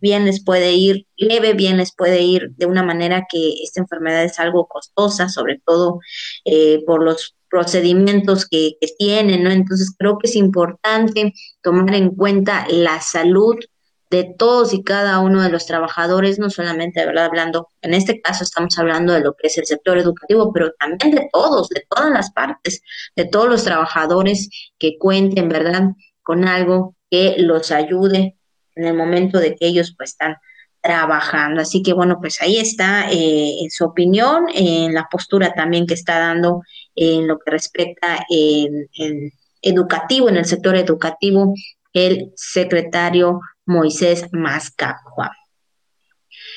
bien 0.00 0.26
les 0.26 0.44
puede 0.44 0.74
ir 0.74 1.08
leve, 1.16 1.54
bien 1.54 1.76
les 1.76 1.92
puede 1.92 2.22
ir 2.22 2.52
de 2.56 2.66
una 2.66 2.84
manera 2.84 3.26
que 3.28 3.54
esta 3.64 3.80
enfermedad 3.80 4.22
es 4.22 4.38
algo 4.38 4.68
costosa, 4.68 5.28
sobre 5.28 5.60
todo 5.66 5.98
eh, 6.44 6.84
por 6.86 7.02
los 7.02 7.34
procedimientos 7.50 8.46
que, 8.48 8.76
tienen, 8.96 9.42
¿no? 9.42 9.50
Entonces 9.50 9.92
creo 9.98 10.18
que 10.18 10.28
es 10.28 10.36
importante 10.36 11.32
tomar 11.62 11.96
en 11.96 12.10
cuenta 12.10 12.64
la 12.70 13.00
salud 13.00 13.56
de 14.08 14.32
todos 14.38 14.72
y 14.72 14.84
cada 14.84 15.18
uno 15.18 15.42
de 15.42 15.50
los 15.50 15.66
trabajadores, 15.66 16.38
no 16.38 16.50
solamente, 16.50 17.04
¿verdad? 17.04 17.24
Hablando, 17.24 17.70
en 17.82 17.94
este 17.94 18.20
caso 18.20 18.44
estamos 18.44 18.78
hablando 18.78 19.12
de 19.12 19.20
lo 19.20 19.34
que 19.34 19.48
es 19.48 19.58
el 19.58 19.66
sector 19.66 19.98
educativo, 19.98 20.52
pero 20.52 20.70
también 20.78 21.12
de 21.12 21.28
todos, 21.32 21.68
de 21.70 21.84
todas 21.90 22.12
las 22.12 22.30
partes, 22.30 22.82
de 23.16 23.24
todos 23.24 23.48
los 23.48 23.64
trabajadores 23.64 24.48
que 24.78 24.96
cuenten, 24.96 25.48
¿verdad? 25.48 25.90
Con 26.22 26.46
algo 26.46 26.94
que 27.14 27.36
los 27.38 27.70
ayude 27.70 28.36
en 28.74 28.84
el 28.86 28.94
momento 28.94 29.38
de 29.38 29.54
que 29.54 29.68
ellos 29.68 29.94
pues 29.96 30.10
están 30.10 30.36
trabajando. 30.80 31.60
Así 31.60 31.80
que 31.80 31.92
bueno, 31.92 32.18
pues 32.20 32.42
ahí 32.42 32.58
está 32.58 33.06
eh, 33.08 33.54
su 33.70 33.84
opinión, 33.84 34.46
en 34.52 34.92
la 34.92 35.06
postura 35.08 35.54
también 35.54 35.86
que 35.86 35.94
está 35.94 36.18
dando 36.18 36.62
en 36.96 37.28
lo 37.28 37.38
que 37.38 37.52
respecta 37.52 38.26
en, 38.28 38.88
educativo, 39.62 40.28
en 40.28 40.36
el 40.38 40.44
sector 40.44 40.74
educativo, 40.74 41.54
el 41.92 42.32
secretario 42.34 43.40
Moisés 43.64 44.26
Mascapua. 44.32 45.30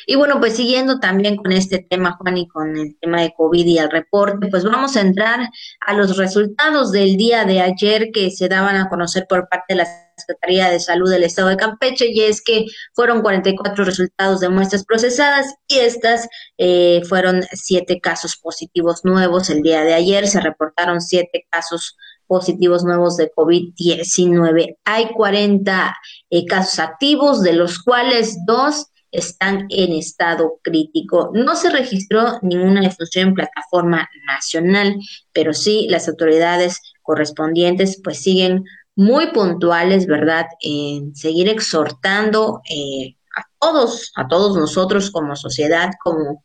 Y 0.09 0.15
bueno, 0.15 0.39
pues 0.39 0.55
siguiendo 0.55 1.01
también 1.01 1.35
con 1.35 1.51
este 1.51 1.79
tema, 1.79 2.15
Juan, 2.17 2.37
y 2.37 2.47
con 2.47 2.77
el 2.77 2.97
tema 2.97 3.21
de 3.21 3.33
COVID 3.35 3.65
y 3.65 3.77
el 3.77 3.91
reporte, 3.91 4.47
pues 4.47 4.63
vamos 4.63 4.95
a 4.95 5.01
entrar 5.01 5.49
a 5.85 5.93
los 5.93 6.15
resultados 6.15 6.93
del 6.93 7.17
día 7.17 7.43
de 7.43 7.59
ayer 7.59 8.11
que 8.13 8.31
se 8.31 8.47
daban 8.47 8.77
a 8.77 8.87
conocer 8.87 9.25
por 9.27 9.49
parte 9.49 9.73
de 9.73 9.75
la 9.75 9.87
Secretaría 10.15 10.69
de 10.69 10.79
Salud 10.79 11.11
del 11.11 11.25
Estado 11.25 11.49
de 11.49 11.57
Campeche, 11.57 12.07
y 12.09 12.21
es 12.21 12.41
que 12.41 12.67
fueron 12.93 13.21
44 13.21 13.83
resultados 13.83 14.39
de 14.39 14.47
muestras 14.47 14.85
procesadas 14.85 15.53
y 15.67 15.79
estas 15.79 16.29
eh, 16.57 17.01
fueron 17.09 17.43
siete 17.51 17.99
casos 17.99 18.37
positivos 18.37 19.03
nuevos 19.03 19.49
el 19.49 19.61
día 19.61 19.83
de 19.83 19.93
ayer. 19.93 20.25
Se 20.29 20.39
reportaron 20.39 21.01
siete 21.01 21.45
casos 21.49 21.97
positivos 22.27 22.85
nuevos 22.85 23.17
de 23.17 23.29
COVID-19. 23.29 24.77
Hay 24.85 25.09
40 25.11 25.97
eh, 26.29 26.45
casos 26.45 26.79
activos, 26.79 27.41
de 27.41 27.51
los 27.51 27.83
cuales 27.83 28.37
dos 28.45 28.87
están 29.11 29.67
en 29.69 29.93
estado 29.93 30.59
crítico. 30.61 31.31
No 31.33 31.55
se 31.55 31.69
registró 31.69 32.39
ninguna 32.41 32.81
defunción 32.81 33.29
en 33.29 33.33
plataforma 33.35 34.09
nacional, 34.25 34.95
pero 35.31 35.53
sí 35.53 35.87
las 35.89 36.07
autoridades 36.07 36.81
correspondientes 37.01 38.01
pues 38.03 38.21
siguen 38.21 38.63
muy 38.95 39.27
puntuales, 39.27 40.07
¿verdad? 40.07 40.47
En 40.59 41.15
seguir 41.15 41.47
exhortando 41.49 42.61
eh, 42.69 43.15
a 43.35 43.43
todos, 43.59 44.11
a 44.15 44.27
todos 44.27 44.57
nosotros 44.57 45.11
como 45.11 45.35
sociedad, 45.35 45.91
como 46.03 46.43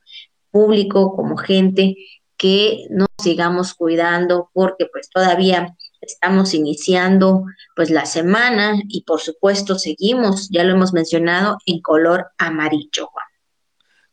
público, 0.50 1.16
como 1.16 1.36
gente, 1.36 1.96
que 2.36 2.86
nos 2.90 3.08
sigamos 3.22 3.74
cuidando 3.74 4.50
porque 4.52 4.86
pues 4.92 5.08
todavía 5.08 5.74
Estamos 6.02 6.52
iniciando 6.52 7.44
pues 7.76 7.88
la 7.88 8.06
semana 8.06 8.74
y 8.88 9.04
por 9.04 9.20
supuesto 9.20 9.78
seguimos, 9.78 10.48
ya 10.50 10.64
lo 10.64 10.72
hemos 10.72 10.92
mencionado, 10.92 11.58
en 11.64 11.80
color 11.80 12.32
amarillo. 12.38 13.08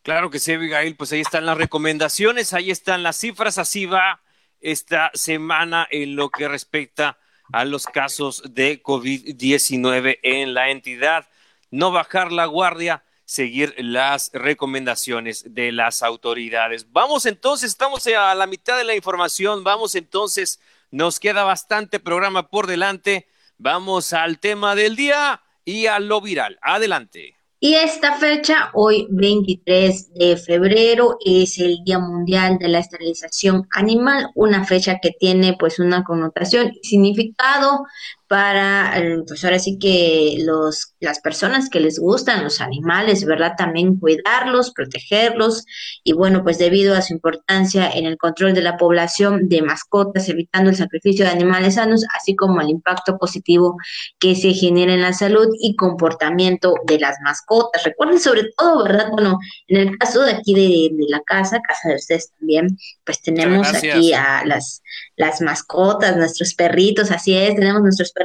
Claro 0.02 0.30
que 0.30 0.38
sí, 0.38 0.52
Abigail, 0.52 0.96
pues 0.96 1.12
ahí 1.12 1.20
están 1.20 1.46
las 1.46 1.58
recomendaciones, 1.58 2.54
ahí 2.54 2.70
están 2.70 3.02
las 3.02 3.16
cifras, 3.16 3.58
así 3.58 3.86
va 3.86 4.22
esta 4.60 5.10
semana 5.14 5.86
en 5.90 6.14
lo 6.14 6.30
que 6.30 6.46
respecta 6.46 7.18
a 7.52 7.64
los 7.64 7.86
casos 7.86 8.42
de 8.48 8.80
COVID-19 8.82 10.20
en 10.22 10.54
la 10.54 10.70
entidad. 10.70 11.28
No 11.72 11.90
bajar 11.90 12.30
la 12.30 12.46
guardia, 12.46 13.02
seguir 13.24 13.74
las 13.78 14.30
recomendaciones 14.32 15.54
de 15.54 15.72
las 15.72 16.02
autoridades. 16.02 16.90
Vamos 16.92 17.26
entonces, 17.26 17.70
estamos 17.70 18.06
a 18.06 18.34
la 18.34 18.46
mitad 18.46 18.78
de 18.78 18.84
la 18.84 18.94
información, 18.94 19.64
vamos 19.64 19.96
entonces 19.96 20.60
nos 20.90 21.20
queda 21.20 21.44
bastante 21.44 22.00
programa 22.00 22.48
por 22.48 22.66
delante. 22.66 23.26
Vamos 23.58 24.12
al 24.12 24.38
tema 24.38 24.74
del 24.74 24.96
día 24.96 25.42
y 25.64 25.86
a 25.86 26.00
lo 26.00 26.20
viral. 26.20 26.58
Adelante. 26.62 27.36
Y 27.62 27.74
esta 27.74 28.16
fecha, 28.16 28.70
hoy 28.72 29.06
23 29.10 30.14
de 30.14 30.38
febrero, 30.38 31.18
es 31.22 31.58
el 31.58 31.84
Día 31.84 31.98
Mundial 31.98 32.56
de 32.56 32.68
la 32.68 32.78
Esterilización 32.78 33.68
Animal, 33.74 34.30
una 34.34 34.64
fecha 34.64 34.98
que 34.98 35.10
tiene 35.10 35.56
pues 35.58 35.78
una 35.78 36.02
connotación 36.02 36.72
y 36.80 36.88
significado 36.88 37.84
para, 38.30 38.96
eh, 38.96 39.24
pues 39.26 39.44
ahora 39.44 39.58
sí 39.58 39.76
que 39.76 40.36
los, 40.46 40.94
las 41.00 41.18
personas 41.18 41.68
que 41.68 41.80
les 41.80 41.98
gustan 41.98 42.44
los 42.44 42.60
animales, 42.60 43.24
¿verdad? 43.24 43.54
También 43.58 43.96
cuidarlos, 43.96 44.70
protegerlos 44.70 45.64
y 46.04 46.12
bueno, 46.12 46.44
pues 46.44 46.56
debido 46.56 46.94
a 46.94 47.02
su 47.02 47.12
importancia 47.12 47.90
en 47.90 48.06
el 48.06 48.16
control 48.18 48.54
de 48.54 48.60
la 48.60 48.76
población 48.76 49.48
de 49.48 49.62
mascotas, 49.62 50.28
evitando 50.28 50.70
el 50.70 50.76
sacrificio 50.76 51.24
de 51.24 51.32
animales 51.32 51.74
sanos, 51.74 52.04
así 52.16 52.36
como 52.36 52.60
el 52.60 52.68
impacto 52.68 53.18
positivo 53.18 53.76
que 54.20 54.36
se 54.36 54.52
genera 54.52 54.94
en 54.94 55.02
la 55.02 55.12
salud 55.12 55.48
y 55.60 55.74
comportamiento 55.74 56.76
de 56.86 57.00
las 57.00 57.16
mascotas. 57.24 57.82
Recuerden 57.82 58.20
sobre 58.20 58.44
todo, 58.56 58.84
¿verdad? 58.84 59.08
Bueno, 59.10 59.40
en 59.66 59.88
el 59.88 59.98
caso 59.98 60.22
de 60.22 60.34
aquí 60.34 60.54
de, 60.54 60.94
de 60.96 61.06
la 61.08 61.20
casa, 61.26 61.58
casa 61.66 61.88
de 61.88 61.96
ustedes 61.96 62.30
también, 62.38 62.78
pues 63.04 63.20
tenemos 63.22 63.74
aquí 63.74 64.12
a 64.12 64.44
las, 64.46 64.82
las 65.16 65.40
mascotas, 65.40 66.16
nuestros 66.16 66.54
perritos, 66.54 67.10
así 67.10 67.36
es, 67.36 67.56
tenemos 67.56 67.82
nuestros 67.82 68.12
perritos. 68.12 68.19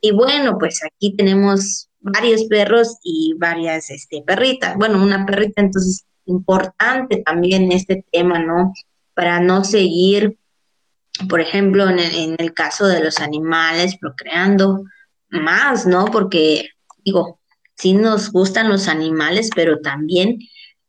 Y 0.00 0.12
bueno, 0.12 0.56
pues 0.58 0.80
aquí 0.84 1.16
tenemos 1.16 1.88
varios 2.00 2.44
perros 2.44 2.98
y 3.02 3.34
varias 3.38 3.90
este, 3.90 4.22
perritas. 4.26 4.76
Bueno, 4.76 5.02
una 5.02 5.26
perrita, 5.26 5.60
entonces, 5.60 6.04
importante 6.26 7.22
también 7.24 7.72
este 7.72 8.04
tema, 8.12 8.38
¿no? 8.38 8.72
Para 9.14 9.40
no 9.40 9.64
seguir 9.64 10.38
por 11.28 11.40
ejemplo, 11.40 11.88
en 11.88 12.36
el, 12.38 12.54
caso 12.54 12.86
de 12.86 13.02
los 13.02 13.18
animales, 13.18 13.96
procreando 13.98 14.84
más, 15.28 15.86
¿no? 15.86 16.06
Porque, 16.06 16.70
digo, 17.04 17.40
sí 17.76 17.92
nos 17.92 18.32
gustan 18.32 18.68
los 18.68 18.88
animales, 18.88 19.50
pero 19.54 19.80
también 19.80 20.38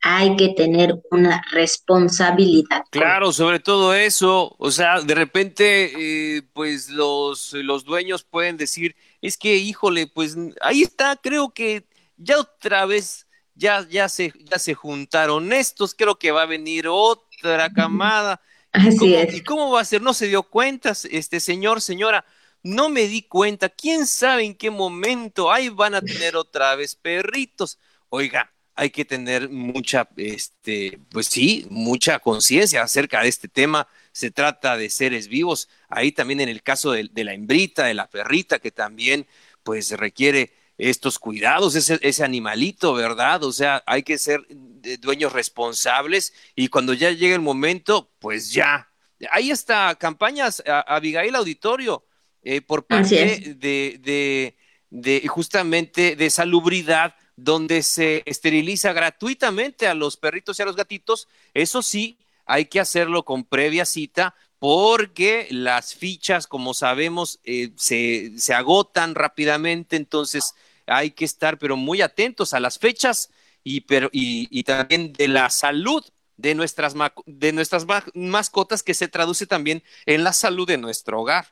hay 0.01 0.35
que 0.35 0.49
tener 0.49 0.95
una 1.11 1.43
responsabilidad. 1.51 2.83
Claro, 2.89 3.31
sobre 3.31 3.59
todo 3.59 3.93
eso, 3.93 4.55
o 4.57 4.71
sea, 4.71 4.99
de 5.01 5.13
repente, 5.13 6.37
eh, 6.37 6.41
pues 6.53 6.89
los, 6.89 7.53
los 7.53 7.83
dueños 7.83 8.23
pueden 8.23 8.57
decir, 8.57 8.95
es 9.21 9.37
que, 9.37 9.57
híjole, 9.57 10.07
pues 10.07 10.35
ahí 10.61 10.81
está, 10.81 11.15
creo 11.17 11.53
que 11.53 11.85
ya 12.17 12.39
otra 12.39 12.85
vez, 12.85 13.27
ya, 13.53 13.87
ya, 13.87 14.09
se, 14.09 14.33
ya 14.43 14.57
se 14.57 14.73
juntaron 14.73 15.53
estos, 15.53 15.93
creo 15.93 16.17
que 16.17 16.31
va 16.31 16.43
a 16.43 16.47
venir 16.47 16.87
otra 16.87 17.71
camada. 17.71 18.41
Así 18.71 19.13
es. 19.13 19.35
¿Y 19.35 19.43
cómo 19.43 19.71
va 19.71 19.81
a 19.81 19.85
ser? 19.85 20.01
No 20.01 20.13
se 20.13 20.27
dio 20.27 20.43
cuenta, 20.43 20.93
este 21.11 21.39
señor, 21.39 21.81
señora, 21.81 22.25
no 22.63 22.89
me 22.89 23.07
di 23.07 23.21
cuenta, 23.23 23.69
quién 23.69 24.07
sabe 24.07 24.45
en 24.45 24.55
qué 24.55 24.71
momento, 24.71 25.51
ahí 25.51 25.69
van 25.69 25.93
a 25.93 26.01
tener 26.01 26.35
otra 26.35 26.75
vez 26.75 26.95
perritos. 26.95 27.77
Oiga, 28.09 28.51
hay 28.81 28.89
que 28.89 29.05
tener 29.05 29.47
mucha, 29.47 30.09
este, 30.17 30.99
pues 31.11 31.27
sí, 31.27 31.67
mucha 31.69 32.17
conciencia 32.17 32.81
acerca 32.81 33.21
de 33.21 33.29
este 33.29 33.47
tema. 33.47 33.87
Se 34.11 34.31
trata 34.31 34.75
de 34.75 34.89
seres 34.89 35.27
vivos. 35.27 35.69
Ahí 35.87 36.11
también 36.11 36.39
en 36.39 36.49
el 36.49 36.63
caso 36.63 36.91
de, 36.91 37.07
la 37.13 37.35
hembrita, 37.35 37.85
de 37.85 37.93
la 37.93 38.09
perrita, 38.09 38.57
que 38.57 38.71
también 38.71 39.27
pues 39.61 39.91
requiere 39.91 40.53
estos 40.79 41.19
cuidados, 41.19 41.75
ese, 41.75 41.99
ese 42.01 42.23
animalito, 42.23 42.95
¿verdad? 42.95 43.43
O 43.43 43.51
sea, 43.51 43.83
hay 43.85 44.01
que 44.01 44.17
ser 44.17 44.47
eh, 44.49 44.97
dueños 44.99 45.31
responsables 45.31 46.33
y 46.55 46.69
cuando 46.69 46.95
ya 46.95 47.11
llegue 47.11 47.35
el 47.35 47.41
momento, 47.41 48.09
pues 48.17 48.51
ya. 48.51 48.89
Ahí 49.29 49.51
está, 49.51 49.93
campañas, 49.93 50.63
a, 50.65 50.79
Abigail 50.95 51.35
Auditorio, 51.35 52.03
eh, 52.41 52.61
por 52.61 52.87
parte 52.87 53.53
de, 53.59 53.99
de, 53.99 54.55
de 54.89 55.27
justamente 55.27 56.15
de 56.15 56.29
salubridad 56.31 57.13
donde 57.43 57.81
se 57.83 58.23
esteriliza 58.25 58.93
gratuitamente 58.93 59.87
a 59.87 59.93
los 59.93 60.17
perritos 60.17 60.59
y 60.59 60.61
a 60.61 60.65
los 60.65 60.75
gatitos. 60.75 61.27
Eso 61.53 61.81
sí, 61.81 62.19
hay 62.45 62.65
que 62.65 62.79
hacerlo 62.79 63.23
con 63.23 63.43
previa 63.43 63.85
cita 63.85 64.35
porque 64.59 65.47
las 65.49 65.95
fichas, 65.95 66.45
como 66.45 66.73
sabemos, 66.73 67.39
eh, 67.43 67.71
se, 67.77 68.33
se, 68.37 68.53
agotan 68.53 69.15
rápidamente, 69.15 69.95
entonces 69.95 70.53
hay 70.85 71.11
que 71.11 71.25
estar 71.25 71.57
pero 71.57 71.77
muy 71.77 72.01
atentos 72.01 72.53
a 72.53 72.59
las 72.59 72.77
fechas 72.77 73.31
y, 73.63 73.81
pero, 73.81 74.09
y, 74.11 74.47
y 74.51 74.63
también 74.63 75.13
de 75.13 75.27
la 75.27 75.49
salud 75.49 76.03
de 76.37 76.53
nuestras, 76.55 76.93
de 77.25 77.53
nuestras 77.53 77.85
mascotas 78.13 78.83
que 78.83 78.93
se 78.93 79.07
traduce 79.07 79.47
también 79.47 79.83
en 80.05 80.23
la 80.23 80.33
salud 80.33 80.67
de 80.67 80.77
nuestro 80.77 81.21
hogar. 81.21 81.47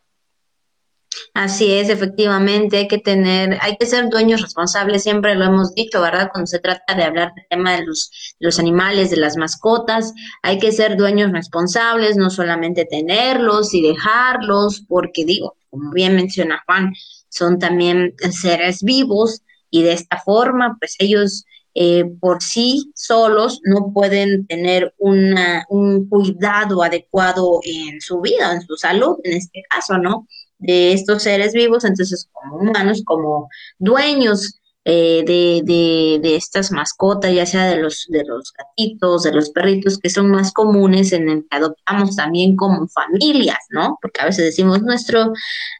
Así 1.34 1.72
es, 1.74 1.90
efectivamente, 1.90 2.78
hay 2.78 2.88
que 2.88 2.98
tener, 2.98 3.58
hay 3.62 3.78
que 3.78 3.86
ser 3.86 4.10
dueños 4.10 4.42
responsables, 4.42 5.04
siempre 5.04 5.36
lo 5.36 5.46
hemos 5.46 5.74
dicho, 5.74 6.02
¿verdad? 6.02 6.30
Cuando 6.32 6.48
se 6.48 6.60
trata 6.60 6.94
de 6.96 7.04
hablar 7.04 7.34
del 7.36 7.46
tema 7.50 7.76
de 7.76 7.86
los, 7.86 8.12
los 8.40 8.60
animales, 8.60 9.10
de 9.10 9.18
las 9.18 9.38
mascotas, 9.38 10.14
hay 10.44 10.60
que 10.60 10.72
ser 10.72 10.98
dueños 10.98 11.32
responsables, 11.32 12.18
no 12.18 12.30
solamente 12.30 12.86
tenerlos 12.86 13.74
y 13.74 13.82
dejarlos, 13.82 14.84
porque 14.88 15.26
digo, 15.26 15.56
como 15.70 15.92
bien 15.92 16.16
menciona 16.16 16.64
Juan, 16.66 16.94
son 17.30 17.60
también 17.60 18.14
seres 18.32 18.84
vivos 18.84 19.42
y 19.70 19.84
de 19.84 19.94
esta 19.94 20.20
forma, 20.20 20.78
pues 20.80 20.96
ellos 21.00 21.46
eh, 21.76 22.04
por 22.20 22.42
sí 22.42 22.92
solos 22.96 23.62
no 23.64 23.92
pueden 23.94 24.48
tener 24.48 24.94
una, 24.98 25.66
un 25.70 26.10
cuidado 26.10 26.82
adecuado 26.82 27.60
en 27.64 28.02
su 28.02 28.20
vida, 28.22 28.54
en 28.54 28.62
su 28.62 28.76
salud, 28.76 29.18
en 29.24 29.38
este 29.38 29.62
caso, 29.70 29.98
¿no? 29.98 30.28
De 30.60 30.94
estos 30.94 31.24
seres 31.24 31.54
vivos, 31.54 31.86
entonces 31.86 32.30
como 32.32 32.58
humanos, 32.58 33.02
como 33.06 33.50
dueños 33.80 34.60
eh, 34.86 35.24
de, 35.26 35.62
de, 35.66 36.20
de, 36.22 36.36
estas 36.36 36.72
mascotas, 36.72 37.34
ya 37.34 37.46
sea 37.46 37.66
de 37.70 37.78
los, 37.78 38.08
de 38.10 38.24
los 38.26 38.54
gatitos, 38.54 39.24
de 39.24 39.34
los 39.34 39.50
perritos, 39.52 40.00
que 40.00 40.10
son 40.10 40.32
más 40.32 40.52
comunes 40.54 41.12
en 41.12 41.30
el 41.30 41.46
que 41.50 41.58
adoptamos 41.58 42.16
también 42.16 42.56
como 42.56 42.88
familias, 42.88 43.60
¿no? 43.70 43.98
Porque 44.02 44.22
a 44.22 44.26
veces 44.26 44.46
decimos 44.46 44.82
nuestro, 44.82 45.34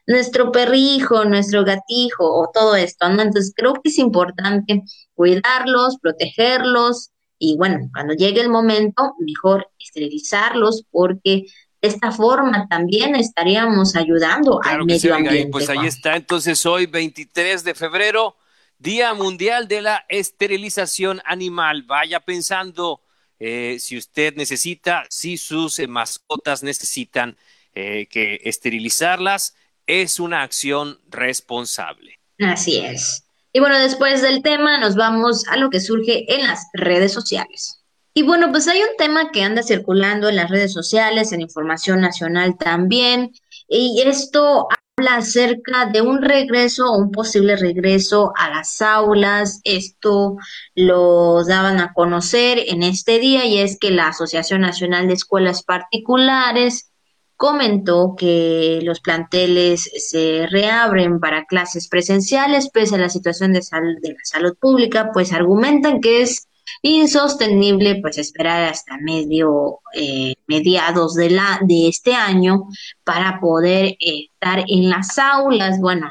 nuestro 0.06 0.52
perrijo, 0.52 1.24
nuestro 1.24 1.64
gatijo 1.64 2.24
o 2.24 2.50
todo 2.52 2.76
esto, 2.76 3.08
¿no? 3.08 3.22
Entonces 3.22 3.52
creo 3.56 3.72
que 3.74 3.88
es 3.88 3.98
importante 3.98 4.82
cuidarlos, 5.14 5.96
protegerlos 6.00 7.10
y 7.38 7.56
bueno, 7.56 7.88
cuando 7.92 8.14
llegue 8.14 8.42
el 8.42 8.50
momento, 8.50 9.14
mejor 9.18 9.66
esterilizarlos 9.78 10.84
porque 10.90 11.46
de 11.82 11.88
esta 11.88 12.12
forma 12.12 12.66
también 12.68 13.14
estaríamos 13.14 13.96
ayudando 13.96 14.60
al 14.62 14.84
medio 14.84 15.14
ambiente. 15.14 15.50
pues 15.50 15.68
ahí 15.70 15.86
está, 15.86 16.16
entonces 16.16 16.64
hoy 16.66 16.86
23 16.86 17.64
de 17.64 17.74
febrero, 17.74 18.36
Día 18.78 19.14
Mundial 19.14 19.68
de 19.68 19.82
la 19.82 20.04
Esterilización 20.08 21.20
Animal. 21.24 21.82
Vaya 21.84 22.20
pensando 22.20 23.00
eh, 23.38 23.78
si 23.80 23.96
usted 23.96 24.34
necesita, 24.36 25.04
si 25.08 25.38
sus 25.38 25.78
eh, 25.78 25.86
mascotas 25.86 26.62
necesitan 26.62 27.36
eh, 27.74 28.06
que 28.10 28.40
esterilizarlas, 28.44 29.54
es 29.86 30.20
una 30.20 30.42
acción 30.42 30.98
responsable. 31.08 32.20
Así 32.38 32.78
es. 32.78 33.24
Y 33.52 33.60
bueno, 33.60 33.78
después 33.78 34.22
del 34.22 34.42
tema 34.42 34.78
nos 34.78 34.94
vamos 34.96 35.46
a 35.48 35.56
lo 35.56 35.70
que 35.70 35.80
surge 35.80 36.32
en 36.32 36.46
las 36.46 36.66
redes 36.74 37.12
sociales. 37.12 37.79
Y 38.12 38.22
bueno, 38.22 38.50
pues 38.50 38.66
hay 38.66 38.80
un 38.80 38.96
tema 38.98 39.30
que 39.30 39.42
anda 39.42 39.62
circulando 39.62 40.28
en 40.28 40.36
las 40.36 40.50
redes 40.50 40.72
sociales, 40.72 41.32
en 41.32 41.40
información 41.40 42.00
nacional 42.00 42.56
también, 42.58 43.30
y 43.68 44.02
esto 44.04 44.66
habla 44.96 45.16
acerca 45.16 45.86
de 45.86 46.02
un 46.02 46.20
regreso 46.20 46.92
un 46.92 47.12
posible 47.12 47.56
regreso 47.56 48.32
a 48.36 48.50
las 48.50 48.82
aulas. 48.82 49.60
Esto 49.64 50.36
lo 50.74 51.44
daban 51.44 51.78
a 51.80 51.92
conocer 51.92 52.58
en 52.66 52.82
este 52.82 53.18
día 53.20 53.46
y 53.46 53.58
es 53.58 53.78
que 53.78 53.90
la 53.90 54.08
Asociación 54.08 54.62
Nacional 54.62 55.06
de 55.06 55.14
Escuelas 55.14 55.62
Particulares 55.62 56.90
comentó 57.36 58.16
que 58.18 58.80
los 58.82 59.00
planteles 59.00 59.88
se 60.10 60.46
reabren 60.50 61.20
para 61.20 61.46
clases 61.46 61.88
presenciales 61.88 62.68
pese 62.68 62.96
a 62.96 62.98
la 62.98 63.08
situación 63.08 63.54
de, 63.54 63.60
de 63.60 64.08
la 64.10 64.24
salud 64.24 64.54
pública, 64.60 65.10
pues 65.14 65.32
argumentan 65.32 66.02
que 66.02 66.20
es 66.20 66.49
insostenible 66.82 68.00
pues 68.00 68.18
esperar 68.18 68.64
hasta 68.64 68.98
medio 68.98 69.80
eh, 69.94 70.34
mediados 70.46 71.14
de 71.14 71.30
la 71.30 71.60
de 71.66 71.88
este 71.88 72.14
año 72.14 72.68
para 73.04 73.40
poder 73.40 73.96
estar 74.00 74.64
en 74.66 74.90
las 74.90 75.18
aulas. 75.18 75.80
Bueno 75.80 76.08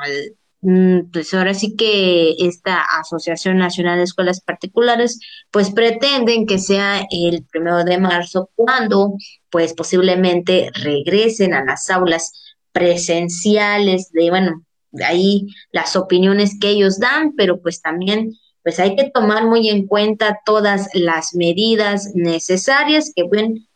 mm, 0.61 1.11
pues 1.11 1.33
ahora 1.33 1.53
sí 1.53 1.75
que 1.75 2.35
esta 2.39 2.81
Asociación 2.99 3.57
Nacional 3.57 3.97
de 3.97 4.03
Escuelas 4.03 4.41
Particulares 4.41 5.19
pues 5.51 5.71
pretenden 5.71 6.45
que 6.45 6.59
sea 6.59 7.05
el 7.11 7.45
primero 7.51 7.83
de 7.83 7.97
marzo 7.97 8.49
cuando 8.55 9.13
pues 9.49 9.73
posiblemente 9.73 10.71
regresen 10.73 11.53
a 11.53 11.63
las 11.63 11.89
aulas 11.89 12.33
presenciales. 12.71 14.11
De 14.11 14.29
bueno 14.29 14.63
ahí 15.03 15.47
las 15.71 15.95
opiniones 15.95 16.57
que 16.59 16.69
ellos 16.69 16.99
dan 16.99 17.33
pero 17.35 17.61
pues 17.61 17.81
también 17.81 18.33
pues 18.63 18.79
hay 18.79 18.95
que 18.95 19.09
tomar 19.09 19.45
muy 19.45 19.69
en 19.69 19.87
cuenta 19.87 20.39
todas 20.45 20.89
las 20.93 21.33
medidas 21.33 22.11
necesarias 22.13 23.11
que 23.15 23.23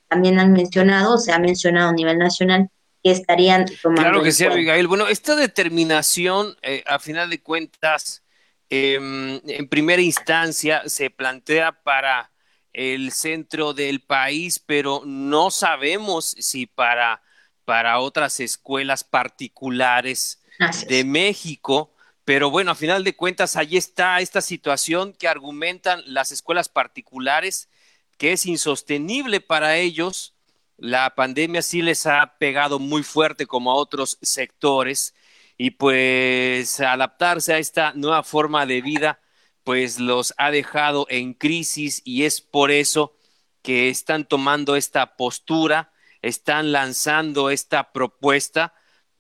también 0.07 0.39
han 0.39 0.51
mencionado, 0.51 1.17
se 1.17 1.31
ha 1.31 1.39
mencionado 1.39 1.89
a 1.89 1.93
nivel 1.93 2.17
nacional, 2.17 2.69
que 3.03 3.11
estarían 3.11 3.65
tomando. 3.81 4.01
Claro 4.01 4.23
que 4.23 4.31
sí, 4.31 4.45
Abigail. 4.45 4.87
Bueno, 4.87 5.07
esta 5.07 5.35
determinación, 5.35 6.55
eh, 6.61 6.83
a 6.85 6.99
final 6.99 7.29
de 7.29 7.41
cuentas, 7.41 8.23
em, 8.69 9.41
en 9.45 9.67
primera 9.67 10.01
instancia 10.01 10.83
se 10.85 11.09
plantea 11.09 11.83
para 11.83 12.31
el 12.71 13.11
centro 13.11 13.73
del 13.73 14.01
país, 14.01 14.59
pero 14.59 15.03
no 15.05 15.51
sabemos 15.51 16.35
si 16.39 16.65
para, 16.65 17.21
para 17.65 17.99
otras 17.99 18.39
escuelas 18.39 19.03
particulares 19.03 20.41
de 20.87 21.03
México 21.03 21.92
pero 22.25 22.49
bueno, 22.49 22.71
a 22.71 22.75
final 22.75 23.03
de 23.03 23.15
cuentas, 23.15 23.55
ahí 23.55 23.77
está 23.77 24.19
esta 24.21 24.41
situación 24.41 25.13
que 25.13 25.27
argumentan 25.27 26.01
las 26.05 26.31
escuelas 26.31 26.69
particulares, 26.69 27.69
que 28.17 28.33
es 28.33 28.45
insostenible 28.45 29.41
para 29.41 29.77
ellos. 29.77 30.33
La 30.77 31.15
pandemia 31.15 31.61
sí 31.61 31.81
les 31.81 32.05
ha 32.05 32.37
pegado 32.39 32.79
muy 32.79 33.03
fuerte 33.03 33.45
como 33.45 33.71
a 33.71 33.75
otros 33.75 34.17
sectores 34.21 35.13
y 35.57 35.71
pues 35.71 36.79
adaptarse 36.79 37.53
a 37.53 37.57
esta 37.59 37.93
nueva 37.93 38.23
forma 38.23 38.65
de 38.65 38.81
vida 38.81 39.19
pues 39.63 39.99
los 39.99 40.33
ha 40.37 40.51
dejado 40.51 41.07
en 41.09 41.33
crisis 41.33 42.01
y 42.03 42.23
es 42.23 42.41
por 42.41 42.71
eso 42.71 43.15
que 43.61 43.89
están 43.89 44.25
tomando 44.25 44.75
esta 44.75 45.15
postura, 45.15 45.93
están 46.21 46.71
lanzando 46.71 47.49
esta 47.49 47.93
propuesta 47.93 48.73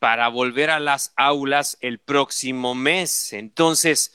para 0.03 0.27
volver 0.27 0.69
a 0.69 0.81
las 0.81 1.13
aulas 1.15 1.77
el 1.79 1.97
próximo 1.97 2.75
mes. 2.75 3.31
Entonces, 3.31 4.13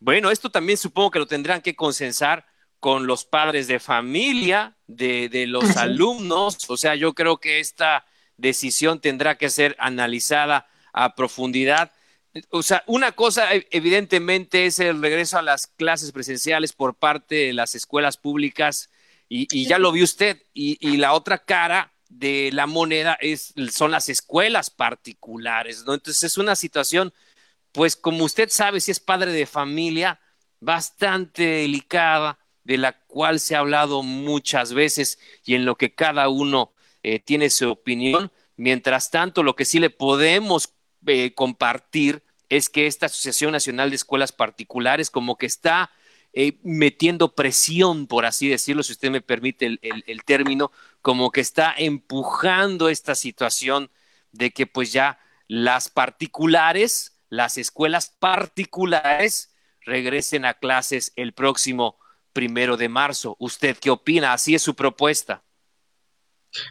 bueno, 0.00 0.30
esto 0.30 0.48
también 0.48 0.78
supongo 0.78 1.10
que 1.10 1.18
lo 1.18 1.26
tendrán 1.26 1.60
que 1.60 1.76
consensar 1.76 2.46
con 2.80 3.06
los 3.06 3.26
padres 3.26 3.66
de 3.66 3.78
familia, 3.78 4.78
de, 4.86 5.44
los 5.46 5.76
alumnos. 5.76 6.70
O 6.70 6.78
sea, 6.78 6.94
yo 6.94 7.12
creo 7.12 7.36
que 7.36 7.60
esta 7.60 8.06
decisión 8.38 8.98
tendrá 8.98 9.36
que 9.36 9.50
ser 9.50 9.76
analizada 9.78 10.68
a 10.94 11.14
profundidad. 11.14 11.92
O 12.48 12.62
sea, 12.62 12.82
una 12.86 13.12
cosa 13.12 13.54
e, 13.54 13.68
evidentemente 13.72 14.64
es 14.64 14.78
el 14.78 15.02
regreso 15.02 15.36
a 15.36 15.42
las 15.42 15.66
clases 15.66 16.12
presenciales 16.12 16.72
por 16.72 16.94
parte 16.94 17.34
de 17.34 17.52
las 17.52 17.74
escuelas 17.74 18.16
públicas 18.16 18.88
y, 19.28 19.66
ya 19.66 19.78
lo 19.78 19.92
vio 19.92 20.04
usted. 20.04 20.42
Y, 20.54 20.96
la 20.96 21.12
otra 21.12 21.36
cara 21.36 21.92
de 22.18 22.50
la 22.52 22.66
moneda 22.66 23.18
es, 23.20 23.54
son 23.70 23.90
las 23.90 24.08
escuelas 24.08 24.70
particulares, 24.70 25.84
¿no? 25.86 25.94
Entonces 25.94 26.22
es 26.24 26.38
una 26.38 26.56
situación, 26.56 27.12
pues 27.72 27.96
como 27.96 28.24
usted 28.24 28.48
sabe, 28.48 28.80
si 28.80 28.90
es 28.90 29.00
padre 29.00 29.32
de 29.32 29.46
familia, 29.46 30.20
bastante 30.60 31.42
delicada, 31.42 32.38
de 32.64 32.78
la 32.78 32.98
cual 33.06 33.38
se 33.38 33.54
ha 33.54 33.60
hablado 33.60 34.02
muchas 34.02 34.72
veces 34.72 35.20
y 35.44 35.54
en 35.54 35.64
lo 35.64 35.76
que 35.76 35.94
cada 35.94 36.28
uno 36.28 36.72
eh, 37.02 37.20
tiene 37.20 37.48
su 37.50 37.70
opinión. 37.70 38.32
Mientras 38.56 39.10
tanto, 39.10 39.42
lo 39.44 39.54
que 39.54 39.64
sí 39.64 39.78
le 39.78 39.90
podemos 39.90 40.74
eh, 41.06 41.32
compartir 41.34 42.24
es 42.48 42.68
que 42.68 42.86
esta 42.86 43.06
Asociación 43.06 43.52
Nacional 43.52 43.90
de 43.90 43.96
Escuelas 43.96 44.32
Particulares 44.32 45.10
como 45.10 45.36
que 45.36 45.46
está 45.46 45.90
eh, 46.32 46.58
metiendo 46.62 47.34
presión, 47.34 48.06
por 48.06 48.26
así 48.26 48.48
decirlo, 48.48 48.82
si 48.82 48.92
usted 48.92 49.10
me 49.10 49.22
permite 49.22 49.78
el, 49.80 50.24
término, 50.24 50.70
como 51.06 51.30
que 51.30 51.40
está 51.40 51.72
empujando 51.78 52.88
esta 52.88 53.14
situación 53.14 53.92
de 54.32 54.50
que 54.50 54.66
pues 54.66 54.92
ya 54.92 55.20
las 55.46 55.88
particulares, 55.88 57.20
las 57.28 57.58
escuelas 57.58 58.16
particulares 58.18 59.54
regresen 59.82 60.44
a 60.44 60.54
clases 60.54 61.12
el 61.14 61.32
próximo 61.32 61.96
primero 62.32 62.76
de 62.76 62.88
marzo. 62.88 63.36
¿Usted 63.38 63.76
qué 63.80 63.90
opina? 63.90 64.32
Así 64.32 64.56
es 64.56 64.62
su 64.62 64.74
propuesta. 64.74 65.44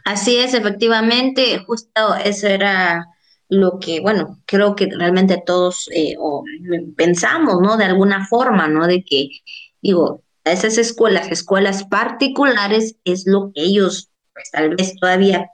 Así 0.04 0.36
es, 0.36 0.54
efectivamente, 0.54 1.60
justo 1.60 2.16
eso 2.16 2.48
era 2.48 3.06
lo 3.48 3.80
que, 3.80 4.02
bueno, 4.02 4.42
creo 4.46 4.76
que 4.76 4.90
realmente 4.92 5.42
todos 5.46 5.90
eh, 5.94 6.18
pensamos, 6.98 7.62
¿no? 7.62 7.78
De 7.78 7.86
alguna 7.86 8.28
forma, 8.28 8.68
¿no? 8.68 8.86
De 8.86 9.02
que, 9.06 9.30
digo, 9.82 10.26
esas 10.44 10.78
escuelas, 10.78 11.32
escuelas 11.32 11.86
particulares, 11.86 12.98
es 13.06 13.26
lo 13.28 13.54
que 13.54 13.62
ellos, 13.62 14.12
pues 14.36 14.52
tal 14.52 14.76
vez 14.76 14.96
todavía 14.98 15.50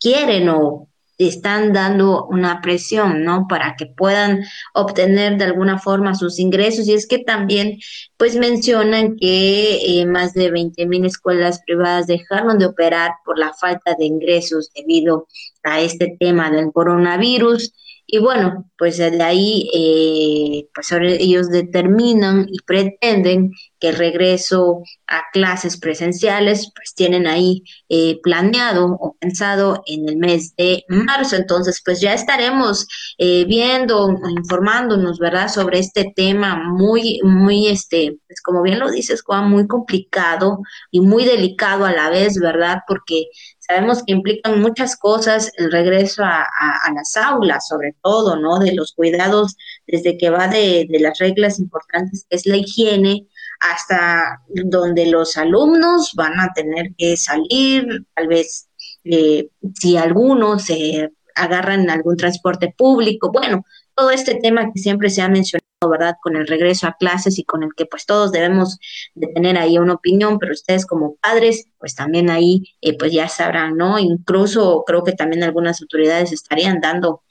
quieren 0.00 0.48
o 0.48 0.88
están 1.18 1.72
dando 1.72 2.26
una 2.26 2.60
presión, 2.60 3.22
¿no? 3.22 3.46
Para 3.48 3.76
que 3.76 3.86
puedan 3.86 4.42
obtener 4.72 5.36
de 5.38 5.44
alguna 5.44 5.78
forma 5.78 6.14
sus 6.14 6.40
ingresos. 6.40 6.88
Y 6.88 6.94
es 6.94 7.06
que 7.06 7.18
también, 7.18 7.78
pues 8.16 8.36
mencionan 8.36 9.16
que 9.16 10.00
eh, 10.00 10.06
más 10.06 10.34
de 10.34 10.50
20 10.50 10.86
mil 10.86 11.04
escuelas 11.04 11.60
privadas 11.64 12.06
dejaron 12.06 12.58
de 12.58 12.66
operar 12.66 13.12
por 13.24 13.38
la 13.38 13.52
falta 13.52 13.94
de 13.96 14.06
ingresos 14.06 14.70
debido 14.74 15.28
a 15.62 15.80
este 15.80 16.16
tema 16.18 16.50
del 16.50 16.72
coronavirus. 16.72 17.72
Y 18.06 18.18
bueno, 18.18 18.70
pues 18.76 18.98
de 18.98 19.22
ahí, 19.22 19.68
eh, 19.74 20.68
pues 20.74 20.92
ellos 20.92 21.48
determinan 21.48 22.46
y 22.50 22.58
pretenden 22.66 23.50
que 23.80 23.88
el 23.88 23.96
regreso 23.96 24.82
a 25.06 25.22
clases 25.32 25.78
presenciales, 25.78 26.70
pues 26.74 26.94
tienen 26.94 27.26
ahí 27.26 27.62
eh, 27.88 28.18
planeado 28.22 28.96
o 29.00 29.16
pensado 29.18 29.82
en 29.86 30.08
el 30.08 30.16
mes 30.16 30.54
de 30.56 30.84
marzo. 30.88 31.36
Entonces, 31.36 31.80
pues 31.84 32.00
ya 32.00 32.14
estaremos 32.14 32.86
eh, 33.18 33.44
viendo, 33.46 34.10
informándonos, 34.36 35.18
¿verdad?, 35.18 35.48
sobre 35.48 35.78
este 35.78 36.12
tema 36.14 36.56
muy, 36.56 37.20
muy, 37.22 37.68
este, 37.68 38.18
pues 38.26 38.40
como 38.42 38.62
bien 38.62 38.80
lo 38.80 38.90
dices, 38.90 39.22
Juan, 39.22 39.50
muy 39.50 39.66
complicado 39.66 40.58
y 40.90 41.00
muy 41.00 41.24
delicado 41.24 41.84
a 41.86 41.92
la 41.92 42.10
vez, 42.10 42.38
¿verdad? 42.38 42.78
Porque 42.86 43.26
Sabemos 43.66 44.02
que 44.04 44.12
implican 44.12 44.60
muchas 44.60 44.96
cosas 44.96 45.50
el 45.56 45.72
regreso 45.72 46.22
a, 46.22 46.46
las 46.94 47.16
aulas, 47.16 47.66
sobre 47.66 47.94
todo, 48.02 48.36
¿no? 48.36 48.58
De 48.58 48.74
los 48.74 48.92
cuidados, 48.92 49.56
desde 49.86 50.18
que 50.18 50.28
va 50.28 50.48
de, 50.48 50.86
las 51.00 51.18
reglas 51.18 51.58
importantes, 51.58 52.26
que 52.28 52.36
es 52.36 52.46
la 52.46 52.56
higiene, 52.56 53.26
hasta 53.60 54.42
donde 54.48 55.06
los 55.06 55.38
alumnos 55.38 56.12
van 56.14 56.38
a 56.40 56.52
tener 56.54 56.90
que 56.98 57.16
salir, 57.16 57.86
tal 58.14 58.28
vez 58.28 58.68
eh, 59.04 59.48
si 59.74 59.96
algunos 59.96 60.64
se 60.64 61.10
agarran 61.34 61.88
algún 61.88 62.16
transporte 62.16 62.74
público, 62.76 63.32
bueno, 63.32 63.64
todo 63.94 64.10
este 64.10 64.34
tema 64.34 64.70
que 64.72 64.80
siempre 64.80 65.08
se 65.08 65.22
ha 65.22 65.28
mencionado 65.28 65.63
¿verdad? 65.88 66.16
Con 66.22 66.36
el 66.36 66.46
regreso 66.46 66.86
a 66.86 66.96
clases 66.98 67.38
y 67.38 67.44
con 67.44 67.62
el 67.62 67.70
que 67.76 67.86
pues 67.86 68.06
todos 68.06 68.32
debemos 68.32 68.78
de 69.14 69.28
tener 69.28 69.58
ahí 69.58 69.78
una 69.78 69.94
opinión, 69.94 70.38
pero 70.38 70.52
ustedes 70.52 70.86
como 70.86 71.16
padres 71.16 71.68
pues 71.78 71.94
también 71.94 72.30
ahí 72.30 72.74
eh, 72.80 72.96
pues 72.96 73.12
ya 73.12 73.28
sabrán, 73.28 73.76
¿no? 73.76 73.98
Incluso 73.98 74.84
creo 74.86 75.04
que 75.04 75.12
también 75.12 75.42
algunas 75.42 75.80
autoridades 75.82 76.32
estarían 76.32 76.80
dando 76.80 77.22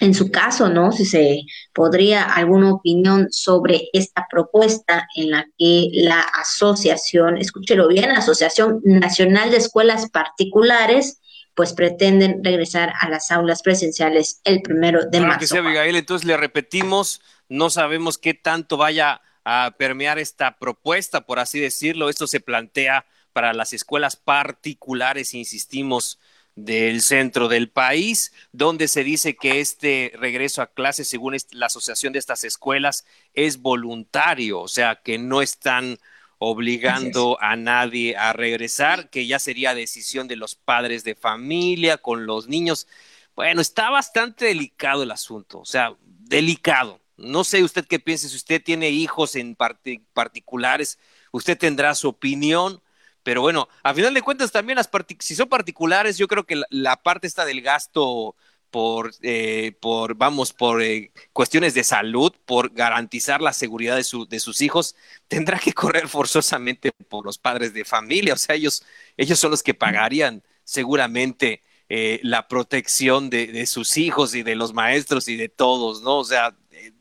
en 0.00 0.14
su 0.14 0.30
caso, 0.30 0.68
¿no? 0.68 0.92
Si 0.92 1.04
se 1.04 1.40
podría 1.74 2.22
alguna 2.22 2.72
opinión 2.72 3.28
sobre 3.30 3.88
esta 3.92 4.26
propuesta 4.30 5.08
en 5.16 5.30
la 5.32 5.46
que 5.58 5.88
la 5.92 6.20
asociación, 6.20 7.36
escúchelo 7.36 7.88
bien, 7.88 8.10
Asociación 8.12 8.80
Nacional 8.84 9.50
de 9.50 9.56
Escuelas 9.56 10.08
Particulares, 10.10 11.20
pues 11.58 11.72
pretenden 11.72 12.44
regresar 12.44 12.92
a 13.00 13.08
las 13.08 13.32
aulas 13.32 13.62
presenciales 13.62 14.40
el 14.44 14.62
primero 14.62 15.06
de 15.06 15.18
marzo. 15.18 15.40
Que 15.40 15.46
sea, 15.48 15.58
Abigail, 15.58 15.96
entonces 15.96 16.24
le 16.24 16.36
repetimos, 16.36 17.20
no 17.48 17.68
sabemos 17.68 18.16
qué 18.16 18.32
tanto 18.32 18.76
vaya 18.76 19.22
a 19.42 19.74
permear 19.76 20.20
esta 20.20 20.56
propuesta, 20.56 21.26
por 21.26 21.40
así 21.40 21.58
decirlo. 21.58 22.10
Esto 22.10 22.28
se 22.28 22.38
plantea 22.38 23.06
para 23.32 23.52
las 23.54 23.72
escuelas 23.72 24.14
particulares, 24.14 25.34
insistimos, 25.34 26.20
del 26.54 27.02
centro 27.02 27.48
del 27.48 27.70
país, 27.70 28.32
donde 28.52 28.86
se 28.86 29.02
dice 29.02 29.34
que 29.34 29.58
este 29.58 30.12
regreso 30.14 30.62
a 30.62 30.72
clases, 30.72 31.08
según 31.08 31.36
la 31.50 31.66
asociación 31.66 32.12
de 32.12 32.20
estas 32.20 32.44
escuelas, 32.44 33.04
es 33.34 33.60
voluntario, 33.60 34.60
o 34.60 34.68
sea, 34.68 35.00
que 35.02 35.18
no 35.18 35.42
están 35.42 35.98
obligando 36.38 37.36
a 37.40 37.56
nadie 37.56 38.16
a 38.16 38.32
regresar, 38.32 39.10
que 39.10 39.26
ya 39.26 39.38
sería 39.38 39.74
decisión 39.74 40.28
de 40.28 40.36
los 40.36 40.54
padres 40.54 41.04
de 41.04 41.14
familia 41.14 41.98
con 41.98 42.26
los 42.26 42.48
niños. 42.48 42.86
Bueno, 43.34 43.60
está 43.60 43.90
bastante 43.90 44.46
delicado 44.46 45.02
el 45.02 45.10
asunto, 45.10 45.60
o 45.60 45.64
sea, 45.64 45.94
delicado. 46.04 47.00
No 47.16 47.42
sé 47.42 47.62
usted 47.64 47.86
qué 47.86 47.98
piensa, 47.98 48.28
si 48.28 48.36
usted 48.36 48.62
tiene 48.62 48.90
hijos 48.90 49.34
en 49.34 49.56
particulares, 49.56 50.98
usted 51.32 51.58
tendrá 51.58 51.94
su 51.96 52.08
opinión, 52.08 52.80
pero 53.24 53.42
bueno, 53.42 53.68
a 53.82 53.92
final 53.92 54.14
de 54.14 54.22
cuentas 54.22 54.52
también 54.52 54.76
las 54.76 54.88
si 55.18 55.34
son 55.34 55.48
particulares, 55.48 56.16
yo 56.16 56.28
creo 56.28 56.46
que 56.46 56.62
la, 56.70 56.96
parte 57.02 57.26
está 57.26 57.44
del 57.44 57.60
gasto 57.60 58.36
por, 58.70 59.12
eh, 59.22 59.76
por 59.80 60.14
vamos, 60.14 60.52
por 60.52 60.82
eh, 60.82 61.12
cuestiones 61.32 61.74
de 61.74 61.84
salud, 61.84 62.32
por 62.44 62.72
garantizar 62.72 63.40
la 63.40 63.52
seguridad 63.52 63.96
de, 63.96 64.04
su, 64.04 64.26
de 64.26 64.40
sus 64.40 64.60
hijos, 64.60 64.96
tendrá 65.28 65.58
que 65.58 65.72
correr 65.72 66.08
forzosamente 66.08 66.92
por 67.08 67.24
los 67.24 67.38
padres 67.38 67.72
de 67.74 67.84
familia, 67.84 68.34
o 68.34 68.38
sea, 68.38 68.54
ellos, 68.54 68.84
ellos 69.16 69.38
son 69.38 69.50
los 69.50 69.62
que 69.62 69.74
pagarían 69.74 70.42
seguramente 70.64 71.62
eh, 71.88 72.20
la 72.22 72.48
protección 72.48 73.30
de, 73.30 73.46
de, 73.46 73.66
sus 73.66 73.96
hijos 73.96 74.34
y 74.34 74.42
de 74.42 74.54
los 74.54 74.74
maestros 74.74 75.28
y 75.28 75.36
de 75.36 75.48
todos, 75.48 76.02
¿no? 76.02 76.18
O 76.18 76.24
sea, 76.24 76.54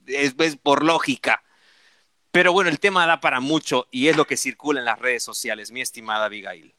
es, 0.08 0.58
por 0.58 0.84
lógica. 0.84 1.44
Pero 2.32 2.54
bueno, 2.54 2.70
el 2.70 2.80
tema 2.80 3.06
da 3.06 3.20
para 3.20 3.40
mucho 3.40 3.88
y 3.92 4.08
es 4.08 4.18
lo 4.18 4.26
que 4.26 4.38
circula 4.38 4.80
en 4.80 4.86
las 4.86 5.00
redes 5.00 5.24
sociales, 5.24 5.72
mi 5.72 5.82
estimada 5.82 6.26
Abigail. 6.26 6.76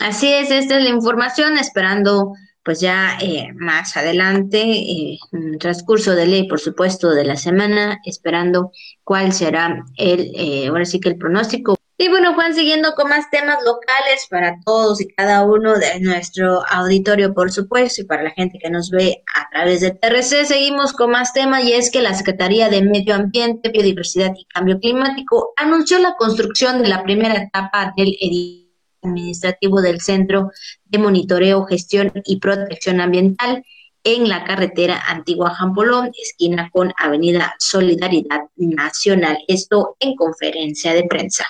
Así 0.00 0.32
es, 0.32 0.50
esta 0.50 0.76
es 0.76 0.84
la 0.84 0.90
información, 0.90 1.58
esperando 1.58 2.34
pues 2.68 2.80
ya 2.80 3.16
eh, 3.22 3.48
más 3.54 3.96
adelante, 3.96 4.60
eh, 4.60 5.18
en 5.32 5.54
el 5.54 5.58
transcurso 5.58 6.14
de 6.14 6.26
ley, 6.26 6.46
por 6.46 6.60
supuesto, 6.60 7.12
de 7.12 7.24
la 7.24 7.36
semana, 7.36 7.98
esperando 8.04 8.72
cuál 9.04 9.32
será 9.32 9.86
el, 9.96 10.30
eh, 10.34 10.66
ahora 10.66 10.84
sí 10.84 11.00
que 11.00 11.08
el 11.08 11.16
pronóstico. 11.16 11.76
Y 11.96 12.10
bueno, 12.10 12.34
Juan, 12.34 12.54
siguiendo 12.54 12.92
con 12.94 13.08
más 13.08 13.30
temas 13.30 13.56
locales 13.64 14.26
para 14.28 14.56
todos 14.66 15.00
y 15.00 15.08
cada 15.08 15.46
uno 15.46 15.78
de 15.78 15.98
nuestro 16.00 16.62
auditorio, 16.68 17.32
por 17.32 17.50
supuesto, 17.50 18.02
y 18.02 18.04
para 18.04 18.22
la 18.22 18.32
gente 18.32 18.58
que 18.62 18.68
nos 18.68 18.90
ve 18.90 19.22
a 19.34 19.48
través 19.48 19.80
de 19.80 19.92
TRC, 19.92 20.44
seguimos 20.44 20.92
con 20.92 21.10
más 21.10 21.32
temas 21.32 21.64
y 21.64 21.72
es 21.72 21.90
que 21.90 22.02
la 22.02 22.12
Secretaría 22.12 22.68
de 22.68 22.82
Medio 22.82 23.14
Ambiente, 23.14 23.70
Biodiversidad 23.70 24.34
y 24.36 24.44
Cambio 24.44 24.78
Climático 24.78 25.54
anunció 25.56 25.98
la 26.00 26.16
construcción 26.18 26.82
de 26.82 26.88
la 26.88 27.02
primera 27.02 27.34
etapa 27.34 27.94
del 27.96 28.08
edificio 28.08 28.57
administrativo 29.02 29.80
del 29.80 30.00
Centro 30.00 30.50
de 30.84 30.98
Monitoreo, 30.98 31.64
Gestión 31.64 32.12
y 32.24 32.38
Protección 32.38 33.00
Ambiental 33.00 33.64
en 34.04 34.28
la 34.28 34.44
carretera 34.44 35.02
Antigua 35.06 35.54
Jampolón, 35.54 36.12
esquina 36.20 36.70
con 36.72 36.92
Avenida 36.96 37.54
Solidaridad 37.58 38.42
Nacional. 38.56 39.38
Esto 39.48 39.96
en 40.00 40.14
conferencia 40.14 40.94
de 40.94 41.04
prensa. 41.04 41.46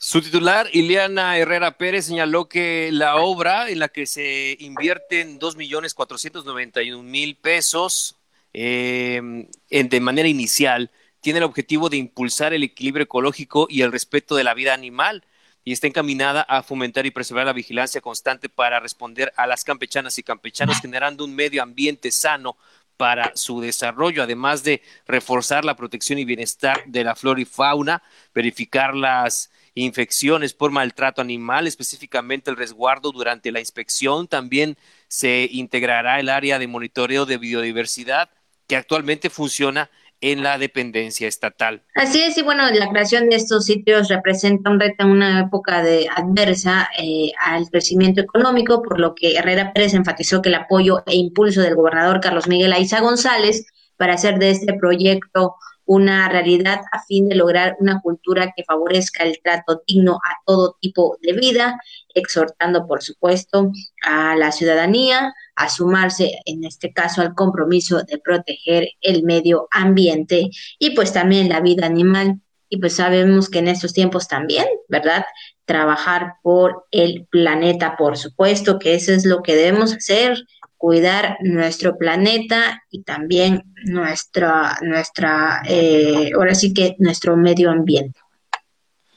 Su 0.00 0.22
titular, 0.22 0.68
Ileana 0.72 1.38
Herrera 1.38 1.76
Pérez, 1.76 2.04
señaló 2.04 2.48
que 2.48 2.90
la 2.92 3.16
obra 3.16 3.68
en 3.68 3.80
la 3.80 3.88
que 3.88 4.06
se 4.06 4.56
invierten 4.60 5.40
dos 5.40 5.56
millones 5.56 5.92
cuatrocientos 5.92 6.44
noventa 6.44 6.82
y 6.82 6.92
un 6.92 7.10
mil 7.10 7.36
pesos 7.36 8.16
eh, 8.52 9.20
de 9.68 10.00
manera 10.00 10.28
inicial 10.28 10.92
tiene 11.20 11.38
el 11.38 11.44
objetivo 11.44 11.88
de 11.88 11.96
impulsar 11.96 12.52
el 12.52 12.62
equilibrio 12.62 13.04
ecológico 13.04 13.66
y 13.68 13.82
el 13.82 13.90
respeto 13.90 14.36
de 14.36 14.44
la 14.44 14.54
vida 14.54 14.72
animal 14.72 15.24
y 15.68 15.72
está 15.72 15.86
encaminada 15.86 16.40
a 16.48 16.62
fomentar 16.62 17.04
y 17.04 17.10
preservar 17.10 17.44
la 17.44 17.52
vigilancia 17.52 18.00
constante 18.00 18.48
para 18.48 18.80
responder 18.80 19.34
a 19.36 19.46
las 19.46 19.64
campechanas 19.64 20.16
y 20.18 20.22
campechanos, 20.22 20.80
generando 20.80 21.26
un 21.26 21.34
medio 21.34 21.62
ambiente 21.62 22.10
sano 22.10 22.56
para 22.96 23.36
su 23.36 23.60
desarrollo, 23.60 24.22
además 24.22 24.64
de 24.64 24.80
reforzar 25.06 25.66
la 25.66 25.76
protección 25.76 26.18
y 26.18 26.24
bienestar 26.24 26.82
de 26.86 27.04
la 27.04 27.14
flora 27.14 27.42
y 27.42 27.44
fauna, 27.44 28.02
verificar 28.34 28.94
las 28.94 29.50
infecciones 29.74 30.54
por 30.54 30.70
maltrato 30.70 31.20
animal, 31.20 31.66
específicamente 31.66 32.50
el 32.50 32.56
resguardo 32.56 33.12
durante 33.12 33.52
la 33.52 33.60
inspección. 33.60 34.26
También 34.26 34.78
se 35.06 35.50
integrará 35.52 36.18
el 36.18 36.30
área 36.30 36.58
de 36.58 36.66
monitoreo 36.66 37.26
de 37.26 37.36
biodiversidad 37.36 38.30
que 38.66 38.76
actualmente 38.76 39.28
funciona 39.28 39.90
en 40.20 40.42
la 40.42 40.58
dependencia 40.58 41.28
estatal. 41.28 41.82
Así 41.94 42.20
es, 42.20 42.36
y 42.38 42.42
bueno, 42.42 42.68
la 42.70 42.88
creación 42.88 43.28
de 43.28 43.36
estos 43.36 43.66
sitios 43.66 44.08
representa 44.08 44.70
un 44.70 44.80
reto 44.80 45.04
en 45.04 45.10
una 45.10 45.40
época 45.40 45.82
de 45.82 46.08
adversa 46.14 46.88
eh, 46.98 47.32
al 47.40 47.68
crecimiento 47.70 48.20
económico, 48.20 48.82
por 48.82 48.98
lo 48.98 49.14
que 49.14 49.36
Herrera 49.36 49.72
Pérez 49.72 49.94
enfatizó 49.94 50.42
que 50.42 50.48
el 50.48 50.56
apoyo 50.56 51.02
e 51.06 51.16
impulso 51.16 51.60
del 51.62 51.76
gobernador 51.76 52.20
Carlos 52.20 52.48
Miguel 52.48 52.72
Aiza 52.72 53.00
González 53.00 53.66
para 53.96 54.14
hacer 54.14 54.38
de 54.38 54.50
este 54.50 54.74
proyecto 54.74 55.56
una 55.88 56.28
realidad 56.28 56.82
a 56.92 57.02
fin 57.02 57.30
de 57.30 57.34
lograr 57.34 57.76
una 57.80 58.00
cultura 58.02 58.52
que 58.54 58.62
favorezca 58.62 59.24
el 59.24 59.40
trato 59.42 59.82
digno 59.86 60.16
a 60.16 60.36
todo 60.44 60.76
tipo 60.80 61.16
de 61.22 61.32
vida, 61.32 61.80
exhortando, 62.14 62.86
por 62.86 63.02
supuesto, 63.02 63.72
a 64.02 64.36
la 64.36 64.52
ciudadanía 64.52 65.32
a 65.58 65.68
sumarse, 65.68 66.38
en 66.46 66.64
este 66.64 66.92
caso, 66.92 67.20
al 67.20 67.34
compromiso 67.34 68.02
de 68.04 68.18
proteger 68.18 68.90
el 69.00 69.24
medio 69.24 69.66
ambiente 69.72 70.50
y 70.78 70.90
pues 70.90 71.12
también 71.12 71.48
la 71.48 71.60
vida 71.60 71.84
animal. 71.84 72.40
Y 72.70 72.78
pues 72.78 72.96
sabemos 72.96 73.48
que 73.48 73.58
en 73.58 73.68
estos 73.68 73.92
tiempos 73.92 74.28
también, 74.28 74.66
¿verdad? 74.88 75.24
Trabajar 75.64 76.34
por 76.42 76.86
el 76.90 77.26
planeta, 77.30 77.96
por 77.96 78.16
supuesto, 78.16 78.78
que 78.78 78.94
eso 78.94 79.12
es 79.12 79.24
lo 79.24 79.42
que 79.42 79.56
debemos 79.56 79.94
hacer, 79.94 80.44
cuidar 80.76 81.38
nuestro 81.40 81.98
planeta 81.98 82.84
y 82.90 83.02
también 83.02 83.64
nuestra, 83.84 84.78
nuestra, 84.82 85.62
eh, 85.66 86.30
ahora 86.36 86.54
sí 86.54 86.72
que 86.72 86.94
nuestro 86.98 87.36
medio 87.36 87.70
ambiente. 87.70 88.20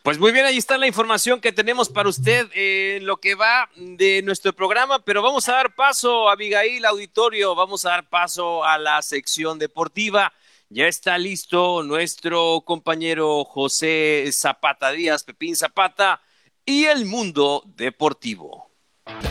Pues 0.03 0.17
muy 0.17 0.31
bien, 0.31 0.45
ahí 0.45 0.57
está 0.57 0.79
la 0.79 0.87
información 0.87 1.39
que 1.39 1.51
tenemos 1.51 1.87
para 1.87 2.09
usted 2.09 2.47
en 2.55 3.05
lo 3.05 3.17
que 3.17 3.35
va 3.35 3.69
de 3.75 4.23
nuestro 4.23 4.51
programa, 4.51 5.05
pero 5.05 5.21
vamos 5.21 5.47
a 5.47 5.53
dar 5.53 5.75
paso, 5.75 6.27
Abigail 6.27 6.83
Auditorio, 6.85 7.53
vamos 7.53 7.85
a 7.85 7.89
dar 7.89 8.09
paso 8.09 8.65
a 8.65 8.79
la 8.79 8.99
sección 9.03 9.59
deportiva. 9.59 10.33
Ya 10.69 10.87
está 10.87 11.19
listo 11.19 11.83
nuestro 11.83 12.63
compañero 12.65 13.43
José 13.45 14.27
Zapata 14.33 14.89
Díaz, 14.89 15.23
Pepín 15.23 15.55
Zapata, 15.55 16.19
y 16.65 16.85
el 16.85 17.05
mundo 17.05 17.63
deportivo. 17.75 18.71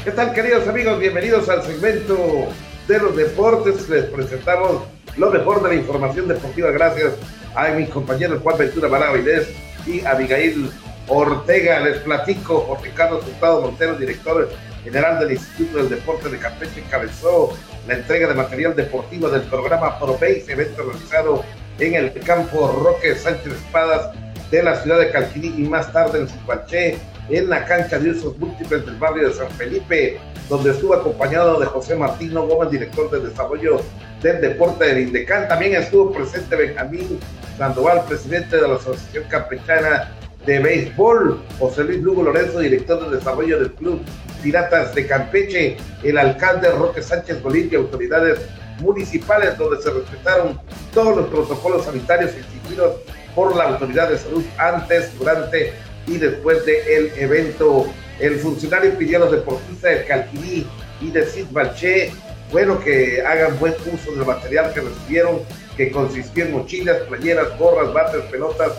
¿Qué 0.04 0.12
tal 0.12 0.32
queridos 0.32 0.68
amigos? 0.68 1.00
Bienvenidos 1.00 1.48
al 1.48 1.64
segmento 1.64 2.46
de 2.86 2.98
los 3.00 3.16
deportes. 3.16 3.88
Les 3.88 4.04
presentamos 4.04 4.84
lo 5.16 5.30
mejor 5.32 5.64
de 5.64 5.70
la 5.70 5.74
información 5.74 6.28
deportiva 6.28 6.70
gracias 6.70 7.14
a 7.56 7.70
mis 7.70 7.88
compañeros 7.88 8.40
Juan 8.40 8.56
Ventura 8.56 8.86
Barabaidez 8.86 9.69
y 9.86 10.04
Abigail 10.04 10.70
Ortega. 11.08 11.80
Les 11.80 11.98
platico, 11.98 12.60
Jorge 12.60 12.90
Carlos 12.90 13.24
Gustavo 13.24 13.62
Montero, 13.62 13.96
director 13.96 14.50
general 14.84 15.20
del 15.20 15.32
Instituto 15.32 15.78
del 15.78 15.90
Deporte 15.90 16.28
de 16.28 16.38
Campeche, 16.38 16.80
encabezó 16.80 17.56
la 17.86 17.94
entrega 17.94 18.28
de 18.28 18.34
material 18.34 18.74
deportivo 18.74 19.28
del 19.28 19.42
programa 19.42 19.98
ProBase, 19.98 20.44
evento 20.48 20.82
realizado 20.82 21.44
en 21.78 21.94
el 21.94 22.12
campo 22.20 22.68
Roque 22.68 23.14
Sánchez 23.14 23.52
Espadas 23.52 24.14
de 24.50 24.62
la 24.62 24.80
ciudad 24.82 24.98
de 24.98 25.10
Calquiní 25.10 25.48
y 25.56 25.68
más 25.68 25.92
tarde 25.92 26.20
en 26.20 26.28
Supaché 26.28 26.98
en 27.30 27.48
la 27.48 27.64
cancha 27.64 27.98
de 27.98 28.10
usos 28.10 28.36
múltiples 28.38 28.84
del 28.84 28.96
barrio 28.96 29.28
de 29.28 29.34
San 29.34 29.50
Felipe, 29.52 30.18
donde 30.48 30.72
estuvo 30.72 30.94
acompañado 30.94 31.60
de 31.60 31.66
José 31.66 31.94
Martino 31.94 32.46
Gómez, 32.46 32.70
director 32.70 33.10
de 33.10 33.28
desarrollo 33.28 33.80
del 34.22 34.40
deporte 34.40 34.84
del 34.84 35.06
Indecán. 35.06 35.48
También 35.48 35.74
estuvo 35.74 36.12
presente 36.12 36.56
Benjamín 36.56 37.20
Sandoval, 37.56 38.04
presidente 38.08 38.56
de 38.56 38.68
la 38.68 38.74
Asociación 38.74 39.24
Campechana 39.28 40.12
de 40.44 40.58
Béisbol, 40.58 41.40
José 41.58 41.84
Luis 41.84 42.00
Lugo 42.00 42.22
Lorenzo, 42.22 42.60
director 42.60 43.08
de 43.08 43.16
desarrollo 43.16 43.60
del 43.60 43.72
Club 43.72 44.00
Piratas 44.42 44.94
de 44.94 45.06
Campeche, 45.06 45.76
el 46.02 46.18
alcalde 46.18 46.70
Roque 46.70 47.02
Sánchez 47.02 47.42
Bolívar 47.42 47.72
y 47.72 47.76
autoridades 47.76 48.40
municipales, 48.80 49.56
donde 49.58 49.82
se 49.82 49.90
respetaron 49.90 50.58
todos 50.94 51.16
los 51.16 51.26
protocolos 51.28 51.84
sanitarios 51.84 52.32
exigidos 52.32 52.96
por 53.34 53.54
la 53.54 53.64
autoridad 53.64 54.08
de 54.08 54.18
salud 54.18 54.42
antes, 54.58 55.16
durante 55.18 55.74
y 56.10 56.18
después 56.18 56.64
del 56.66 57.12
evento. 57.16 57.86
El 58.18 58.38
funcionario 58.38 58.96
pidió 58.98 59.16
a 59.16 59.20
los 59.20 59.32
deportistas 59.32 59.94
del 59.94 60.06
Calquiní 60.06 60.66
y 61.00 61.10
de 61.10 61.24
Sid 61.24 61.46
Balché, 61.52 62.12
bueno, 62.52 62.78
que 62.80 63.22
hagan 63.22 63.58
buen 63.58 63.74
uso 63.92 64.10
del 64.10 64.26
material 64.26 64.74
que 64.74 64.80
recibieron, 64.80 65.40
que 65.76 65.90
consistió 65.90 66.44
en 66.44 66.52
mochilas, 66.52 66.98
playeras, 67.08 67.56
gorras, 67.58 67.92
bates, 67.94 68.22
pelotas, 68.24 68.72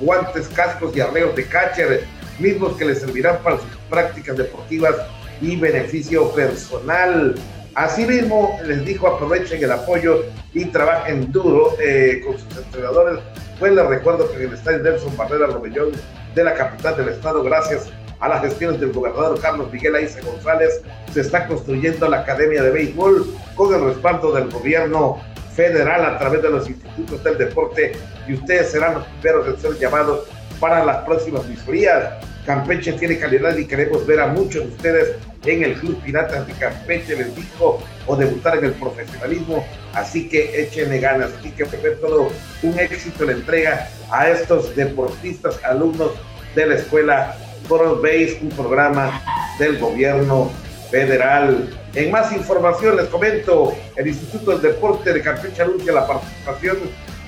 guantes, 0.00 0.48
cascos 0.48 0.94
y 0.96 1.00
arreos 1.00 1.34
de 1.36 1.46
catcher, 1.46 2.04
mismos 2.38 2.76
que 2.76 2.84
les 2.84 2.98
servirán 2.98 3.38
para 3.42 3.56
sus 3.56 3.68
prácticas 3.88 4.36
deportivas 4.36 4.96
y 5.40 5.56
beneficio 5.56 6.30
personal. 6.32 7.36
Asimismo, 7.74 8.58
les 8.66 8.84
dijo 8.84 9.06
aprovechen 9.06 9.62
el 9.62 9.72
apoyo 9.72 10.24
y 10.52 10.66
trabajen 10.66 11.32
duro 11.32 11.74
eh, 11.80 12.20
con 12.26 12.38
sus 12.38 12.56
entrenadores. 12.58 13.20
Pues 13.58 13.72
les 13.72 13.86
recuerdo 13.86 14.30
que 14.30 14.36
en 14.42 14.48
el 14.48 14.54
estadio 14.54 14.80
Nelson 14.80 15.16
Barrera 15.16 15.46
Robellón 15.46 15.92
de 16.34 16.44
la 16.44 16.54
capital 16.54 16.96
del 16.96 17.08
estado, 17.08 17.42
gracias 17.42 17.90
a 18.20 18.28
las 18.28 18.42
gestiones 18.42 18.80
del 18.80 18.92
gobernador 18.92 19.40
Carlos 19.40 19.72
Miguel 19.72 19.96
Aiza 19.96 20.20
González, 20.20 20.82
se 21.12 21.20
está 21.20 21.46
construyendo 21.46 22.08
la 22.08 22.20
Academia 22.20 22.62
de 22.62 22.70
Béisbol 22.70 23.26
con 23.54 23.74
el 23.74 23.84
respaldo 23.84 24.32
del 24.32 24.48
gobierno 24.48 25.20
federal 25.54 26.04
a 26.04 26.18
través 26.18 26.42
de 26.42 26.50
los 26.50 26.68
institutos 26.68 27.22
del 27.24 27.36
deporte 27.36 27.92
y 28.26 28.34
ustedes 28.34 28.70
serán 28.70 28.94
los 28.94 29.04
primeros 29.06 29.48
en 29.48 29.60
ser 29.60 29.78
llamados 29.78 30.28
para 30.60 30.84
las 30.84 30.98
próximas 30.98 31.46
visorías. 31.48 32.14
Campeche 32.46 32.92
tiene 32.94 33.18
calidad 33.18 33.56
y 33.56 33.66
queremos 33.66 34.06
ver 34.06 34.20
a 34.20 34.28
muchos 34.28 34.64
de 34.64 34.68
ustedes 34.68 35.16
en 35.44 35.64
el 35.64 35.74
Club 35.74 36.00
Piratas 36.02 36.46
de 36.46 36.52
Campeche, 36.54 37.16
les 37.16 37.34
dijo, 37.34 37.82
o 38.06 38.16
debutar 38.16 38.58
en 38.58 38.66
el 38.66 38.72
profesionalismo. 38.72 39.64
Así 39.94 40.28
que 40.28 40.62
échenle 40.62 40.98
ganas. 40.98 41.30
Así 41.38 41.50
que 41.50 41.66
fue 41.66 41.78
todo 41.92 42.30
un 42.62 42.78
éxito 42.78 43.24
la 43.24 43.32
entrega 43.32 43.88
a 44.10 44.28
estos 44.28 44.74
deportistas, 44.74 45.58
alumnos 45.64 46.12
de 46.54 46.66
la 46.66 46.74
escuela 46.76 47.36
Coral 47.68 47.96
Base, 47.96 48.38
un 48.42 48.50
programa 48.50 49.22
del 49.58 49.78
gobierno 49.78 50.50
federal. 50.90 51.68
En 51.94 52.10
más 52.10 52.32
información 52.32 52.96
les 52.96 53.06
comento, 53.06 53.74
el 53.96 54.08
Instituto 54.08 54.52
del 54.52 54.72
Deporte 54.72 55.12
de 55.12 55.22
Campeche 55.22 55.62
anuncia 55.62 55.92
la 55.92 56.06
participación 56.06 56.78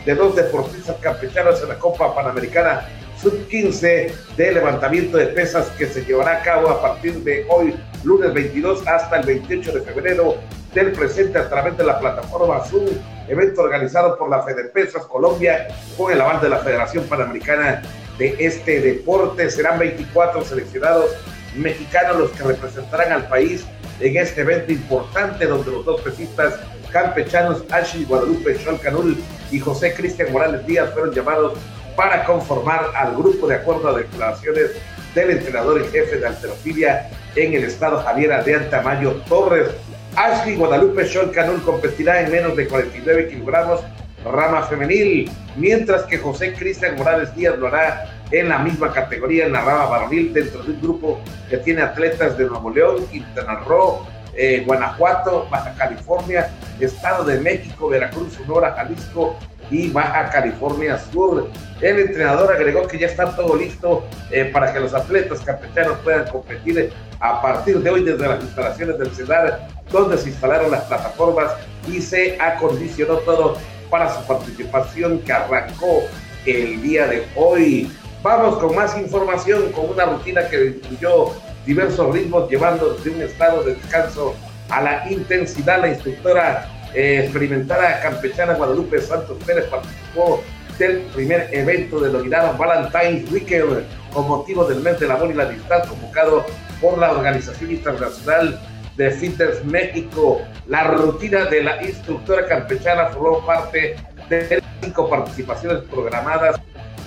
de 0.04 0.14
dos 0.14 0.36
deportistas 0.36 0.96
campechanos 1.00 1.62
en 1.62 1.68
la 1.70 1.78
Copa 1.78 2.14
Panamericana 2.14 2.86
sub-15 3.20 4.12
de 4.36 4.52
levantamiento 4.52 5.16
de 5.16 5.26
pesas 5.26 5.68
que 5.78 5.86
se 5.86 6.04
llevará 6.04 6.38
a 6.38 6.42
cabo 6.42 6.68
a 6.68 6.82
partir 6.82 7.14
de 7.24 7.46
hoy, 7.48 7.74
lunes 8.02 8.34
22, 8.34 8.86
hasta 8.86 9.20
el 9.20 9.26
28 9.26 9.72
de 9.72 9.80
febrero 9.80 10.36
del 10.74 10.92
presente 10.92 11.38
a 11.38 11.48
través 11.48 11.76
de 11.76 11.84
la 11.84 11.98
plataforma 11.98 12.64
Zoom, 12.64 12.86
evento 13.28 13.62
organizado 13.62 14.18
por 14.18 14.28
la 14.28 14.42
Fedepesas 14.42 15.06
Colombia 15.06 15.68
con 15.96 16.12
el 16.12 16.20
aval 16.20 16.40
de 16.40 16.48
la 16.48 16.58
Federación 16.58 17.04
Panamericana 17.04 17.82
de 18.18 18.36
este 18.38 18.80
deporte. 18.80 19.48
Serán 19.50 19.78
24 19.78 20.44
seleccionados 20.44 21.10
mexicanos 21.56 22.18
los 22.18 22.30
que 22.32 22.42
representarán 22.42 23.12
al 23.12 23.28
país 23.28 23.64
en 24.00 24.16
este 24.16 24.40
evento 24.40 24.72
importante 24.72 25.46
donde 25.46 25.70
los 25.70 25.84
dos 25.84 26.00
pesistas 26.00 26.54
campechanos 26.90 27.64
Ashley 27.70 28.04
Guadalupe 28.04 28.56
Cholcanul 28.58 29.16
y 29.50 29.58
José 29.60 29.94
Cristian 29.94 30.32
Morales 30.32 30.66
Díaz 30.66 30.90
fueron 30.92 31.12
llamados 31.12 31.54
para 31.96 32.24
conformar 32.24 32.90
al 32.94 33.16
grupo 33.16 33.46
de 33.46 33.56
acuerdo 33.56 33.88
a 33.88 33.98
declaraciones 33.98 34.72
del 35.14 35.30
entrenador 35.30 35.80
y 35.80 35.84
jefe 35.90 36.18
de 36.18 36.26
alterofilia 36.26 37.08
en 37.36 37.54
el 37.54 37.64
estado 37.64 38.02
Javier 38.02 38.44
de 38.44 38.58
Tamayo 38.60 39.12
Torres. 39.28 39.68
Ashley 40.16 40.56
Guadalupe 40.56 41.06
Sean 41.06 41.30
Canul 41.30 41.62
competirá 41.62 42.20
en 42.20 42.30
menos 42.30 42.56
de 42.56 42.68
49 42.68 43.28
kilogramos 43.28 43.80
rama 44.24 44.62
femenil, 44.62 45.30
mientras 45.56 46.04
que 46.04 46.18
José 46.18 46.54
Cristian 46.54 46.96
Morales 46.96 47.34
Díaz 47.34 47.58
lo 47.58 47.66
hará 47.66 48.06
en 48.30 48.48
la 48.48 48.58
misma 48.58 48.92
categoría 48.92 49.46
en 49.46 49.52
la 49.52 49.60
rama 49.62 49.86
varonil 49.86 50.32
dentro 50.32 50.62
de 50.62 50.72
un 50.72 50.80
grupo 50.80 51.20
que 51.50 51.58
tiene 51.58 51.82
atletas 51.82 52.38
de 52.38 52.46
Nuevo 52.46 52.70
León, 52.70 53.06
Quintana 53.08 53.60
Roo, 53.66 54.06
eh, 54.34 54.62
Guanajuato, 54.66 55.46
Baja 55.50 55.74
California, 55.76 56.50
Estado 56.80 57.24
de 57.24 57.40
México, 57.40 57.88
Veracruz, 57.88 58.34
Sonora, 58.34 58.72
Jalisco 58.72 59.36
y 59.70 59.90
Baja 59.90 60.30
California 60.30 60.98
Sur. 60.98 61.50
El 61.80 61.98
entrenador 62.00 62.52
agregó 62.52 62.86
que 62.86 62.98
ya 62.98 63.06
está 63.06 63.34
todo 63.34 63.56
listo 63.56 64.04
eh, 64.30 64.50
para 64.52 64.72
que 64.72 64.80
los 64.80 64.94
atletas 64.94 65.40
campechanos 65.40 65.98
puedan 65.98 66.26
competir 66.28 66.92
a 67.20 67.40
partir 67.40 67.78
de 67.80 67.90
hoy 67.90 68.04
desde 68.04 68.26
las 68.26 68.42
instalaciones 68.42 68.98
del 68.98 69.10
CEDAR, 69.10 69.68
donde 69.90 70.18
se 70.18 70.30
instalaron 70.30 70.70
las 70.70 70.84
plataformas 70.84 71.52
y 71.88 72.00
se 72.00 72.38
acondicionó 72.40 73.16
todo 73.18 73.56
para 73.90 74.12
su 74.14 74.26
participación 74.26 75.20
que 75.20 75.32
arrancó 75.32 76.02
el 76.46 76.82
día 76.82 77.06
de 77.06 77.26
hoy. 77.36 77.90
Vamos 78.22 78.58
con 78.58 78.74
más 78.74 78.96
información, 78.98 79.70
con 79.72 79.90
una 79.90 80.06
rutina 80.06 80.48
que 80.48 80.66
incluyó 80.66 81.32
diversos 81.66 82.14
ritmos, 82.14 82.50
llevando 82.50 82.94
de 82.94 83.10
un 83.10 83.22
estado 83.22 83.62
de 83.62 83.74
descanso 83.74 84.34
a 84.70 84.80
la 84.82 85.10
intensidad. 85.10 85.80
La 85.80 85.88
instructora 85.88 86.68
eh, 86.94 87.20
experimentada 87.24 88.00
campechana 88.00 88.54
Guadalupe 88.54 89.00
Santos 89.00 89.36
Pérez 89.44 89.66
participó 89.66 90.42
del 90.78 91.00
primer 91.14 91.48
evento 91.52 92.00
denominado 92.00 92.56
Valentine's 92.56 93.30
Weekend 93.30 93.84
con 94.12 94.28
motivo 94.28 94.64
del 94.64 94.80
mes 94.80 94.98
del 95.00 95.10
amor 95.10 95.30
y 95.30 95.34
la 95.34 95.44
amistad 95.44 95.86
convocado 95.88 96.44
por 96.80 96.98
la 96.98 97.12
Organización 97.12 97.70
Internacional 97.72 98.60
de 98.96 99.10
Fitness 99.10 99.64
México. 99.64 100.40
La 100.66 100.84
rutina 100.84 101.46
de 101.46 101.62
la 101.62 101.82
instructora 101.82 102.46
campechana 102.46 103.06
formó 103.06 103.44
parte 103.44 103.96
de 104.28 104.62
cinco 104.80 105.08
participaciones 105.08 105.82
programadas 105.90 106.60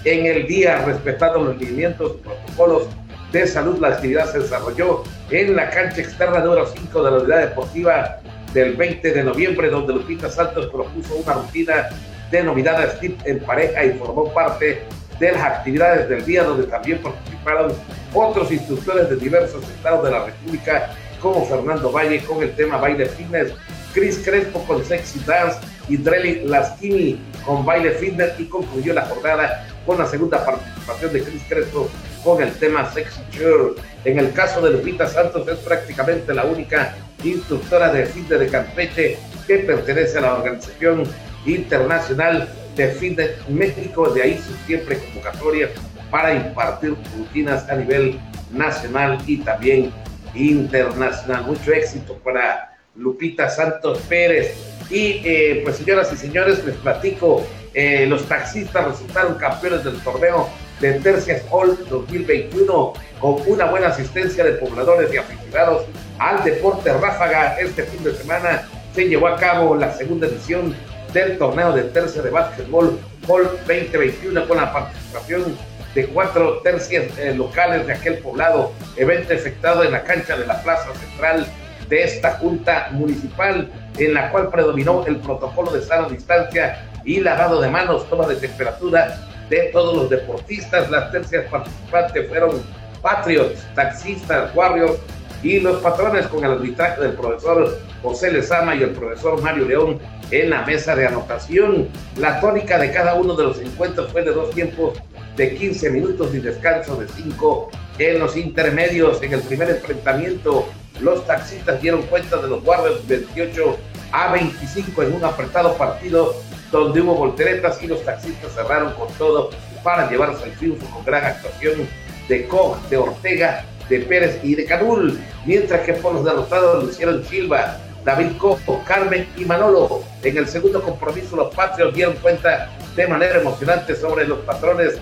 en 0.03 0.25
el 0.25 0.47
día, 0.47 0.83
respetando 0.85 1.39
los 1.39 1.57
lineamientos 1.57 2.17
y 2.17 2.23
protocolos 2.23 2.87
de 3.31 3.47
salud. 3.47 3.79
La 3.79 3.89
actividad 3.89 4.31
se 4.31 4.39
desarrolló 4.39 5.03
en 5.29 5.55
la 5.55 5.69
cancha 5.69 6.01
externa 6.01 6.39
número 6.39 6.65
5 6.65 7.03
de 7.03 7.11
la 7.11 7.17
unidad 7.17 7.39
deportiva 7.39 8.19
del 8.53 8.75
20 8.75 9.11
de 9.11 9.23
noviembre, 9.23 9.69
donde 9.69 9.93
Lupita 9.93 10.29
Santos 10.29 10.67
propuso 10.67 11.15
una 11.15 11.33
rutina 11.33 11.89
denominada 12.31 12.89
Steve 12.95 13.15
en 13.25 13.39
pareja 13.39 13.85
y 13.85 13.93
formó 13.93 14.33
parte 14.33 14.83
de 15.19 15.31
las 15.31 15.41
actividades 15.41 16.09
del 16.09 16.25
día, 16.25 16.43
donde 16.43 16.67
también 16.67 17.01
participaron 17.01 17.73
otros 18.13 18.51
instructores 18.51 19.09
de 19.09 19.15
diversos 19.15 19.63
estados 19.69 20.03
de 20.05 20.11
la 20.11 20.25
República, 20.25 20.91
como 21.21 21.45
Fernando 21.45 21.91
Valle 21.91 22.23
con 22.23 22.43
el 22.43 22.53
tema 22.55 22.77
baile 22.77 23.07
fitness, 23.07 23.51
Chris 23.93 24.21
Crespo 24.23 24.63
con 24.65 24.83
sexy 24.85 25.19
dance 25.25 25.59
y 25.89 25.97
Drelly 25.97 26.41
Laskini 26.45 27.19
con 27.45 27.65
baile 27.65 27.91
fitness 27.91 28.39
y 28.39 28.45
concluyó 28.45 28.93
la 28.93 29.05
jornada 29.05 29.67
con 29.85 29.97
la 29.97 30.05
segunda 30.05 30.45
participación 30.45 31.13
de 31.13 31.23
Chris 31.23 31.41
Crespo 31.49 31.89
con 32.23 32.43
el 32.43 32.51
tema 32.53 32.91
Sexy 32.91 33.21
Cheer. 33.31 33.73
En 34.05 34.19
el 34.19 34.33
caso 34.33 34.61
de 34.61 34.71
Lupita 34.71 35.07
Santos 35.07 35.47
es 35.47 35.57
prácticamente 35.59 36.33
la 36.33 36.43
única 36.43 36.95
instructora 37.23 37.91
de 37.91 38.05
fitness 38.05 38.39
de 38.39 38.47
Campeche 38.47 39.17
que 39.45 39.59
pertenece 39.59 40.17
a 40.17 40.21
la 40.21 40.33
organización 40.35 41.03
internacional 41.45 42.49
de 42.75 42.87
fitness 42.89 43.31
México, 43.49 44.09
de 44.09 44.21
ahí 44.23 44.37
su 44.37 44.53
siempre 44.65 44.97
convocatoria 44.99 45.69
para 46.11 46.33
impartir 46.33 46.95
rutinas 47.17 47.67
a 47.69 47.75
nivel 47.75 48.19
nacional 48.51 49.17
y 49.25 49.37
también 49.37 49.91
internacional. 50.35 51.45
Mucho 51.45 51.71
éxito 51.71 52.17
para 52.23 52.77
Lupita 52.95 53.49
Santos 53.49 53.99
Pérez. 54.07 54.55
Y 54.89 55.21
eh, 55.23 55.61
pues 55.63 55.77
señoras 55.77 56.11
y 56.13 56.17
señores, 56.17 56.63
les 56.63 56.75
platico, 56.75 57.45
eh, 57.73 58.05
los 58.07 58.25
taxistas 58.25 58.85
resultaron 58.87 59.35
campeones 59.35 59.83
del 59.83 59.99
torneo 60.01 60.49
de 60.79 60.93
Tercias 60.99 61.43
All 61.51 61.77
2021 61.89 62.93
con 63.19 63.35
una 63.47 63.65
buena 63.65 63.87
asistencia 63.87 64.43
de 64.43 64.53
pobladores 64.53 65.13
y 65.13 65.17
aficionados 65.17 65.85
al 66.19 66.43
deporte 66.43 66.93
ráfaga. 66.93 67.59
Este 67.59 67.83
fin 67.83 68.03
de 68.03 68.13
semana 68.13 68.67
se 68.93 69.07
llevó 69.07 69.27
a 69.27 69.37
cabo 69.37 69.75
la 69.75 69.93
segunda 69.93 70.27
edición 70.27 70.75
del 71.13 71.37
torneo 71.37 71.71
de 71.71 71.83
tercia 71.83 72.21
de 72.21 72.29
básquetbol 72.29 72.99
Hall 73.27 73.49
2021 73.67 74.47
con 74.47 74.57
la 74.57 74.71
participación 74.71 75.57
de 75.95 76.05
cuatro 76.07 76.59
tercias 76.59 77.05
eh, 77.17 77.33
locales 77.33 77.87
de 77.87 77.93
aquel 77.93 78.19
poblado, 78.19 78.71
evento 78.97 79.33
efectuado 79.33 79.83
en 79.83 79.91
la 79.91 80.03
cancha 80.03 80.37
de 80.37 80.45
la 80.45 80.61
Plaza 80.61 80.93
Central 80.93 81.47
de 81.89 82.03
esta 82.03 82.33
Junta 82.37 82.89
Municipal, 82.91 83.71
en 83.97 84.13
la 84.13 84.29
cual 84.29 84.49
predominó 84.49 85.05
el 85.07 85.17
protocolo 85.17 85.71
de 85.71 85.81
sana 85.81 86.07
distancia 86.07 86.85
y 87.03 87.21
lavado 87.21 87.61
de 87.61 87.69
manos, 87.69 88.07
toma 88.09 88.27
de 88.27 88.35
temperatura 88.35 89.26
de 89.49 89.69
todos 89.73 89.95
los 89.95 90.09
deportistas. 90.09 90.89
Las 90.89 91.11
tercias 91.11 91.45
participantes 91.49 92.27
fueron 92.27 92.61
Patriots, 93.01 93.65
taxistas, 93.75 94.53
Warriors 94.55 94.99
y 95.43 95.59
los 95.59 95.81
patrones 95.81 96.25
con 96.27 96.43
el 96.43 96.51
arbitraje 96.51 97.01
del 97.01 97.13
profesor 97.13 97.77
José 98.01 98.31
Lezama 98.31 98.75
y 98.75 98.83
el 98.83 98.91
profesor 98.91 99.41
Mario 99.41 99.65
León 99.65 99.99
en 100.31 100.49
la 100.49 100.65
mesa 100.65 100.95
de 100.95 101.07
anotación. 101.07 101.89
La 102.17 102.39
tónica 102.39 102.77
de 102.77 102.91
cada 102.91 103.15
uno 103.15 103.35
de 103.35 103.43
los 103.43 103.59
encuentros 103.59 104.11
fue 104.11 104.23
de 104.23 104.31
dos 104.31 104.49
tiempos 104.51 104.97
de 105.35 105.55
15 105.55 105.91
minutos 105.91 106.33
y 106.33 106.39
descanso 106.39 106.95
de 106.95 107.07
5 107.07 107.69
en 107.99 108.19
los 108.19 108.35
intermedios. 108.35 109.21
En 109.21 109.33
el 109.33 109.41
primer 109.41 109.69
enfrentamiento, 109.69 110.67
los 110.99 111.25
taxistas 111.27 111.81
dieron 111.81 112.01
cuenta 112.03 112.37
de 112.37 112.47
los 112.47 112.63
guardias 112.63 113.07
28 113.07 113.77
a 114.11 114.31
25 114.31 115.03
en 115.03 115.13
un 115.13 115.23
apretado 115.23 115.75
partido 115.75 116.35
donde 116.71 117.01
hubo 117.01 117.15
volteretas 117.15 117.81
y 117.81 117.87
los 117.87 118.03
taxistas 118.03 118.53
cerraron 118.53 118.93
con 118.93 119.07
todo 119.13 119.49
para 119.83 120.09
llevarse 120.09 120.45
el 120.45 120.51
triunfo 120.57 120.85
con 120.89 121.05
gran 121.05 121.25
actuación 121.25 121.87
de 122.27 122.47
Koch, 122.47 122.77
de 122.89 122.97
Ortega, 122.97 123.65
de 123.89 123.99
Pérez 124.01 124.39
y 124.43 124.55
de 124.55 124.65
Canul, 124.65 125.19
mientras 125.45 125.81
que 125.81 125.93
por 125.93 126.13
los 126.13 126.25
derrotados 126.25 126.83
lo 126.83 126.89
hicieron 126.89 127.23
Silva, 127.23 127.77
David 128.03 128.37
Cojo, 128.37 128.83
Carmen 128.85 129.27
y 129.37 129.45
Manolo. 129.45 130.03
En 130.23 130.37
el 130.37 130.47
segundo 130.47 130.81
compromiso 130.81 131.35
los 131.35 131.53
patrios 131.53 131.93
dieron 131.93 132.15
cuenta 132.15 132.69
de 132.95 133.07
manera 133.07 133.39
emocionante 133.39 133.95
sobre 133.95 134.27
los 134.27 134.39
patrones 134.39 134.99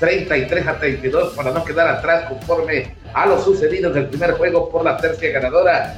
33 0.00 0.66
a 0.66 0.78
32 0.78 1.34
para 1.34 1.52
no 1.52 1.64
quedar 1.64 1.88
atrás 1.88 2.28
conforme 2.28 2.94
a 3.12 3.26
lo 3.26 3.40
sucedido 3.40 3.90
en 3.90 3.98
el 3.98 4.06
primer 4.06 4.32
juego 4.32 4.68
por 4.68 4.84
la 4.84 4.96
tercia 4.96 5.30
ganadora. 5.30 5.94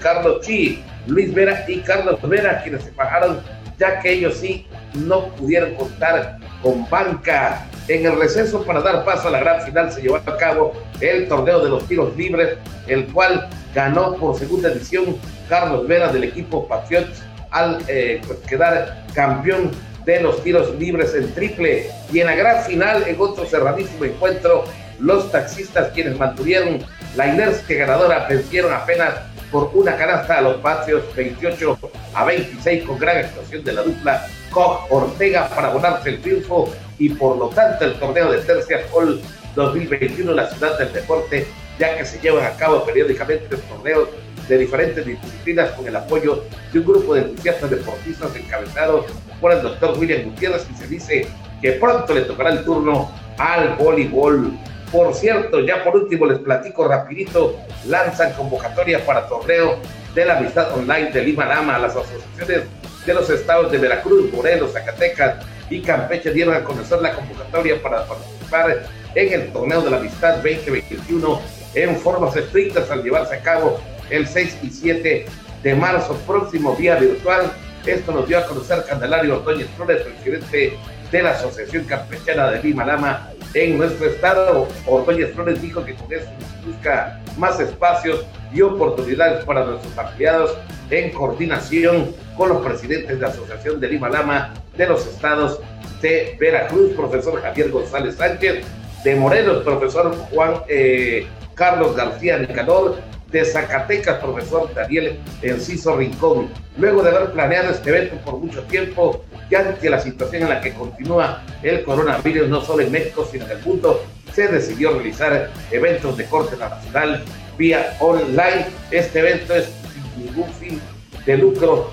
Carlos 0.00 0.40
Chi, 0.40 0.82
Luis 1.06 1.34
Vera 1.34 1.64
y 1.68 1.80
Carlos 1.80 2.18
Vera, 2.22 2.62
quienes 2.62 2.84
se 2.84 2.90
bajaron 2.92 3.40
ya 3.78 4.00
que 4.00 4.12
ellos 4.12 4.36
sí 4.36 4.66
no 4.94 5.28
pudieron 5.30 5.74
contar 5.74 6.38
con 6.62 6.88
banca. 6.88 7.66
En 7.88 8.06
el 8.06 8.18
receso 8.18 8.64
para 8.64 8.80
dar 8.80 9.04
paso 9.04 9.28
a 9.28 9.30
la 9.30 9.40
gran 9.40 9.62
final 9.62 9.92
se 9.92 10.02
llevó 10.02 10.16
a 10.16 10.36
cabo 10.38 10.72
el 11.00 11.28
torneo 11.28 11.62
de 11.62 11.68
los 11.68 11.86
tiros 11.86 12.16
libres, 12.16 12.56
el 12.86 13.06
cual 13.06 13.48
ganó 13.74 14.14
por 14.16 14.38
segunda 14.38 14.70
edición 14.70 15.16
Carlos 15.48 15.86
Vera 15.86 16.10
del 16.12 16.24
equipo 16.24 16.66
Patriots 16.66 17.22
al 17.50 17.84
eh, 17.88 18.22
pues, 18.26 18.38
quedar 18.40 19.04
campeón 19.14 19.70
de 20.04 20.20
los 20.20 20.42
tiros 20.42 20.74
libres 20.78 21.14
en 21.14 21.32
triple. 21.34 21.90
Y 22.12 22.20
en 22.20 22.26
la 22.26 22.34
gran 22.34 22.62
final, 22.64 23.04
en 23.06 23.16
otro 23.18 23.44
cerradísimo 23.44 24.04
encuentro, 24.04 24.64
los 24.98 25.30
taxistas 25.30 25.90
quienes 25.92 26.18
mantuvieron 26.18 26.84
la 27.16 27.28
inercia 27.28 27.78
ganadora 27.78 28.26
vencieron 28.28 28.72
apenas 28.72 29.14
por 29.50 29.70
una 29.74 29.96
canasta 29.96 30.38
a 30.38 30.40
los 30.40 30.56
patios 30.56 31.04
28 31.14 31.78
a 32.14 32.24
26 32.24 32.84
con 32.84 32.98
gran 32.98 33.18
actuación 33.18 33.64
de 33.64 33.72
la 33.72 33.82
dupla 33.82 34.26
Koch 34.50 34.86
Ortega 34.90 35.48
para 35.48 35.68
abonarse 35.68 36.10
el 36.10 36.20
triunfo 36.20 36.72
y 36.98 37.10
por 37.10 37.36
lo 37.36 37.48
tanto 37.48 37.84
el 37.84 37.94
torneo 37.94 38.30
de 38.30 38.38
Tercia 38.38 38.80
Hall 38.92 39.20
2021 39.54 40.30
en 40.30 40.36
la 40.36 40.50
ciudad 40.50 40.78
del 40.78 40.92
deporte 40.92 41.46
ya 41.78 41.96
que 41.96 42.04
se 42.04 42.20
llevan 42.20 42.44
a 42.44 42.56
cabo 42.56 42.84
periódicamente 42.84 43.56
torneos 43.56 44.08
de 44.48 44.58
diferentes 44.58 45.04
disciplinas 45.04 45.70
con 45.70 45.86
el 45.86 45.96
apoyo 45.96 46.44
de 46.72 46.78
un 46.78 46.84
grupo 46.84 47.14
de 47.14 47.22
entusiastas 47.22 47.70
deportistas 47.70 48.36
encabezados 48.36 49.06
por 49.40 49.52
el 49.52 49.62
doctor 49.62 49.98
William 49.98 50.24
Gutiérrez 50.24 50.66
y 50.70 50.76
se 50.76 50.86
dice 50.86 51.28
que 51.60 51.72
pronto 51.72 52.14
le 52.14 52.22
tocará 52.22 52.50
el 52.50 52.64
turno 52.64 53.10
al 53.38 53.74
voleibol. 53.76 54.52
Por 54.92 55.14
cierto, 55.14 55.60
ya 55.60 55.82
por 55.82 55.96
último 55.96 56.26
les 56.26 56.38
platico 56.38 56.86
rapidito, 56.86 57.56
lanzan 57.86 58.32
convocatoria 58.34 59.04
para 59.04 59.26
torneo 59.26 59.78
de 60.14 60.24
la 60.24 60.38
amistad 60.38 60.72
online 60.74 61.10
de 61.10 61.24
Lima 61.24 61.46
Lama. 61.46 61.78
Las 61.78 61.96
asociaciones 61.96 62.64
de 63.04 63.14
los 63.14 63.28
estados 63.30 63.70
de 63.70 63.78
Veracruz, 63.78 64.32
Morelos, 64.32 64.72
Zacatecas 64.72 65.44
y 65.70 65.80
Campeche 65.82 66.30
dieron 66.30 66.54
a 66.54 66.64
conocer 66.64 67.00
la 67.00 67.12
convocatoria 67.12 67.80
para 67.82 68.06
participar 68.06 68.86
en 69.14 69.32
el 69.32 69.52
torneo 69.52 69.82
de 69.82 69.90
la 69.90 69.96
amistad 69.98 70.36
2021 70.36 71.40
en 71.74 71.96
formas 71.96 72.36
estrictas 72.36 72.90
al 72.90 73.02
llevarse 73.02 73.36
a 73.36 73.40
cabo 73.40 73.80
el 74.10 74.26
6 74.26 74.58
y 74.62 74.70
7 74.70 75.26
de 75.62 75.74
marzo 75.74 76.14
próximo 76.26 76.76
vía 76.76 76.96
virtual. 76.96 77.50
Esto 77.86 78.12
nos 78.12 78.28
dio 78.28 78.38
a 78.38 78.46
conocer 78.46 78.84
Candelario 78.88 79.36
Ordóñez 79.38 79.68
Flores, 79.76 80.02
presidente 80.02 80.78
de 81.14 81.22
la 81.22 81.30
Asociación 81.30 81.84
Campechana 81.84 82.50
de 82.50 82.60
Lima 82.60 82.84
Lama 82.84 83.30
en 83.54 83.78
nuestro 83.78 84.06
estado. 84.06 84.66
Ordóñez 84.84 85.32
Flores 85.32 85.62
dijo 85.62 85.84
que 85.84 85.94
con 85.94 86.12
esto 86.12 86.28
busca 86.66 87.22
más 87.38 87.60
espacios 87.60 88.26
y 88.52 88.62
oportunidades 88.62 89.44
para 89.44 89.64
nuestros 89.64 89.96
afiliados 89.96 90.58
en 90.90 91.12
coordinación 91.12 92.12
con 92.36 92.48
los 92.48 92.66
presidentes 92.66 93.10
de 93.10 93.20
la 93.20 93.28
Asociación 93.28 93.78
de 93.78 93.90
Lima 93.90 94.10
Lama 94.10 94.54
de 94.76 94.88
los 94.88 95.06
estados 95.06 95.60
de 96.02 96.36
Veracruz, 96.40 96.90
profesor 96.96 97.40
Javier 97.40 97.70
González 97.70 98.16
Sánchez, 98.16 98.64
de 99.04 99.14
Morelos, 99.14 99.62
profesor 99.62 100.16
Juan 100.32 100.62
eh, 100.66 101.28
Carlos 101.54 101.94
García 101.94 102.38
Nicanor, 102.38 102.96
de 103.34 103.44
Zacatecas, 103.44 104.20
profesor 104.20 104.72
Daniel 104.74 105.18
Enciso 105.42 105.96
Rincón. 105.96 106.48
Luego 106.78 107.02
de 107.02 107.10
haber 107.10 107.32
planeado 107.32 107.72
este 107.72 107.90
evento 107.90 108.16
por 108.24 108.38
mucho 108.38 108.62
tiempo, 108.62 109.24
ya 109.50 109.58
ante 109.58 109.90
la 109.90 109.98
situación 109.98 110.44
en 110.44 110.50
la 110.50 110.60
que 110.60 110.72
continúa 110.72 111.42
el 111.64 111.82
coronavirus, 111.82 112.48
no 112.48 112.60
solo 112.60 112.84
en 112.84 112.92
México, 112.92 113.28
sino 113.30 113.44
en 113.46 113.50
el 113.50 113.62
mundo, 113.62 114.04
se 114.32 114.46
decidió 114.46 114.92
realizar 114.92 115.50
eventos 115.72 116.16
de 116.16 116.24
corte 116.26 116.56
nacional 116.56 117.24
vía 117.58 117.96
online. 117.98 118.66
Este 118.92 119.18
evento 119.18 119.56
es 119.56 119.68
sin 119.92 120.26
ningún 120.26 120.52
fin 120.54 120.80
de 121.26 121.36
lucro 121.36 121.90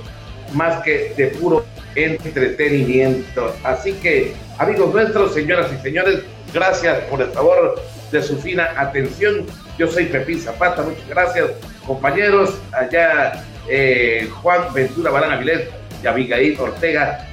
más 0.54 0.84
que 0.84 1.14
de 1.18 1.28
puro 1.28 1.66
entretenimiento. 1.96 3.56
Así 3.64 3.94
que, 3.94 4.36
amigos 4.60 4.94
nuestros, 4.94 5.34
señoras 5.34 5.72
y 5.74 5.82
señores, 5.82 6.22
gracias 6.54 7.00
por 7.06 7.20
el 7.20 7.30
favor 7.32 7.82
de 8.12 8.22
su 8.22 8.38
fina 8.38 8.70
atención. 8.78 9.48
Yo 9.78 9.88
soy 9.88 10.06
Pepín 10.06 10.40
Zapata, 10.40 10.84
muchas 10.84 11.08
gracias, 11.08 11.52
compañeros. 11.86 12.60
Allá 12.72 13.44
eh, 13.68 14.30
Juan 14.42 14.74
Ventura 14.74 15.12
Barán 15.12 15.32
Avilés 15.32 15.68
y 16.04 16.08
Abigail 16.08 16.60
Ortega, 16.60 17.28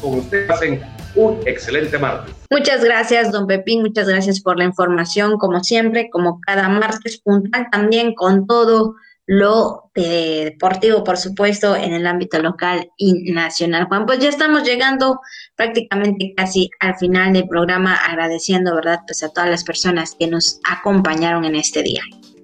con 0.00 0.18
ustedes 0.18 0.50
hacen 0.50 0.80
un 1.14 1.40
excelente 1.46 1.98
martes. 1.98 2.34
Muchas 2.50 2.84
gracias, 2.84 3.32
don 3.32 3.46
Pepín, 3.46 3.82
muchas 3.82 4.08
gracias 4.08 4.40
por 4.40 4.58
la 4.58 4.64
información, 4.64 5.38
como 5.38 5.62
siempre, 5.62 6.10
como 6.10 6.40
cada 6.40 6.68
martes 6.68 7.18
puntual, 7.18 7.68
también 7.70 8.14
con 8.14 8.46
todo 8.46 8.96
lo 9.26 9.90
deportivo, 9.94 11.02
por 11.02 11.16
supuesto, 11.16 11.74
en 11.74 11.92
el 11.92 12.06
ámbito 12.06 12.38
local 12.38 12.90
y 12.96 13.32
nacional. 13.32 13.86
Juan, 13.86 14.06
pues 14.06 14.20
ya 14.20 14.28
estamos 14.28 14.62
llegando 14.62 15.20
prácticamente 15.56 16.32
casi 16.36 16.70
al 16.78 16.96
final 16.96 17.32
del 17.32 17.48
programa, 17.48 17.96
agradeciendo, 17.96 18.74
¿verdad?, 18.74 19.00
pues 19.06 19.22
a 19.22 19.28
todas 19.30 19.50
las 19.50 19.64
personas 19.64 20.14
que 20.18 20.28
nos 20.28 20.60
acompañaron 20.64 21.44
en 21.44 21.56
este 21.56 21.82
día. 21.82 22.02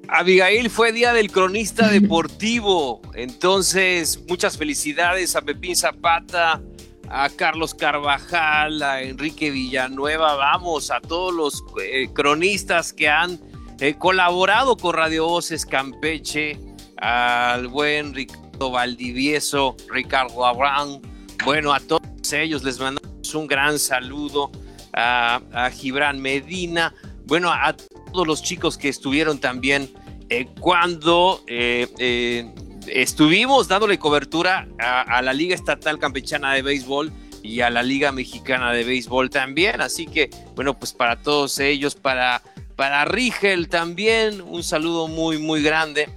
Abigail 0.08 0.68
fue 0.68 0.92
día 0.92 1.12
del 1.12 1.30
cronista 1.30 1.88
deportivo, 1.90 3.00
entonces 3.14 4.20
muchas 4.28 4.58
felicidades 4.58 5.36
a 5.36 5.42
Pepín 5.42 5.76
Zapata, 5.76 6.60
a 7.08 7.28
Carlos 7.30 7.74
Carvajal, 7.74 8.82
a 8.82 9.02
Enrique 9.02 9.50
Villanueva, 9.50 10.34
vamos, 10.34 10.90
a 10.90 11.00
todos 11.00 11.32
los 11.32 11.64
eh, 11.80 12.08
cronistas 12.12 12.92
que 12.92 13.08
han 13.08 13.38
eh, 13.80 13.94
colaborado 13.98 14.76
con 14.76 14.94
Radio 14.94 15.26
Voces 15.26 15.66
Campeche, 15.66 16.58
al 17.02 17.66
buen 17.66 18.14
Ricardo 18.14 18.70
Valdivieso, 18.70 19.76
Ricardo 19.90 20.46
Abraham, 20.46 21.02
bueno, 21.44 21.74
a 21.74 21.80
todos 21.80 22.32
ellos 22.32 22.62
les 22.62 22.78
mandamos 22.78 23.34
un 23.34 23.48
gran 23.48 23.78
saludo, 23.78 24.52
a, 24.92 25.40
a 25.52 25.70
Gibran 25.70 26.20
Medina, 26.20 26.94
bueno, 27.24 27.50
a 27.50 27.74
todos 27.74 28.26
los 28.26 28.42
chicos 28.42 28.78
que 28.78 28.88
estuvieron 28.88 29.38
también 29.38 29.92
eh, 30.28 30.46
cuando 30.60 31.42
eh, 31.46 31.88
eh, 31.98 32.50
estuvimos 32.86 33.68
dándole 33.68 33.98
cobertura 33.98 34.66
a, 34.78 35.20
la 35.20 35.34
Liga 35.34 35.54
Estatal 35.54 35.98
Campechana 35.98 36.54
de 36.54 36.62
Béisbol 36.62 37.12
y 37.42 37.60
a 37.60 37.68
la 37.68 37.82
Liga 37.82 38.12
Mexicana 38.12 38.72
de 38.72 38.82
Béisbol 38.84 39.28
también. 39.28 39.82
Así 39.82 40.06
que, 40.06 40.30
bueno, 40.54 40.78
pues 40.78 40.94
para 40.94 41.20
todos 41.20 41.58
ellos, 41.58 41.96
para, 41.96 42.42
para 42.76 43.04
Rigel 43.04 43.68
también, 43.68 44.40
un 44.40 44.62
saludo 44.62 45.06
muy, 45.08 45.36
muy 45.36 45.62
grande. 45.62 46.08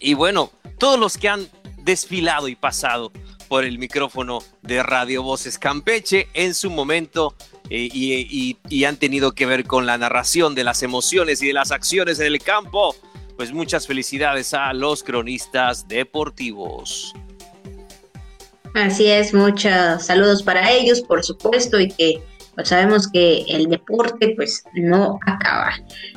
Y 0.00 0.14
bueno, 0.14 0.50
todos 0.78 0.98
los 0.98 1.18
que 1.18 1.28
han 1.28 1.46
desfilado 1.84 2.48
y 2.48 2.56
pasado 2.56 3.12
por 3.48 3.64
el 3.64 3.78
micrófono 3.78 4.42
de 4.62 4.82
Radio 4.82 5.22
Voces 5.22 5.58
Campeche 5.58 6.28
en 6.34 6.54
su 6.54 6.70
momento 6.70 7.34
y, 7.68 8.56
y, 8.68 8.84
han 8.84 8.96
tenido 8.96 9.32
que 9.32 9.46
ver 9.46 9.64
con 9.64 9.86
la 9.86 9.98
narración 9.98 10.54
de 10.54 10.64
las 10.64 10.82
emociones 10.82 11.42
y 11.42 11.48
de 11.48 11.52
las 11.52 11.70
acciones 11.70 12.18
en 12.18 12.26
el 12.26 12.40
campo 12.40 12.96
pues 13.36 13.52
muchas 13.52 13.86
felicidades 13.86 14.52
a 14.52 14.72
los 14.72 15.02
cronistas 15.02 15.88
deportivos. 15.88 17.14
Así 18.74 19.06
es, 19.06 19.32
muchos 19.32 20.04
saludos 20.04 20.42
para 20.42 20.70
ellos, 20.70 21.00
por 21.00 21.24
supuesto, 21.24 21.80
y 21.80 21.88
que 21.88 22.22
pues 22.60 22.68
sabemos 22.68 23.08
que 23.10 23.42
el 23.48 23.68
deporte 23.68 24.34
pues 24.36 24.64
no 24.74 25.18
acaba. 25.26 25.72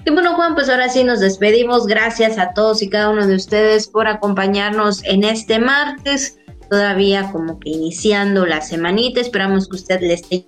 Y 0.05 0.11
bueno, 0.11 0.35
Juan, 0.35 0.55
pues 0.55 0.69
ahora 0.69 0.89
sí 0.89 1.03
nos 1.03 1.19
despedimos. 1.19 1.87
Gracias 1.87 2.37
a 2.37 2.53
todos 2.53 2.81
y 2.81 2.89
cada 2.89 3.09
uno 3.09 3.25
de 3.25 3.35
ustedes 3.35 3.87
por 3.87 4.07
acompañarnos 4.07 5.03
en 5.05 5.23
este 5.23 5.59
martes, 5.59 6.37
todavía 6.69 7.31
como 7.31 7.59
que 7.59 7.69
iniciando 7.69 8.45
la 8.45 8.61
semanita. 8.61 9.21
Esperamos 9.21 9.69
que 9.69 9.77
usted 9.77 10.01
le 10.01 10.13
esté 10.13 10.45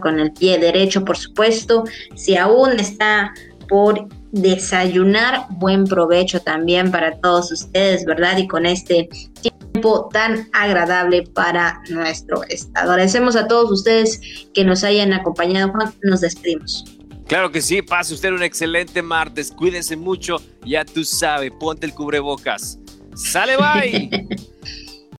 con 0.00 0.20
el 0.20 0.32
pie 0.32 0.58
derecho, 0.58 1.04
por 1.04 1.16
supuesto. 1.16 1.84
Si 2.14 2.36
aún 2.36 2.78
está 2.78 3.32
por 3.68 4.08
desayunar. 4.42 5.46
Buen 5.50 5.84
provecho 5.84 6.40
también 6.40 6.90
para 6.90 7.18
todos 7.18 7.50
ustedes, 7.52 8.04
¿verdad? 8.04 8.38
Y 8.38 8.46
con 8.46 8.66
este 8.66 9.08
tiempo 9.40 10.08
tan 10.12 10.48
agradable 10.52 11.22
para 11.22 11.80
nuestro 11.90 12.42
estado. 12.44 12.92
Agradecemos 12.92 13.36
a 13.36 13.46
todos 13.48 13.70
ustedes 13.70 14.20
que 14.54 14.64
nos 14.64 14.84
hayan 14.84 15.12
acompañado. 15.12 15.70
Juan, 15.72 15.92
nos 16.02 16.20
despedimos. 16.20 16.84
Claro 17.26 17.50
que 17.50 17.60
sí, 17.60 17.82
pase 17.82 18.14
usted 18.14 18.32
un 18.32 18.44
excelente 18.44 19.02
martes, 19.02 19.50
cuídense 19.50 19.96
mucho, 19.96 20.36
ya 20.64 20.84
tú 20.84 21.04
sabes, 21.04 21.50
ponte 21.58 21.84
el 21.84 21.92
cubrebocas. 21.92 22.78
Sale, 23.16 23.56
bye. 23.56 24.28